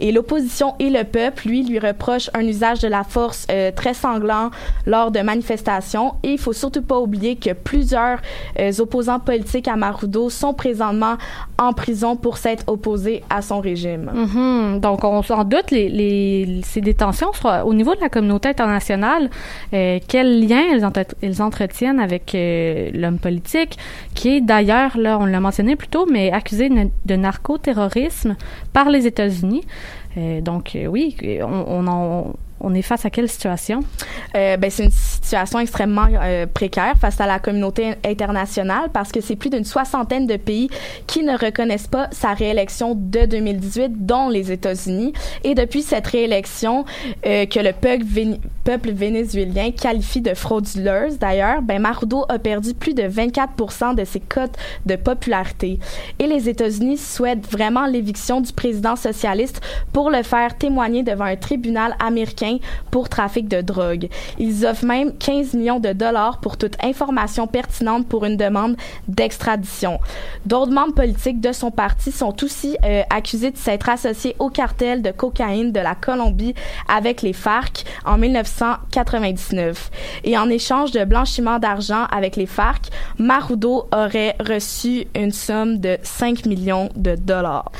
Et 0.00 0.12
l'opposition 0.12 0.74
et 0.78 0.90
le 0.90 1.04
peuple, 1.04 1.48
lui, 1.48 1.64
lui 1.64 1.78
reprochent 1.78 2.30
un 2.34 2.46
usage 2.46 2.80
de 2.80 2.88
la 2.88 3.04
force 3.04 3.46
euh, 3.50 3.70
très 3.74 3.94
sanglant 3.94 4.50
lors 4.86 5.10
de 5.10 5.20
manifestations 5.20 6.14
et 6.22 6.32
il 6.32 6.38
faut 6.38 6.52
surtout 6.52 6.82
pas 6.82 6.98
oublier 6.98 7.36
que 7.36 7.52
plusieurs 7.52 8.18
euh, 8.58 8.72
opposants 8.78 9.20
politiques 9.20 9.68
à 9.68 9.76
Marudo 9.76 10.30
sont 10.30 10.54
présentement 10.54 11.16
en 11.58 11.72
prison 11.72 12.16
pour 12.16 12.38
s'être 12.38 12.64
opposés 12.66 13.22
à 13.30 13.42
son 13.42 13.60
régime. 13.60 14.10
Mhm. 14.14 14.80
Donc, 14.80 15.04
on 15.04 15.22
s'en 15.22 15.44
doute, 15.44 15.70
ces 15.70 16.80
détentions 16.80 17.30
au 17.64 17.74
niveau 17.74 17.94
de 17.94 18.00
la 18.00 18.08
communauté 18.08 18.48
internationale. 18.48 19.30
Euh, 19.72 19.98
quel 20.06 20.46
lien 20.46 20.62
elles, 20.72 20.84
entre- 20.84 21.14
elles 21.22 21.42
entretiennent 21.42 22.00
avec 22.00 22.36
l'homme 22.94 23.18
politique, 23.18 23.78
qui 24.14 24.36
est 24.36 24.40
d'ailleurs, 24.40 24.96
là, 24.96 25.18
on 25.20 25.26
l'a 25.26 25.40
mentionné 25.40 25.76
plus 25.76 25.88
tôt, 25.88 26.06
mais 26.10 26.30
accusé 26.32 26.68
de 26.68 27.14
narcoterrorisme 27.16 28.36
par 28.72 28.90
les 28.90 28.97
les 28.98 29.06
États-Unis. 29.06 29.64
Donc 30.42 30.74
euh, 30.76 30.86
oui, 30.86 31.16
on, 31.42 31.86
en- 31.86 32.32
on 32.60 32.74
est 32.74 32.82
face 32.82 33.04
à 33.04 33.10
quelle 33.10 33.28
situation? 33.28 33.80
Euh, 34.34 34.56
ben, 34.56 34.70
c'est 34.70 34.84
une 34.84 34.90
situation 34.90 35.58
extrêmement 35.58 36.06
euh, 36.10 36.46
précaire 36.46 36.94
face 37.00 37.20
à 37.20 37.26
la 37.26 37.38
communauté 37.38 37.94
internationale 38.04 38.90
parce 38.92 39.12
que 39.12 39.20
c'est 39.20 39.36
plus 39.36 39.50
d'une 39.50 39.64
soixantaine 39.64 40.26
de 40.26 40.36
pays 40.36 40.68
qui 41.06 41.22
ne 41.22 41.36
reconnaissent 41.38 41.86
pas 41.86 42.08
sa 42.10 42.32
réélection 42.34 42.94
de 42.96 43.26
2018, 43.26 44.06
dont 44.06 44.28
les 44.28 44.50
États-Unis. 44.52 45.12
Et 45.44 45.54
depuis 45.54 45.82
cette 45.82 46.06
réélection 46.06 46.84
euh, 47.26 47.46
que 47.46 47.60
le 47.60 47.72
peuple, 47.72 48.04
véné- 48.04 48.40
peuple 48.64 48.90
vénézuélien 48.90 49.70
qualifie 49.70 50.20
de 50.20 50.34
frauduleuse, 50.34 51.18
d'ailleurs, 51.18 51.62
ben, 51.62 51.80
Marudo 51.80 52.24
a 52.28 52.38
perdu 52.38 52.74
plus 52.74 52.94
de 52.94 53.02
24% 53.02 53.94
de 53.94 54.04
ses 54.04 54.20
cotes 54.20 54.56
de 54.86 54.96
popularité. 54.96 55.78
Et 56.18 56.26
les 56.26 56.48
États-Unis 56.48 56.98
souhaitent 56.98 57.46
vraiment 57.50 57.86
l'éviction 57.86 58.40
du 58.40 58.52
président 58.52 58.96
socialiste 58.96 59.60
pour 59.92 60.10
le 60.10 60.22
faire 60.22 60.56
témoigner 60.56 61.02
devant 61.02 61.24
un 61.24 61.36
tribunal 61.36 61.94
américain 62.04 62.47
pour 62.90 63.08
trafic 63.08 63.48
de 63.48 63.60
drogue. 63.60 64.08
Ils 64.38 64.66
offrent 64.66 64.84
même 64.84 65.16
15 65.16 65.54
millions 65.54 65.80
de 65.80 65.92
dollars 65.92 66.38
pour 66.40 66.56
toute 66.56 66.82
information 66.82 67.46
pertinente 67.46 68.06
pour 68.08 68.24
une 68.24 68.36
demande 68.36 68.76
d'extradition. 69.06 69.98
D'autres 70.46 70.72
membres 70.72 70.94
politiques 70.94 71.40
de 71.40 71.52
son 71.52 71.70
parti 71.70 72.12
sont 72.12 72.34
aussi 72.42 72.76
euh, 72.84 73.02
accusés 73.10 73.50
de 73.50 73.56
s'être 73.56 73.88
associés 73.88 74.36
au 74.38 74.50
cartel 74.50 75.02
de 75.02 75.10
cocaïne 75.10 75.72
de 75.72 75.80
la 75.80 75.94
Colombie 75.94 76.54
avec 76.88 77.22
les 77.22 77.32
FARC 77.32 77.84
en 78.04 78.18
1999. 78.18 79.90
Et 80.24 80.38
en 80.38 80.48
échange 80.48 80.92
de 80.92 81.04
blanchiment 81.04 81.58
d'argent 81.58 82.04
avec 82.10 82.36
les 82.36 82.46
FARC, 82.46 82.90
Marudo 83.18 83.88
aurait 83.92 84.36
reçu 84.40 85.06
une 85.14 85.32
somme 85.32 85.78
de 85.78 85.98
5 86.02 86.46
millions 86.46 86.88
de 86.96 87.14
dollars. 87.14 87.70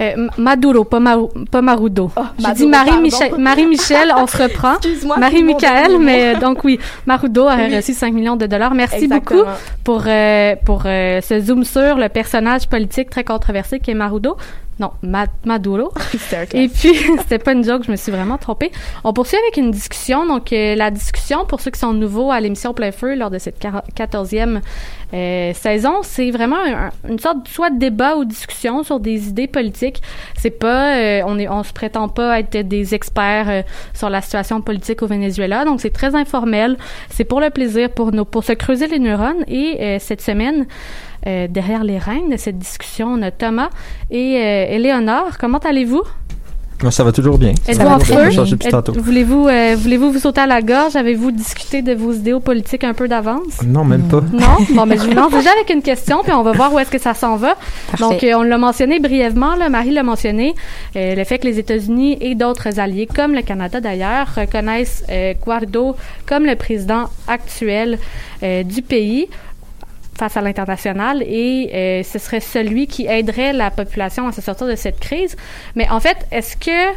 Euh, 0.00 0.28
Maduro, 0.36 0.84
pas, 0.92 1.00
Maru- 1.00 1.30
pas 1.50 1.62
Marudo. 1.62 2.10
J'ai 2.38 2.42
Maduro, 2.48 2.54
dit 2.54 2.66
Marie-Michel. 2.66 3.34
Marie-Michel, 3.38 4.12
on 4.16 4.26
se 4.26 4.42
reprend. 4.42 4.74
Marie-Michael, 5.18 5.98
mais 5.98 6.34
a 6.34 6.36
euh, 6.36 6.40
donc 6.40 6.64
oui, 6.64 6.78
Marudo 7.06 7.46
Oui. 7.48 7.74
reçu 7.76 7.94
5 7.94 8.12
millions 8.12 8.36
de 8.36 8.46
dollars. 8.46 8.74
Merci 8.74 9.04
Exactement. 9.04 9.40
beaucoup 9.40 9.50
pour, 9.84 10.02
euh, 10.06 10.54
pour 10.64 10.82
euh, 10.86 11.20
ce 11.20 11.40
zoom 11.40 11.64
sur 11.64 11.96
le 11.96 12.08
personnage 12.08 12.68
politique 12.68 13.10
très 13.10 13.24
controversé 13.24 13.80
qui 13.80 13.90
est 13.90 13.94
Marudo. 13.94 14.36
Non, 14.78 14.90
Ma- 15.02 15.24
Maduro. 15.46 15.90
Et 16.54 16.68
puis, 16.68 16.94
c'était 17.20 17.38
pas 17.38 17.52
une 17.52 17.64
joke, 17.64 17.84
je 17.86 17.90
me 17.90 17.96
suis 17.96 18.12
vraiment 18.12 18.36
trompée. 18.36 18.70
On 19.04 19.14
poursuit 19.14 19.38
avec 19.38 19.56
une 19.56 19.70
discussion. 19.70 20.26
Donc, 20.26 20.52
euh, 20.52 20.74
la 20.74 20.90
discussion, 20.90 21.46
pour 21.46 21.60
ceux 21.62 21.70
qui 21.70 21.80
sont 21.80 21.94
nouveaux 21.94 22.30
à 22.30 22.40
l'émission 22.40 22.74
Plein 22.74 22.92
Feu 22.92 23.14
lors 23.14 23.30
de 23.30 23.38
cette 23.38 23.58
quar- 23.58 23.82
14e 23.96 24.60
euh, 25.14 25.52
saison, 25.54 25.94
c'est 26.02 26.30
vraiment 26.30 26.58
un- 26.62 26.90
une 27.08 27.18
sorte 27.18 27.44
de 27.44 27.48
soit 27.48 27.70
de 27.70 27.78
débat 27.78 28.16
ou 28.16 28.26
discussion 28.26 28.82
sur 28.82 29.00
des 29.00 29.28
idées 29.28 29.46
politiques. 29.46 30.02
C'est 30.36 30.50
pas, 30.50 30.96
euh, 30.96 31.22
on 31.26 31.38
est, 31.38 31.48
on 31.48 31.62
se 31.62 31.72
prétend 31.72 32.08
pas 32.08 32.40
être 32.40 32.58
des 32.68 32.94
experts 32.94 33.64
sur 33.94 34.10
la 34.10 34.20
situation 34.20 34.60
politique 34.60 35.00
au 35.02 35.06
Venezuela. 35.06 35.64
Donc, 35.64 35.80
c'est 35.80 35.88
très 35.92 36.14
informel. 36.14 36.76
C'est 37.08 37.24
pour 37.24 37.40
le 37.40 37.48
plaisir, 37.48 37.88
pour 37.90 38.12
nos, 38.12 38.26
pour 38.26 38.44
se 38.44 38.52
creuser 38.52 38.88
les 38.88 38.98
neurones. 38.98 39.42
Et 39.48 39.98
cette 40.00 40.20
semaine, 40.20 40.66
euh, 41.26 41.48
derrière 41.48 41.84
les 41.84 41.98
règnes 41.98 42.30
de 42.30 42.36
cette 42.36 42.58
discussion, 42.58 43.08
on 43.08 43.22
a 43.22 43.30
Thomas 43.30 43.70
et 44.10 44.36
euh, 44.36 44.74
Éléonore. 44.74 45.38
Comment 45.38 45.58
allez-vous? 45.58 46.02
Moi, 46.82 46.90
ça 46.90 47.04
va 47.04 47.12
toujours 47.12 47.38
bien. 47.38 47.52
Êtes-vous 47.66 47.72
Ça 47.72 47.84
va 47.84 47.96
en 47.96 48.00
feu? 48.00 49.00
Voulez-vous 49.00 49.48
euh, 49.48 49.76
voulez-vous 49.78 50.12
vous 50.12 50.18
sauter 50.18 50.42
à 50.42 50.46
la 50.46 50.60
gorge? 50.60 50.94
Avez-vous 50.94 51.30
discuté 51.30 51.80
de 51.80 51.94
vos 51.94 52.12
idéaux 52.12 52.40
politiques 52.40 52.84
un 52.84 52.92
peu 52.92 53.08
d'avance? 53.08 53.62
Non, 53.64 53.82
même 53.82 54.02
pas. 54.02 54.20
Non? 54.20 54.58
Bon, 54.70 54.84
mais 54.84 54.98
je 54.98 55.04
vous 55.04 55.14
lance 55.14 55.32
déjà 55.32 55.52
avec 55.52 55.70
une 55.70 55.80
question, 55.80 56.22
puis 56.22 56.32
on 56.32 56.42
va 56.42 56.52
voir 56.52 56.74
où 56.74 56.78
est-ce 56.78 56.90
que 56.90 56.98
ça 56.98 57.14
s'en 57.14 57.36
va. 57.36 57.54
Parfait. 57.90 58.04
Donc, 58.04 58.24
euh, 58.24 58.34
on 58.34 58.42
l'a 58.42 58.58
mentionné 58.58 59.00
brièvement, 59.00 59.56
là, 59.56 59.70
Marie 59.70 59.90
l'a 59.90 60.02
mentionné, 60.02 60.54
euh, 60.96 61.14
le 61.14 61.24
fait 61.24 61.38
que 61.38 61.46
les 61.46 61.58
États-Unis 61.58 62.18
et 62.20 62.34
d'autres 62.34 62.78
alliés, 62.78 63.06
comme 63.06 63.32
le 63.32 63.40
Canada 63.40 63.80
d'ailleurs, 63.80 64.26
reconnaissent 64.36 65.02
euh, 65.10 65.32
Guaido 65.32 65.96
comme 66.26 66.44
le 66.44 66.56
président 66.56 67.04
actuel 67.26 67.98
euh, 68.42 68.62
du 68.62 68.82
pays 68.82 69.28
face 70.16 70.36
à 70.36 70.40
l'international 70.40 71.22
et 71.22 71.70
euh, 71.72 72.02
ce 72.02 72.18
serait 72.18 72.40
celui 72.40 72.86
qui 72.86 73.06
aiderait 73.06 73.52
la 73.52 73.70
population 73.70 74.26
à 74.26 74.32
se 74.32 74.40
sortir 74.40 74.66
de 74.66 74.76
cette 74.76 75.00
crise. 75.00 75.36
Mais 75.74 75.88
en 75.90 76.00
fait, 76.00 76.16
est-ce 76.30 76.56
que 76.56 76.96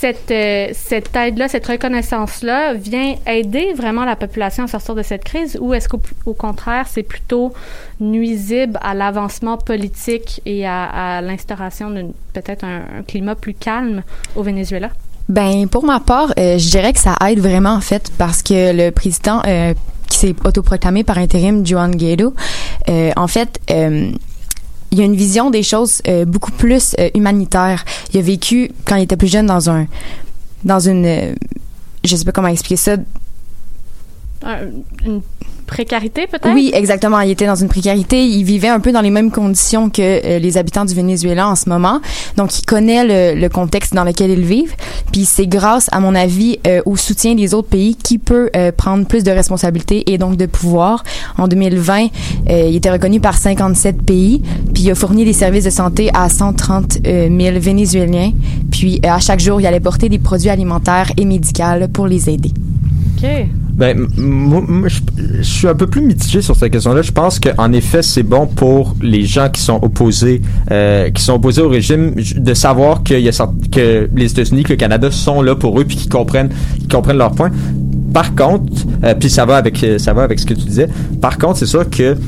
cette, 0.00 0.30
euh, 0.30 0.68
cette 0.72 1.14
aide-là, 1.14 1.48
cette 1.48 1.66
reconnaissance-là 1.66 2.72
vient 2.72 3.16
aider 3.26 3.74
vraiment 3.74 4.06
la 4.06 4.16
population 4.16 4.64
à 4.64 4.66
sortir 4.66 4.94
de 4.94 5.02
cette 5.02 5.24
crise 5.24 5.58
ou 5.60 5.74
est-ce 5.74 5.88
qu'au 5.88 6.00
au 6.24 6.32
contraire, 6.32 6.86
c'est 6.88 7.02
plutôt 7.02 7.52
nuisible 8.00 8.78
à 8.80 8.94
l'avancement 8.94 9.58
politique 9.58 10.40
et 10.46 10.66
à, 10.66 11.20
l'instauration 11.20 11.90
d'un 11.90 12.08
peut-être 12.32 12.64
un, 12.64 13.02
climat 13.06 13.34
plus 13.34 13.52
calme 13.52 14.02
au 14.36 14.42
Venezuela? 14.42 14.88
Ben 15.28 15.68
pour 15.68 15.84
ma 15.84 16.00
part, 16.00 16.32
euh, 16.38 16.58
je 16.58 16.70
dirais 16.70 16.92
que 16.92 16.98
ça 16.98 17.14
aide 17.28 17.40
vraiment 17.40 17.74
en 17.74 17.80
fait 17.80 18.10
parce 18.16 18.42
que 18.42 18.72
le 18.72 18.90
président 18.90 19.42
s'est 20.20 20.34
autoproclamé 20.44 21.04
par 21.04 21.18
intérim, 21.18 21.66
Juan 21.66 21.94
Guaido, 21.96 22.34
euh, 22.88 23.10
en 23.16 23.26
fait. 23.26 23.60
euh, 23.70 24.12
il 24.92 24.98
y 24.98 25.02
a 25.02 25.04
une 25.04 25.14
vision 25.14 25.50
des 25.50 25.62
choses 25.62 26.02
euh, 26.08 26.24
beaucoup 26.24 26.50
plus 26.50 26.96
humanitaire. 27.14 27.84
Il 28.12 28.18
a 28.18 28.22
vécu 28.22 28.72
quand 28.84 28.96
il 28.96 29.04
était 29.04 29.16
plus 29.16 29.30
jeune 29.30 29.46
dans 29.46 29.70
un 29.70 29.86
dans 30.64 30.80
une 30.80 31.36
je 32.02 32.16
sais 32.16 32.24
pas 32.24 32.32
comment 32.32 32.48
expliquer 32.48 32.74
ça. 32.76 32.96
Un- 34.42 35.06
une 35.06 35.20
précarité 35.66 36.26
peut-être? 36.26 36.52
Oui, 36.52 36.72
exactement. 36.74 37.20
Il 37.20 37.30
était 37.30 37.46
dans 37.46 37.54
une 37.54 37.68
précarité. 37.68 38.26
Il 38.26 38.42
vivait 38.44 38.68
un 38.68 38.80
peu 38.80 38.90
dans 38.90 39.00
les 39.00 39.10
mêmes 39.10 39.30
conditions 39.30 39.88
que 39.88 40.02
euh, 40.02 40.38
les 40.40 40.58
habitants 40.58 40.84
du 40.84 40.94
Venezuela 40.94 41.48
en 41.48 41.54
ce 41.54 41.68
moment. 41.68 42.00
Donc, 42.36 42.58
il 42.58 42.64
connaît 42.64 43.34
le, 43.36 43.48
contexte 43.48 43.94
dans 43.94 44.02
lequel 44.04 44.30
ils 44.30 44.44
vivent. 44.44 44.74
Puis, 45.12 45.24
c'est 45.24 45.46
grâce, 45.46 45.88
à 45.92 46.00
mon 46.00 46.14
avis, 46.16 46.58
euh, 46.66 46.82
au 46.86 46.96
soutien 46.96 47.34
des 47.36 47.54
autres 47.54 47.68
pays 47.68 47.94
qui 47.94 48.18
peut 48.18 48.50
euh, 48.56 48.72
prendre 48.72 49.06
plus 49.06 49.22
de 49.22 49.30
responsabilités 49.30 50.12
et 50.12 50.18
donc 50.18 50.36
de 50.36 50.46
pouvoir. 50.46 51.04
En 51.38 51.46
2020, 51.46 52.06
euh, 52.48 52.66
il 52.68 52.74
était 52.76 52.90
reconnu 52.90 53.20
par 53.20 53.36
57 53.36 54.02
pays. 54.02 54.42
Puis, 54.74 54.84
il 54.84 54.90
a 54.90 54.94
fourni 54.96 55.24
des 55.24 55.32
services 55.32 55.64
de 55.64 55.70
santé 55.70 56.10
à 56.14 56.28
130 56.28 56.98
euh, 57.06 57.28
000 57.28 57.58
Vénézuéliens. 57.60 58.32
Puis, 58.72 59.00
euh, 59.04 59.08
à 59.10 59.20
chaque 59.20 59.40
jour, 59.40 59.60
il 59.60 59.66
allait 59.66 59.80
porter 59.80 60.08
des 60.08 60.18
produits 60.18 60.50
alimentaires 60.50 61.12
et 61.16 61.24
médicaux 61.24 61.86
pour 61.92 62.06
les 62.08 62.28
aider. 62.28 62.50
OK. 63.22 63.28
Ben, 63.80 64.06
moi, 64.18 64.88
je, 64.88 65.42
suis 65.42 65.66
un 65.66 65.74
peu 65.74 65.86
plus 65.86 66.02
mitigé 66.02 66.42
sur 66.42 66.54
cette 66.54 66.70
question-là. 66.70 67.00
Je 67.00 67.12
pense 67.12 67.40
qu'en 67.40 67.72
effet, 67.72 68.02
c'est 68.02 68.22
bon 68.22 68.46
pour 68.46 68.94
les 69.00 69.24
gens 69.24 69.48
qui 69.48 69.62
sont 69.62 69.78
opposés, 69.82 70.42
euh, 70.70 71.08
qui 71.10 71.22
sont 71.22 71.34
opposés 71.34 71.62
au 71.62 71.68
régime, 71.70 72.14
de 72.14 72.54
savoir 72.54 73.02
que 73.02 73.14
les 73.14 74.30
États-Unis, 74.30 74.64
que 74.64 74.74
le 74.74 74.76
Canada 74.76 75.10
sont 75.10 75.40
là 75.40 75.54
pour 75.54 75.80
eux, 75.80 75.84
puis 75.84 75.96
qu'ils 75.96 76.10
comprennent, 76.10 76.50
qu'ils 76.78 76.88
comprennent 76.88 77.16
leurs 77.16 77.32
points. 77.32 77.50
Par 78.12 78.34
contre, 78.34 78.70
euh, 79.04 79.14
puis 79.18 79.30
ça 79.30 79.46
va 79.46 79.56
avec, 79.56 79.82
euh, 79.82 79.98
ça 79.98 80.12
va 80.12 80.24
avec 80.24 80.38
ce 80.40 80.44
que 80.44 80.54
tu 80.54 80.66
disais. 80.66 80.88
Par 81.22 81.38
contre, 81.38 81.58
c'est 81.58 81.66
sûr 81.66 81.88
que 81.88 82.18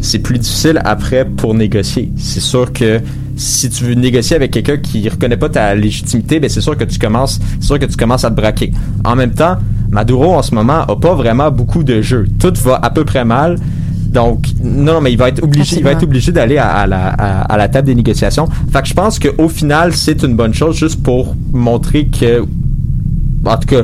c'est 0.00 0.20
plus 0.20 0.38
difficile 0.38 0.80
après 0.84 1.24
pour 1.24 1.52
négocier. 1.54 2.10
C'est 2.16 2.40
sûr 2.40 2.72
que 2.72 3.00
si 3.36 3.68
tu 3.70 3.84
veux 3.84 3.94
négocier 3.94 4.36
avec 4.36 4.50
quelqu'un 4.50 4.76
qui 4.76 5.08
reconnaît 5.08 5.36
pas 5.36 5.48
ta 5.48 5.74
légitimité, 5.74 6.40
ben 6.40 6.48
c'est 6.48 6.60
sûr 6.60 6.76
que 6.76 6.84
tu 6.84 6.98
commences, 6.98 7.40
c'est 7.60 7.66
sûr 7.66 7.78
que 7.78 7.86
tu 7.86 7.96
commences 7.96 8.24
à 8.24 8.30
te 8.30 8.36
braquer. 8.36 8.72
En 9.04 9.16
même 9.16 9.32
temps, 9.32 9.56
Maduro 9.92 10.34
en 10.34 10.42
ce 10.42 10.54
moment 10.54 10.80
a 10.88 10.96
pas 10.96 11.14
vraiment 11.14 11.50
beaucoup 11.50 11.84
de 11.84 12.00
jeux. 12.00 12.26
Tout 12.40 12.54
va 12.64 12.80
à 12.82 12.90
peu 12.90 13.04
près 13.04 13.24
mal. 13.24 13.58
Donc 14.08 14.46
non, 14.62 15.00
mais 15.00 15.12
il 15.12 15.18
va 15.18 15.28
être 15.28 15.42
obligé, 15.42 15.76
il 15.76 15.84
va 15.84 15.92
être 15.92 16.02
obligé 16.02 16.32
d'aller 16.32 16.58
à, 16.58 16.68
à 16.68 16.86
la, 16.86 17.08
à, 17.08 17.42
à 17.42 17.56
la 17.56 17.68
table 17.68 17.86
des 17.86 17.94
négociations. 17.94 18.46
Fait 18.70 18.82
que 18.82 18.88
je 18.88 18.94
pense 18.94 19.18
qu'au 19.18 19.48
final, 19.48 19.94
c'est 19.94 20.22
une 20.22 20.34
bonne 20.34 20.52
chose 20.52 20.76
juste 20.76 21.02
pour 21.02 21.34
montrer 21.52 22.06
que 22.06 22.44
en 23.44 23.56
tout 23.56 23.68
cas, 23.68 23.82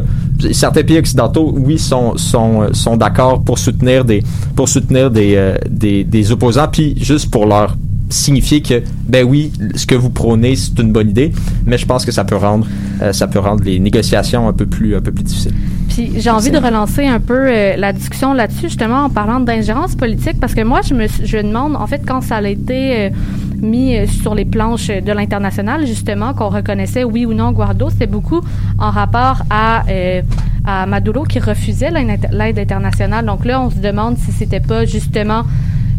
certains 0.52 0.82
pays 0.82 0.98
occidentaux, 0.98 1.54
oui, 1.56 1.78
sont 1.78 2.16
sont 2.16 2.72
sont 2.72 2.96
d'accord 2.96 3.42
pour 3.42 3.58
soutenir 3.58 4.04
des 4.04 4.22
pour 4.54 4.68
soutenir 4.68 5.10
des, 5.10 5.34
euh, 5.36 5.56
des 5.68 6.04
des 6.04 6.30
opposants, 6.30 6.68
puis 6.70 6.94
juste 7.00 7.30
pour 7.30 7.46
leur 7.46 7.76
signifier 8.10 8.62
que 8.62 8.82
ben 9.06 9.24
oui, 9.26 9.50
ce 9.74 9.84
que 9.86 9.94
vous 9.94 10.10
prônez 10.10 10.56
c'est 10.56 10.78
une 10.78 10.92
bonne 10.92 11.10
idée, 11.10 11.32
mais 11.66 11.76
je 11.76 11.86
pense 11.86 12.04
que 12.04 12.12
ça 12.12 12.24
peut 12.24 12.36
rendre 12.36 12.66
euh, 13.02 13.12
ça 13.12 13.26
peut 13.26 13.38
rendre 13.38 13.64
les 13.64 13.78
négociations 13.78 14.46
un 14.48 14.52
peu 14.52 14.66
plus 14.66 14.94
un 14.94 15.00
peu 15.00 15.12
plus 15.12 15.24
difficiles. 15.24 15.54
Puis 15.98 16.12
j'ai 16.20 16.30
envie 16.30 16.52
de 16.52 16.58
relancer 16.58 17.08
un 17.08 17.18
peu 17.18 17.48
euh, 17.48 17.74
la 17.76 17.92
discussion 17.92 18.32
là-dessus, 18.32 18.68
justement 18.68 19.06
en 19.06 19.10
parlant 19.10 19.40
d'ingérence 19.40 19.96
politique, 19.96 20.38
parce 20.38 20.54
que 20.54 20.60
moi, 20.60 20.80
je 20.80 20.94
me, 20.94 21.08
je 21.08 21.38
me 21.38 21.42
demande, 21.42 21.74
en 21.74 21.88
fait, 21.88 22.02
quand 22.06 22.20
ça 22.20 22.36
a 22.36 22.42
été 22.48 22.96
euh, 22.96 23.10
mis 23.56 23.96
euh, 23.96 24.06
sur 24.06 24.36
les 24.36 24.44
planches 24.44 24.86
de 24.86 25.10
l'international, 25.10 25.88
justement, 25.88 26.34
qu'on 26.34 26.50
reconnaissait 26.50 27.02
oui 27.02 27.26
ou 27.26 27.34
non 27.34 27.50
Guaido, 27.50 27.90
c'était 27.90 28.06
beaucoup 28.06 28.40
en 28.78 28.90
rapport 28.90 29.42
à, 29.50 29.82
euh, 29.88 30.22
à 30.64 30.86
Maduro 30.86 31.24
qui 31.24 31.40
refusait 31.40 31.90
l'aide 31.90 32.60
internationale. 32.60 33.26
Donc 33.26 33.44
là, 33.44 33.60
on 33.60 33.68
se 33.68 33.78
demande 33.78 34.18
si 34.18 34.30
c'était 34.30 34.60
pas 34.60 34.84
justement 34.84 35.42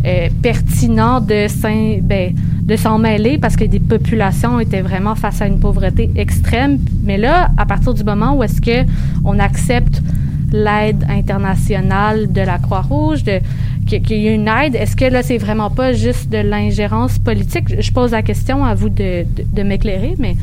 euh, 0.06 0.30
pertinent 0.41 1.20
de 1.20 1.47
s'en 1.47 1.97
ben, 2.02 2.34
de 2.64 2.76
s'en 2.76 3.00
mêler 3.00 3.38
parce 3.38 3.56
que 3.56 3.66
des 3.66 3.80
populations 3.80 4.60
étaient 4.60 4.82
vraiment 4.82 5.16
face 5.16 5.41
à 5.41 5.47
une 5.47 5.60
pauvreté 5.60 6.10
extrême. 6.16 6.80
Mais 7.04 7.18
là, 7.18 7.50
à 7.58 7.66
partir 7.66 7.93
du 7.93 8.04
moment 8.04 8.36
où 8.36 8.43
est-ce 8.43 8.62
que 8.62 8.88
on 9.26 9.39
accepte 9.39 10.02
l'aide 10.52 11.06
internationale 11.10 12.32
de 12.32 12.41
la 12.41 12.58
Croix-Rouge, 12.60 13.24
qu'il 13.86 14.22
y 14.22 14.28
a 14.28 14.32
une 14.32 14.47
aide, 14.47 14.76
est-ce 14.76 14.95
que 14.95 15.06
là, 15.06 15.22
c'est 15.24 15.38
vraiment 15.38 15.70
pas 15.70 15.93
juste 15.93 16.30
de 16.30 16.38
l'ingérence 16.38 17.18
politique? 17.20 17.82
Je 17.82 17.91
pose 17.91 18.12
la 18.12 18.22
question 18.22 18.64
à 18.64 18.76
vous 18.76 18.89
de 18.89 19.64
m'éclairer, 19.64 20.16
mais... 20.18 20.36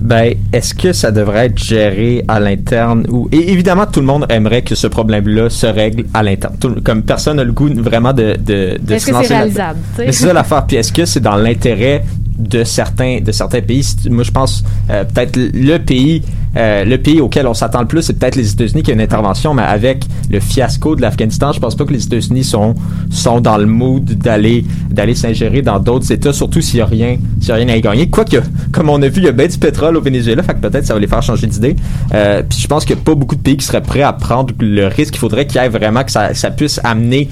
Ben, 0.00 0.34
est-ce 0.52 0.74
que 0.74 0.92
ça 0.92 1.10
devrait 1.12 1.46
être 1.46 1.58
géré 1.58 2.24
à 2.26 2.40
l'interne 2.40 3.06
ou 3.08 3.28
et 3.30 3.52
évidemment 3.52 3.86
tout 3.86 4.00
le 4.00 4.06
monde 4.06 4.26
aimerait 4.28 4.62
que 4.62 4.74
ce 4.74 4.86
problème-là 4.88 5.48
se 5.50 5.66
règle 5.66 6.04
à 6.12 6.22
l'interne. 6.22 6.56
Tout- 6.60 6.80
Comme 6.82 7.02
personne 7.02 7.36
n'a 7.36 7.44
le 7.44 7.52
goût 7.52 7.68
vraiment 7.74 8.12
de 8.12 8.36
de, 8.38 8.76
de 8.82 8.94
Est-ce 8.94 9.06
se 9.06 9.10
que 9.10 9.14
lancer 9.16 9.28
c'est 9.28 9.34
là-dedans. 9.34 9.54
réalisable? 9.54 9.78
Mais 9.98 10.12
c'est 10.12 10.26
ça 10.26 10.32
l'affaire. 10.32 10.66
Puis 10.66 10.76
est-ce 10.76 10.92
que 10.92 11.04
c'est 11.04 11.20
dans 11.20 11.36
l'intérêt 11.36 12.04
de 12.38 12.64
certains 12.64 13.20
de 13.20 13.30
certains 13.30 13.60
pays? 13.62 13.86
Moi, 14.10 14.24
je 14.24 14.30
pense 14.32 14.64
euh, 14.90 15.04
peut-être 15.04 15.36
le 15.36 15.78
pays 15.78 16.22
euh, 16.56 16.84
le 16.84 16.98
pays 16.98 17.20
auquel 17.20 17.46
on 17.46 17.54
s'attend 17.54 17.80
le 17.80 17.86
plus, 17.86 18.02
c'est 18.02 18.18
peut-être 18.18 18.36
les 18.36 18.50
États-Unis 18.50 18.82
qui 18.82 18.90
a 18.90 18.94
une 18.94 19.00
intervention, 19.00 19.54
mais 19.54 19.62
avec 19.62 20.04
le 20.30 20.40
fiasco 20.40 20.96
de 20.96 21.02
l'Afghanistan, 21.02 21.52
je 21.52 21.60
pense 21.60 21.74
pas 21.74 21.84
que 21.84 21.92
les 21.92 22.04
États-Unis 22.04 22.44
sont 22.44 22.74
sont 23.10 23.40
dans 23.40 23.56
le 23.56 23.66
mood 23.66 24.04
d'aller 24.04 24.64
d'aller 24.90 25.14
s'ingérer 25.14 25.62
dans 25.62 25.78
d'autres 25.78 26.10
États, 26.12 26.32
surtout 26.32 26.60
s'il 26.60 26.78
y 26.78 26.82
a 26.82 26.86
rien 26.86 27.16
s'il 27.40 27.48
y 27.48 27.52
a 27.52 27.56
rien 27.56 27.68
à 27.68 27.76
y 27.76 27.80
gagner. 27.80 28.08
Quoique, 28.08 28.36
comme 28.72 28.88
on 28.88 29.00
a 29.02 29.08
vu, 29.08 29.20
il 29.20 29.24
y 29.24 29.28
a 29.28 29.32
bien 29.32 29.46
du 29.46 29.58
pétrole 29.58 29.96
au 29.96 30.00
Venezuela, 30.00 30.42
fait 30.42 30.54
que 30.54 30.60
peut-être 30.60 30.86
ça 30.86 30.94
va 30.94 31.00
les 31.00 31.06
faire 31.06 31.22
changer 31.22 31.46
d'idée. 31.46 31.76
Euh, 32.12 32.42
puis 32.48 32.58
je 32.58 32.66
pense 32.66 32.84
qu'il 32.84 32.96
y 32.96 32.98
a 32.98 33.02
pas 33.02 33.14
beaucoup 33.14 33.36
de 33.36 33.40
pays 33.40 33.56
qui 33.56 33.66
seraient 33.66 33.82
prêts 33.82 34.02
à 34.02 34.12
prendre 34.12 34.54
le 34.58 34.86
risque. 34.86 35.16
Il 35.16 35.18
faudrait 35.18 35.46
qu'il 35.46 35.60
y 35.60 35.64
ait 35.64 35.68
vraiment 35.68 36.04
que 36.04 36.12
ça, 36.12 36.34
ça 36.34 36.50
puisse 36.50 36.80
amener 36.84 37.28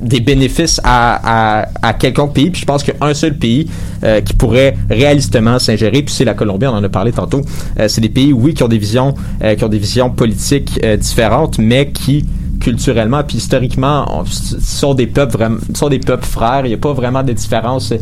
des 0.00 0.20
bénéfices 0.20 0.80
à, 0.84 1.60
à, 1.62 1.68
à 1.82 1.92
quelconque 1.94 2.34
pays. 2.34 2.50
Puis 2.50 2.62
je 2.62 2.66
pense 2.66 2.82
qu'un 2.82 3.14
seul 3.14 3.36
pays 3.36 3.68
euh, 4.04 4.20
qui 4.20 4.34
pourrait 4.34 4.76
réalistement 4.90 5.58
s'ingérer, 5.58 6.02
puis 6.02 6.14
c'est 6.14 6.24
la 6.24 6.34
Colombie, 6.34 6.66
on 6.66 6.70
en 6.74 6.84
a 6.84 6.88
parlé 6.88 7.12
tantôt. 7.12 7.42
Euh, 7.78 7.88
c'est 7.88 8.00
des 8.00 8.08
pays, 8.08 8.32
oui, 8.32 8.54
qui 8.54 8.62
ont 8.62 8.68
des 8.68 8.78
visions, 8.78 9.14
euh, 9.42 9.54
qui 9.54 9.64
ont 9.64 9.68
des 9.68 9.78
visions 9.78 10.10
politiques 10.10 10.78
euh, 10.84 10.96
différentes, 10.96 11.58
mais 11.58 11.90
qui 11.90 12.24
culturellement 12.70 13.22
puis 13.22 13.36
historiquement 13.36 14.06
on- 14.10 14.24
sont 14.26 14.94
des 14.94 15.06
peuples 15.06 15.34
vraiment 15.38 15.58
sont 15.74 15.88
des 15.88 16.00
peuples 16.00 16.26
frères 16.26 16.62
il 16.64 16.68
n'y 16.70 16.74
a 16.74 16.78
pas 16.78 16.92
vraiment 16.92 17.22
de 17.22 17.32
différence 17.32 17.92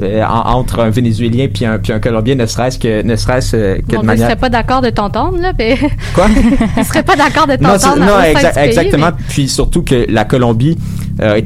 euh, 0.00 0.22
en- 0.24 0.54
entre 0.58 0.80
un 0.80 0.88
vénézuélien 0.88 1.48
puis 1.52 1.66
un 1.66 1.78
puis 1.78 1.92
un 1.92 2.00
colombien 2.00 2.34
ne 2.34 2.46
serait-ce 2.46 2.78
que 2.78 3.02
ne 3.02 3.14
serait-ce 3.14 3.54
euh, 3.56 3.76
que 3.76 3.80
Bon, 3.82 3.82
de 3.82 3.88
Dieu, 3.88 4.00
je 4.00 4.06
manière 4.06 4.26
serais 4.28 4.36
pas 4.36 4.48
d'accord 4.48 4.80
de 4.80 4.88
t'entendre, 4.90 5.38
là, 5.38 5.52
mais... 5.58 5.76
Quoi? 6.14 6.28
je 6.78 6.82
serais 6.84 7.02
pas 7.02 7.16
d'accord 7.16 7.46
de 7.46 7.56
t'entendre 7.56 7.98
non, 7.98 8.18
exa- 8.22 8.54
pays, 8.54 8.68
exactement. 8.68 9.08
mais- 9.18 9.24
Puis 9.28 9.48
surtout 9.48 9.82
que 9.82 10.06
la 10.08 10.24
Colombie 10.24 10.78
euh, 11.20 11.40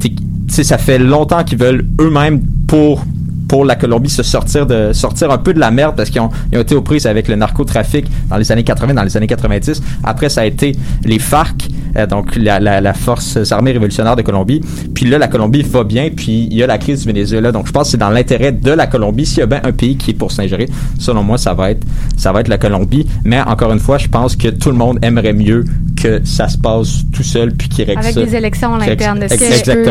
sais, 0.48 0.62
ça 0.64 0.78
fait 0.78 0.98
longtemps 1.00 1.42
qu'ils 1.42 1.58
veulent 1.58 1.84
eux-mêmes 2.00 2.40
pour 2.68 3.04
pour 3.48 3.64
la 3.64 3.74
Colombie 3.74 4.10
se 4.10 4.22
sortir 4.22 4.64
de 4.64 4.92
sortir 4.92 5.28
un 5.32 5.38
peu 5.38 5.52
de 5.52 5.58
la 5.58 5.72
merde 5.72 5.96
parce 5.96 6.08
qu'ils 6.08 6.20
ont, 6.20 6.30
ils 6.52 6.58
ont 6.58 6.60
été 6.60 6.76
aux 6.76 6.82
prises 6.82 7.04
avec 7.08 7.26
le 7.26 7.34
narcotrafic 7.34 8.06
dans 8.28 8.36
les 8.36 8.52
années 8.52 8.62
80, 8.62 8.94
dans 8.94 9.02
les 9.02 9.16
années 9.16 9.26
90. 9.26 9.82
Après, 10.04 10.28
ça 10.28 10.42
a 10.42 10.44
été 10.44 10.76
les 11.04 11.18
FARC, 11.18 11.56
donc 12.09 12.36
la, 12.36 12.61
la, 12.61 12.80
la 12.80 12.95
force 12.95 13.38
armée 13.53 13.72
révolutionnaire 13.72 14.16
de 14.16 14.22
Colombie. 14.22 14.61
Puis 14.95 15.07
là, 15.07 15.18
la 15.18 15.28
Colombie 15.28 15.62
va 15.62 15.84
bien, 15.84 16.11
puis 16.14 16.49
il 16.51 16.55
y 16.57 16.62
a 16.62 16.66
la 16.66 16.78
crise 16.78 17.01
du 17.03 17.07
Venezuela. 17.12 17.53
Donc 17.53 17.66
je 17.66 17.72
pense 17.72 17.84
que 17.88 17.91
c'est 17.93 17.97
dans 17.99 18.11
l'intérêt 18.11 18.53
de 18.53 18.70
la 18.70 18.86
Colombie. 18.86 19.26
S'il 19.26 19.38
y 19.38 19.43
a 19.43 19.47
bien 19.47 19.61
un 19.64 19.72
pays 19.72 19.97
qui 19.97 20.11
est 20.12 20.14
pour 20.14 20.32
s'ingérer, 20.32 20.68
selon 20.99 21.22
moi, 21.22 21.38
ça 21.38 21.55
va 21.55 21.70
être 21.70 21.86
ça 22.16 22.32
va 22.32 22.41
être 22.41 22.49
la 22.49 22.59
Colombie. 22.59 23.07
Mais 23.24 23.41
encore 23.41 23.72
une 23.72 23.80
fois, 23.80 23.99
je 23.99 24.09
pense 24.09 24.36
que 24.36 24.49
tout 24.49 24.70
le 24.70 24.76
monde 24.76 24.99
aimerait 25.03 25.32
mieux 25.32 25.64
que 26.01 26.20
ça 26.24 26.49
se 26.49 26.57
passe 26.57 27.05
tout 27.12 27.22
seul 27.22 27.53
puis 27.53 27.68
qu'il 27.68 27.84
règle 27.84 28.01
Avec 28.01 28.14
ça. 28.14 28.22
des 28.24 28.34
élections 28.34 28.74
à 28.74 28.78
l'interne. 28.78 29.24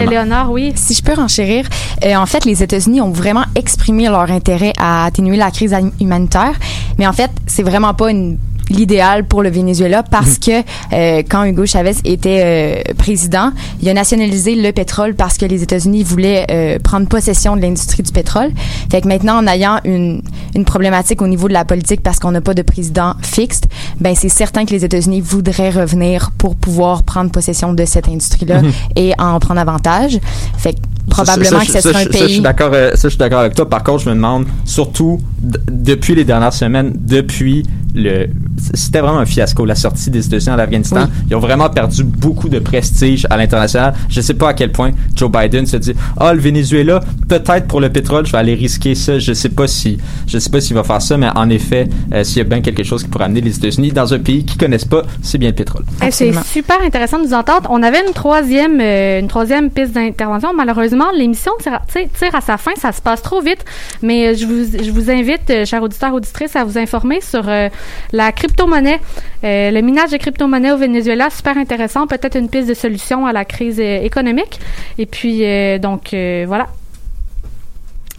Éléonore, 0.01 0.51
oui? 0.51 0.71
Si 0.75 0.93
je 0.93 1.03
peux 1.03 1.13
renchérir, 1.13 1.65
euh, 2.03 2.15
en 2.15 2.25
fait, 2.25 2.45
les 2.45 2.63
États-Unis 2.63 3.01
ont 3.01 3.11
vraiment 3.11 3.43
exprimé 3.55 4.05
leur 4.05 4.31
intérêt 4.31 4.73
à 4.79 5.05
atténuer 5.05 5.37
la 5.37 5.51
crise 5.51 5.73
hum- 5.73 5.91
humanitaire, 5.99 6.53
mais 6.97 7.05
en 7.07 7.13
fait, 7.13 7.29
c'est 7.45 7.63
vraiment 7.63 7.93
pas 7.93 8.09
une 8.11 8.37
l'idéal 8.69 9.25
pour 9.25 9.41
le 9.43 9.49
Venezuela 9.49 10.03
parce 10.03 10.37
que 10.37 10.51
euh, 10.93 11.23
quand 11.29 11.43
Hugo 11.45 11.65
Chavez 11.65 11.95
était 12.05 12.83
euh, 12.89 12.93
président, 12.97 13.51
il 13.81 13.89
a 13.89 13.93
nationalisé 13.93 14.55
le 14.55 14.71
pétrole 14.71 15.15
parce 15.15 15.37
que 15.37 15.45
les 15.45 15.63
États-Unis 15.63 16.03
voulaient 16.03 16.45
euh, 16.51 16.79
prendre 16.79 17.07
possession 17.07 17.55
de 17.55 17.61
l'industrie 17.61 18.03
du 18.03 18.11
pétrole. 18.11 18.51
Fait 18.91 19.01
que 19.01 19.07
maintenant, 19.07 19.37
en 19.43 19.47
ayant 19.47 19.79
une, 19.85 20.21
une 20.55 20.65
problématique 20.65 21.21
au 21.21 21.27
niveau 21.27 21.47
de 21.47 21.53
la 21.53 21.65
politique 21.65 22.01
parce 22.01 22.19
qu'on 22.19 22.31
n'a 22.31 22.41
pas 22.41 22.53
de 22.53 22.61
président 22.61 23.13
fixe, 23.21 23.61
ben 23.99 24.15
c'est 24.15 24.29
certain 24.29 24.65
que 24.65 24.71
les 24.71 24.85
États-Unis 24.85 25.21
voudraient 25.21 25.69
revenir 25.71 26.31
pour 26.37 26.55
pouvoir 26.55 27.03
prendre 27.03 27.31
possession 27.31 27.73
de 27.73 27.85
cette 27.85 28.07
industrie-là 28.07 28.61
Mhm. 28.61 28.71
et 28.95 29.13
en 29.19 29.39
prendre 29.39 29.59
avantage. 29.59 30.19
Fait 30.57 30.73
que 30.73 30.79
probablement 31.09 31.59
Ça, 31.61 31.65
que 31.65 31.71
ça, 31.71 31.81
ce 31.81 31.89
serait 31.89 31.93
ça, 31.93 31.99
un 31.99 32.03
ça, 32.03 32.11
Ça, 32.11 32.17
je 32.19 32.23
pays. 32.25 32.33
suis 32.33 32.41
d'accord. 32.41 32.71
euh, 32.73 32.91
Ça, 32.95 33.03
je 33.03 33.09
suis 33.09 33.17
d'accord 33.17 33.39
avec 33.39 33.55
toi. 33.55 33.67
Par 33.69 33.83
contre, 33.83 34.03
je 34.03 34.09
me 34.09 34.15
demande 34.15 34.45
surtout 34.65 35.19
depuis 35.41 36.15
les 36.15 36.23
dernières 36.23 36.53
semaines, 36.53 36.93
depuis 36.95 37.63
le, 37.95 38.27
c'était 38.73 38.99
vraiment 38.99 39.19
un 39.19 39.25
fiasco 39.25 39.65
la 39.65 39.75
sortie 39.75 40.09
des 40.09 40.25
États-Unis 40.25 40.55
en 40.55 40.59
Afghanistan. 40.59 41.05
Oui. 41.05 41.27
Ils 41.29 41.35
ont 41.35 41.39
vraiment 41.39 41.69
perdu 41.69 42.03
beaucoup 42.03 42.49
de 42.49 42.59
prestige 42.59 43.25
à 43.29 43.37
l'international. 43.37 43.93
Je 44.09 44.21
sais 44.21 44.33
pas 44.33 44.49
à 44.49 44.53
quel 44.53 44.71
point 44.71 44.91
Joe 45.15 45.31
Biden 45.31 45.65
se 45.65 45.77
dit, 45.77 45.93
ah 46.17 46.33
le 46.33 46.39
Venezuela, 46.39 47.01
peut-être 47.27 47.67
pour 47.67 47.81
le 47.81 47.89
pétrole, 47.89 48.25
je 48.25 48.31
vais 48.31 48.37
aller 48.37 48.55
risquer 48.55 48.95
ça. 48.95 49.19
Je 49.19 49.33
sais 49.33 49.49
pas 49.49 49.67
si, 49.67 49.97
je 50.27 50.37
sais 50.37 50.49
pas 50.49 50.61
s'il 50.61 50.75
va 50.75 50.83
faire 50.83 51.01
ça, 51.01 51.17
mais 51.17 51.29
en 51.35 51.49
effet, 51.49 51.87
euh, 52.13 52.23
s'il 52.23 52.37
y 52.37 52.41
a 52.41 52.43
bien 52.43 52.61
quelque 52.61 52.83
chose 52.83 53.03
qui 53.03 53.09
pourrait 53.09 53.25
amener 53.25 53.41
les 53.41 53.55
États-Unis 53.55 53.91
dans 53.91 54.13
un 54.13 54.19
pays 54.19 54.45
qu'ils 54.45 54.57
connaissent 54.57 54.85
pas, 54.85 55.03
c'est 55.21 55.37
bien 55.37 55.49
le 55.49 55.55
pétrole. 55.55 55.83
Eh, 56.05 56.11
c'est 56.11 56.33
super 56.43 56.81
intéressant 56.81 57.19
de 57.19 57.25
nous 57.25 57.33
entendre. 57.33 57.69
On 57.71 57.83
avait 57.83 58.01
une 58.05 58.13
troisième, 58.13 58.79
euh, 58.81 59.19
une 59.19 59.27
troisième 59.27 59.69
piste 59.69 59.93
d'intervention. 59.93 60.53
Malheureusement, 60.53 61.11
l'émission 61.15 61.51
tire, 61.59 62.35
à 62.35 62.41
sa 62.41 62.57
fin. 62.57 62.71
Ça 62.75 62.91
se 62.91 63.01
passe 63.01 63.21
trop 63.21 63.41
vite. 63.41 63.63
Mais 64.01 64.27
euh, 64.27 64.35
je 64.35 64.45
vous, 64.45 64.83
je 64.83 64.91
vous 64.91 65.09
invite, 65.09 65.49
euh, 65.49 65.65
chers 65.65 65.83
auditeurs, 65.83 66.13
auditrices, 66.13 66.55
à 66.55 66.63
vous 66.63 66.77
informer 66.77 67.21
sur 67.21 67.47
euh, 67.47 67.69
la 68.11 68.31
crypto-monnaie, 68.49 68.99
euh, 69.43 69.71
le 69.71 69.81
minage 69.81 70.11
de 70.11 70.17
crypto-monnaie 70.17 70.71
au 70.71 70.77
Venezuela. 70.77 71.29
Super 71.29 71.57
intéressant. 71.57 72.07
Peut-être 72.07 72.37
une 72.37 72.49
piste 72.49 72.67
de 72.67 72.73
solution 72.73 73.25
à 73.25 73.33
la 73.33 73.45
crise 73.45 73.79
euh, 73.79 74.01
économique. 74.01 74.59
Et 74.97 75.05
puis, 75.05 75.45
euh, 75.45 75.77
donc, 75.77 76.13
euh, 76.13 76.45
voilà. 76.47 76.67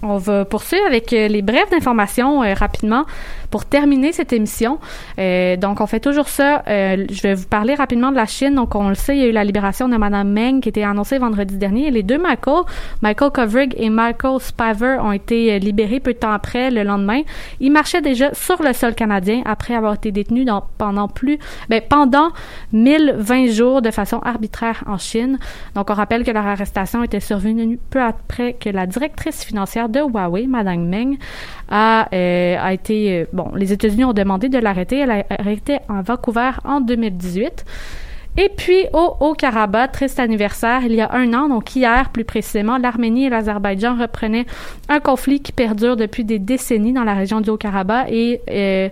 On 0.03 0.16
va 0.16 0.47
poursuivre 0.47 0.87
avec 0.87 1.11
les 1.11 1.43
brèves 1.43 1.70
d'informations 1.70 2.41
rapidement 2.55 3.05
pour 3.51 3.64
terminer 3.64 4.12
cette 4.12 4.32
émission. 4.32 4.78
Euh, 5.18 5.57
donc, 5.57 5.80
on 5.80 5.86
fait 5.86 6.01
toujours 6.01 6.28
ça. 6.28 6.62
Euh, 6.68 7.05
je 7.11 7.22
vais 7.22 7.34
vous 7.34 7.46
parler 7.46 7.74
rapidement 7.74 8.11
de 8.11 8.16
la 8.16 8.26
Chine. 8.26 8.55
Donc, 8.55 8.74
on 8.74 8.88
le 8.88 8.94
sait, 8.94 9.16
il 9.16 9.20
y 9.22 9.24
a 9.24 9.28
eu 9.28 9.32
la 9.32 9.44
libération 9.44 9.88
de 9.88 9.96
Madame 9.96 10.30
Meng 10.32 10.61
qui 10.61 10.68
était 10.68 10.82
annoncée 10.82 11.18
vendredi 11.18 11.57
dernier. 11.57 11.90
Les 11.90 12.03
deux 12.03 12.18
Michael, 12.18 12.62
Michael 13.03 13.30
Kovrig 13.32 13.74
et 13.76 13.90
Michael 13.90 14.40
Spiver, 14.40 14.98
ont 15.03 15.12
été 15.12 15.55
euh, 15.55 15.59
libérés 15.59 16.01
peu 16.01 16.12
de 16.12 16.18
temps 16.18 16.32
après, 16.32 16.70
le 16.70 16.82
lendemain. 16.84 17.22
Ils 17.61 17.72
marchaient 17.72 18.01
déjà 18.03 18.32
sur 18.34 18.62
le 18.62 18.72
sol 18.72 18.94
canadien 18.94 19.42
après 19.44 19.74
avoir 19.74 19.94
été 19.94 20.12
détenus 20.12 20.44
dans- 20.46 20.64
pendant 20.78 21.09
plus, 21.09 21.38
ben, 21.68 21.80
pendant 21.88 22.28
1020 22.72 23.46
jours 23.48 23.82
de 23.82 23.90
façon 23.90 24.18
arbitraire 24.20 24.82
en 24.86 24.98
Chine. 24.98 25.38
Donc, 25.74 25.90
on 25.90 25.94
rappelle 25.94 26.24
que 26.24 26.30
leur 26.30 26.46
arrestation 26.46 27.03
était 27.03 27.20
survenue 27.20 27.78
peu 27.90 28.01
après 28.01 28.55
que 28.55 28.68
la 28.70 28.86
directrice 28.86 29.44
financière 29.44 29.88
de 29.88 30.01
Huawei, 30.01 30.46
Madame 30.46 30.88
Meng, 30.88 31.16
a, 31.70 32.08
euh, 32.12 32.56
a 32.58 32.72
été, 32.72 33.20
euh, 33.20 33.24
bon, 33.32 33.52
les 33.54 33.72
États-Unis 33.72 34.04
ont 34.04 34.12
demandé 34.12 34.48
de 34.48 34.58
l'arrêter. 34.58 34.98
Elle 34.98 35.10
a 35.10 35.24
arrêté 35.30 35.78
à 35.88 36.02
Vancouver 36.02 36.50
en 36.64 36.80
2018. 36.80 37.64
Et 38.36 38.48
puis, 38.56 38.86
au 38.92 39.16
Haut-Karabakh, 39.20 39.92
triste 39.92 40.20
anniversaire, 40.20 40.82
il 40.84 40.94
y 40.94 41.00
a 41.00 41.12
un 41.12 41.34
an, 41.34 41.48
donc 41.48 41.74
hier 41.74 42.10
plus 42.10 42.24
précisément, 42.24 42.78
l'Arménie 42.78 43.26
et 43.26 43.28
l'Azerbaïdjan 43.28 43.96
reprenaient 43.96 44.46
un 44.88 45.00
conflit 45.00 45.40
qui 45.40 45.50
perdure 45.50 45.96
depuis 45.96 46.24
des 46.24 46.38
décennies 46.38 46.92
dans 46.92 47.02
la 47.02 47.14
région 47.14 47.40
du 47.40 47.50
Haut-Karabakh 47.50 48.08
et 48.08 48.40
euh, 48.48 48.88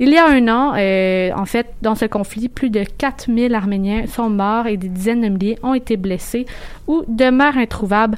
il 0.00 0.10
y 0.10 0.16
a 0.16 0.28
un 0.28 0.46
an, 0.46 0.74
euh, 0.76 1.32
en 1.34 1.44
fait, 1.44 1.66
dans 1.82 1.96
ce 1.96 2.04
conflit, 2.04 2.48
plus 2.48 2.70
de 2.70 2.84
4000 2.84 3.52
Arméniens 3.52 4.06
sont 4.06 4.30
morts 4.30 4.68
et 4.68 4.76
des 4.76 4.88
dizaines 4.88 5.22
de 5.22 5.28
milliers 5.28 5.58
ont 5.64 5.74
été 5.74 5.96
blessés 5.96 6.46
ou 6.86 7.02
demeurent 7.08 7.56
introuvables. 7.56 8.16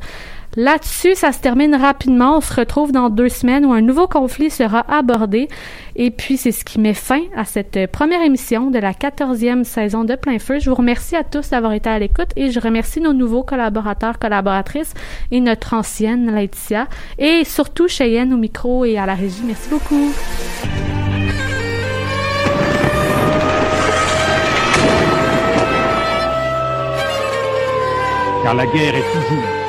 Là-dessus, 0.57 1.15
ça 1.15 1.31
se 1.31 1.39
termine 1.39 1.77
rapidement. 1.77 2.39
On 2.39 2.41
se 2.41 2.53
retrouve 2.53 2.91
dans 2.91 3.09
deux 3.09 3.29
semaines 3.29 3.65
où 3.65 3.73
un 3.73 3.83
nouveau 3.83 4.09
conflit 4.09 4.51
sera 4.51 4.85
abordé. 4.89 5.49
Et 5.95 6.11
puis, 6.11 6.37
c'est 6.37 6.51
ce 6.51 6.65
qui 6.65 6.81
met 6.81 6.95
fin 6.95 7.21
à 7.37 7.45
cette 7.45 7.77
euh, 7.77 7.87
première 7.87 8.23
émission 8.23 8.71
de 8.71 8.79
la 8.79 8.93
14e 8.93 9.63
saison 9.63 10.03
de 10.03 10.17
Plein 10.17 10.41
Feu. 10.41 10.59
Je 10.59 10.69
vous 10.69 10.75
remercie 10.75 11.15
à 11.15 11.23
tous 11.23 11.51
d'avoir 11.51 11.73
été 11.73 11.89
à 11.89 12.01
l'écoute 12.01 12.31
et 12.35 12.51
je 12.51 12.59
remercie 12.59 13.01
nos 13.01 13.13
nouveaux 13.13 13.45
collaborateurs, 13.45 14.19
collaboratrices 14.19 14.93
et 15.31 15.41
notre 15.41 15.75
ancienne 15.75 16.35
Laetitia 16.35 16.89
et 17.19 17.45
surtout 17.45 17.87
Cheyenne 17.87 18.33
au 18.35 18.37
micro 18.37 18.85
et 18.85 18.99
à 18.99 19.07
la 19.07 19.15
régie. 19.15 19.43
Merci 19.45 19.71
beaucoup. 19.71 20.13
Car 28.43 28.55
la 28.55 28.67
guerre 28.67 28.97
est 28.97 29.13
toujours 29.13 29.60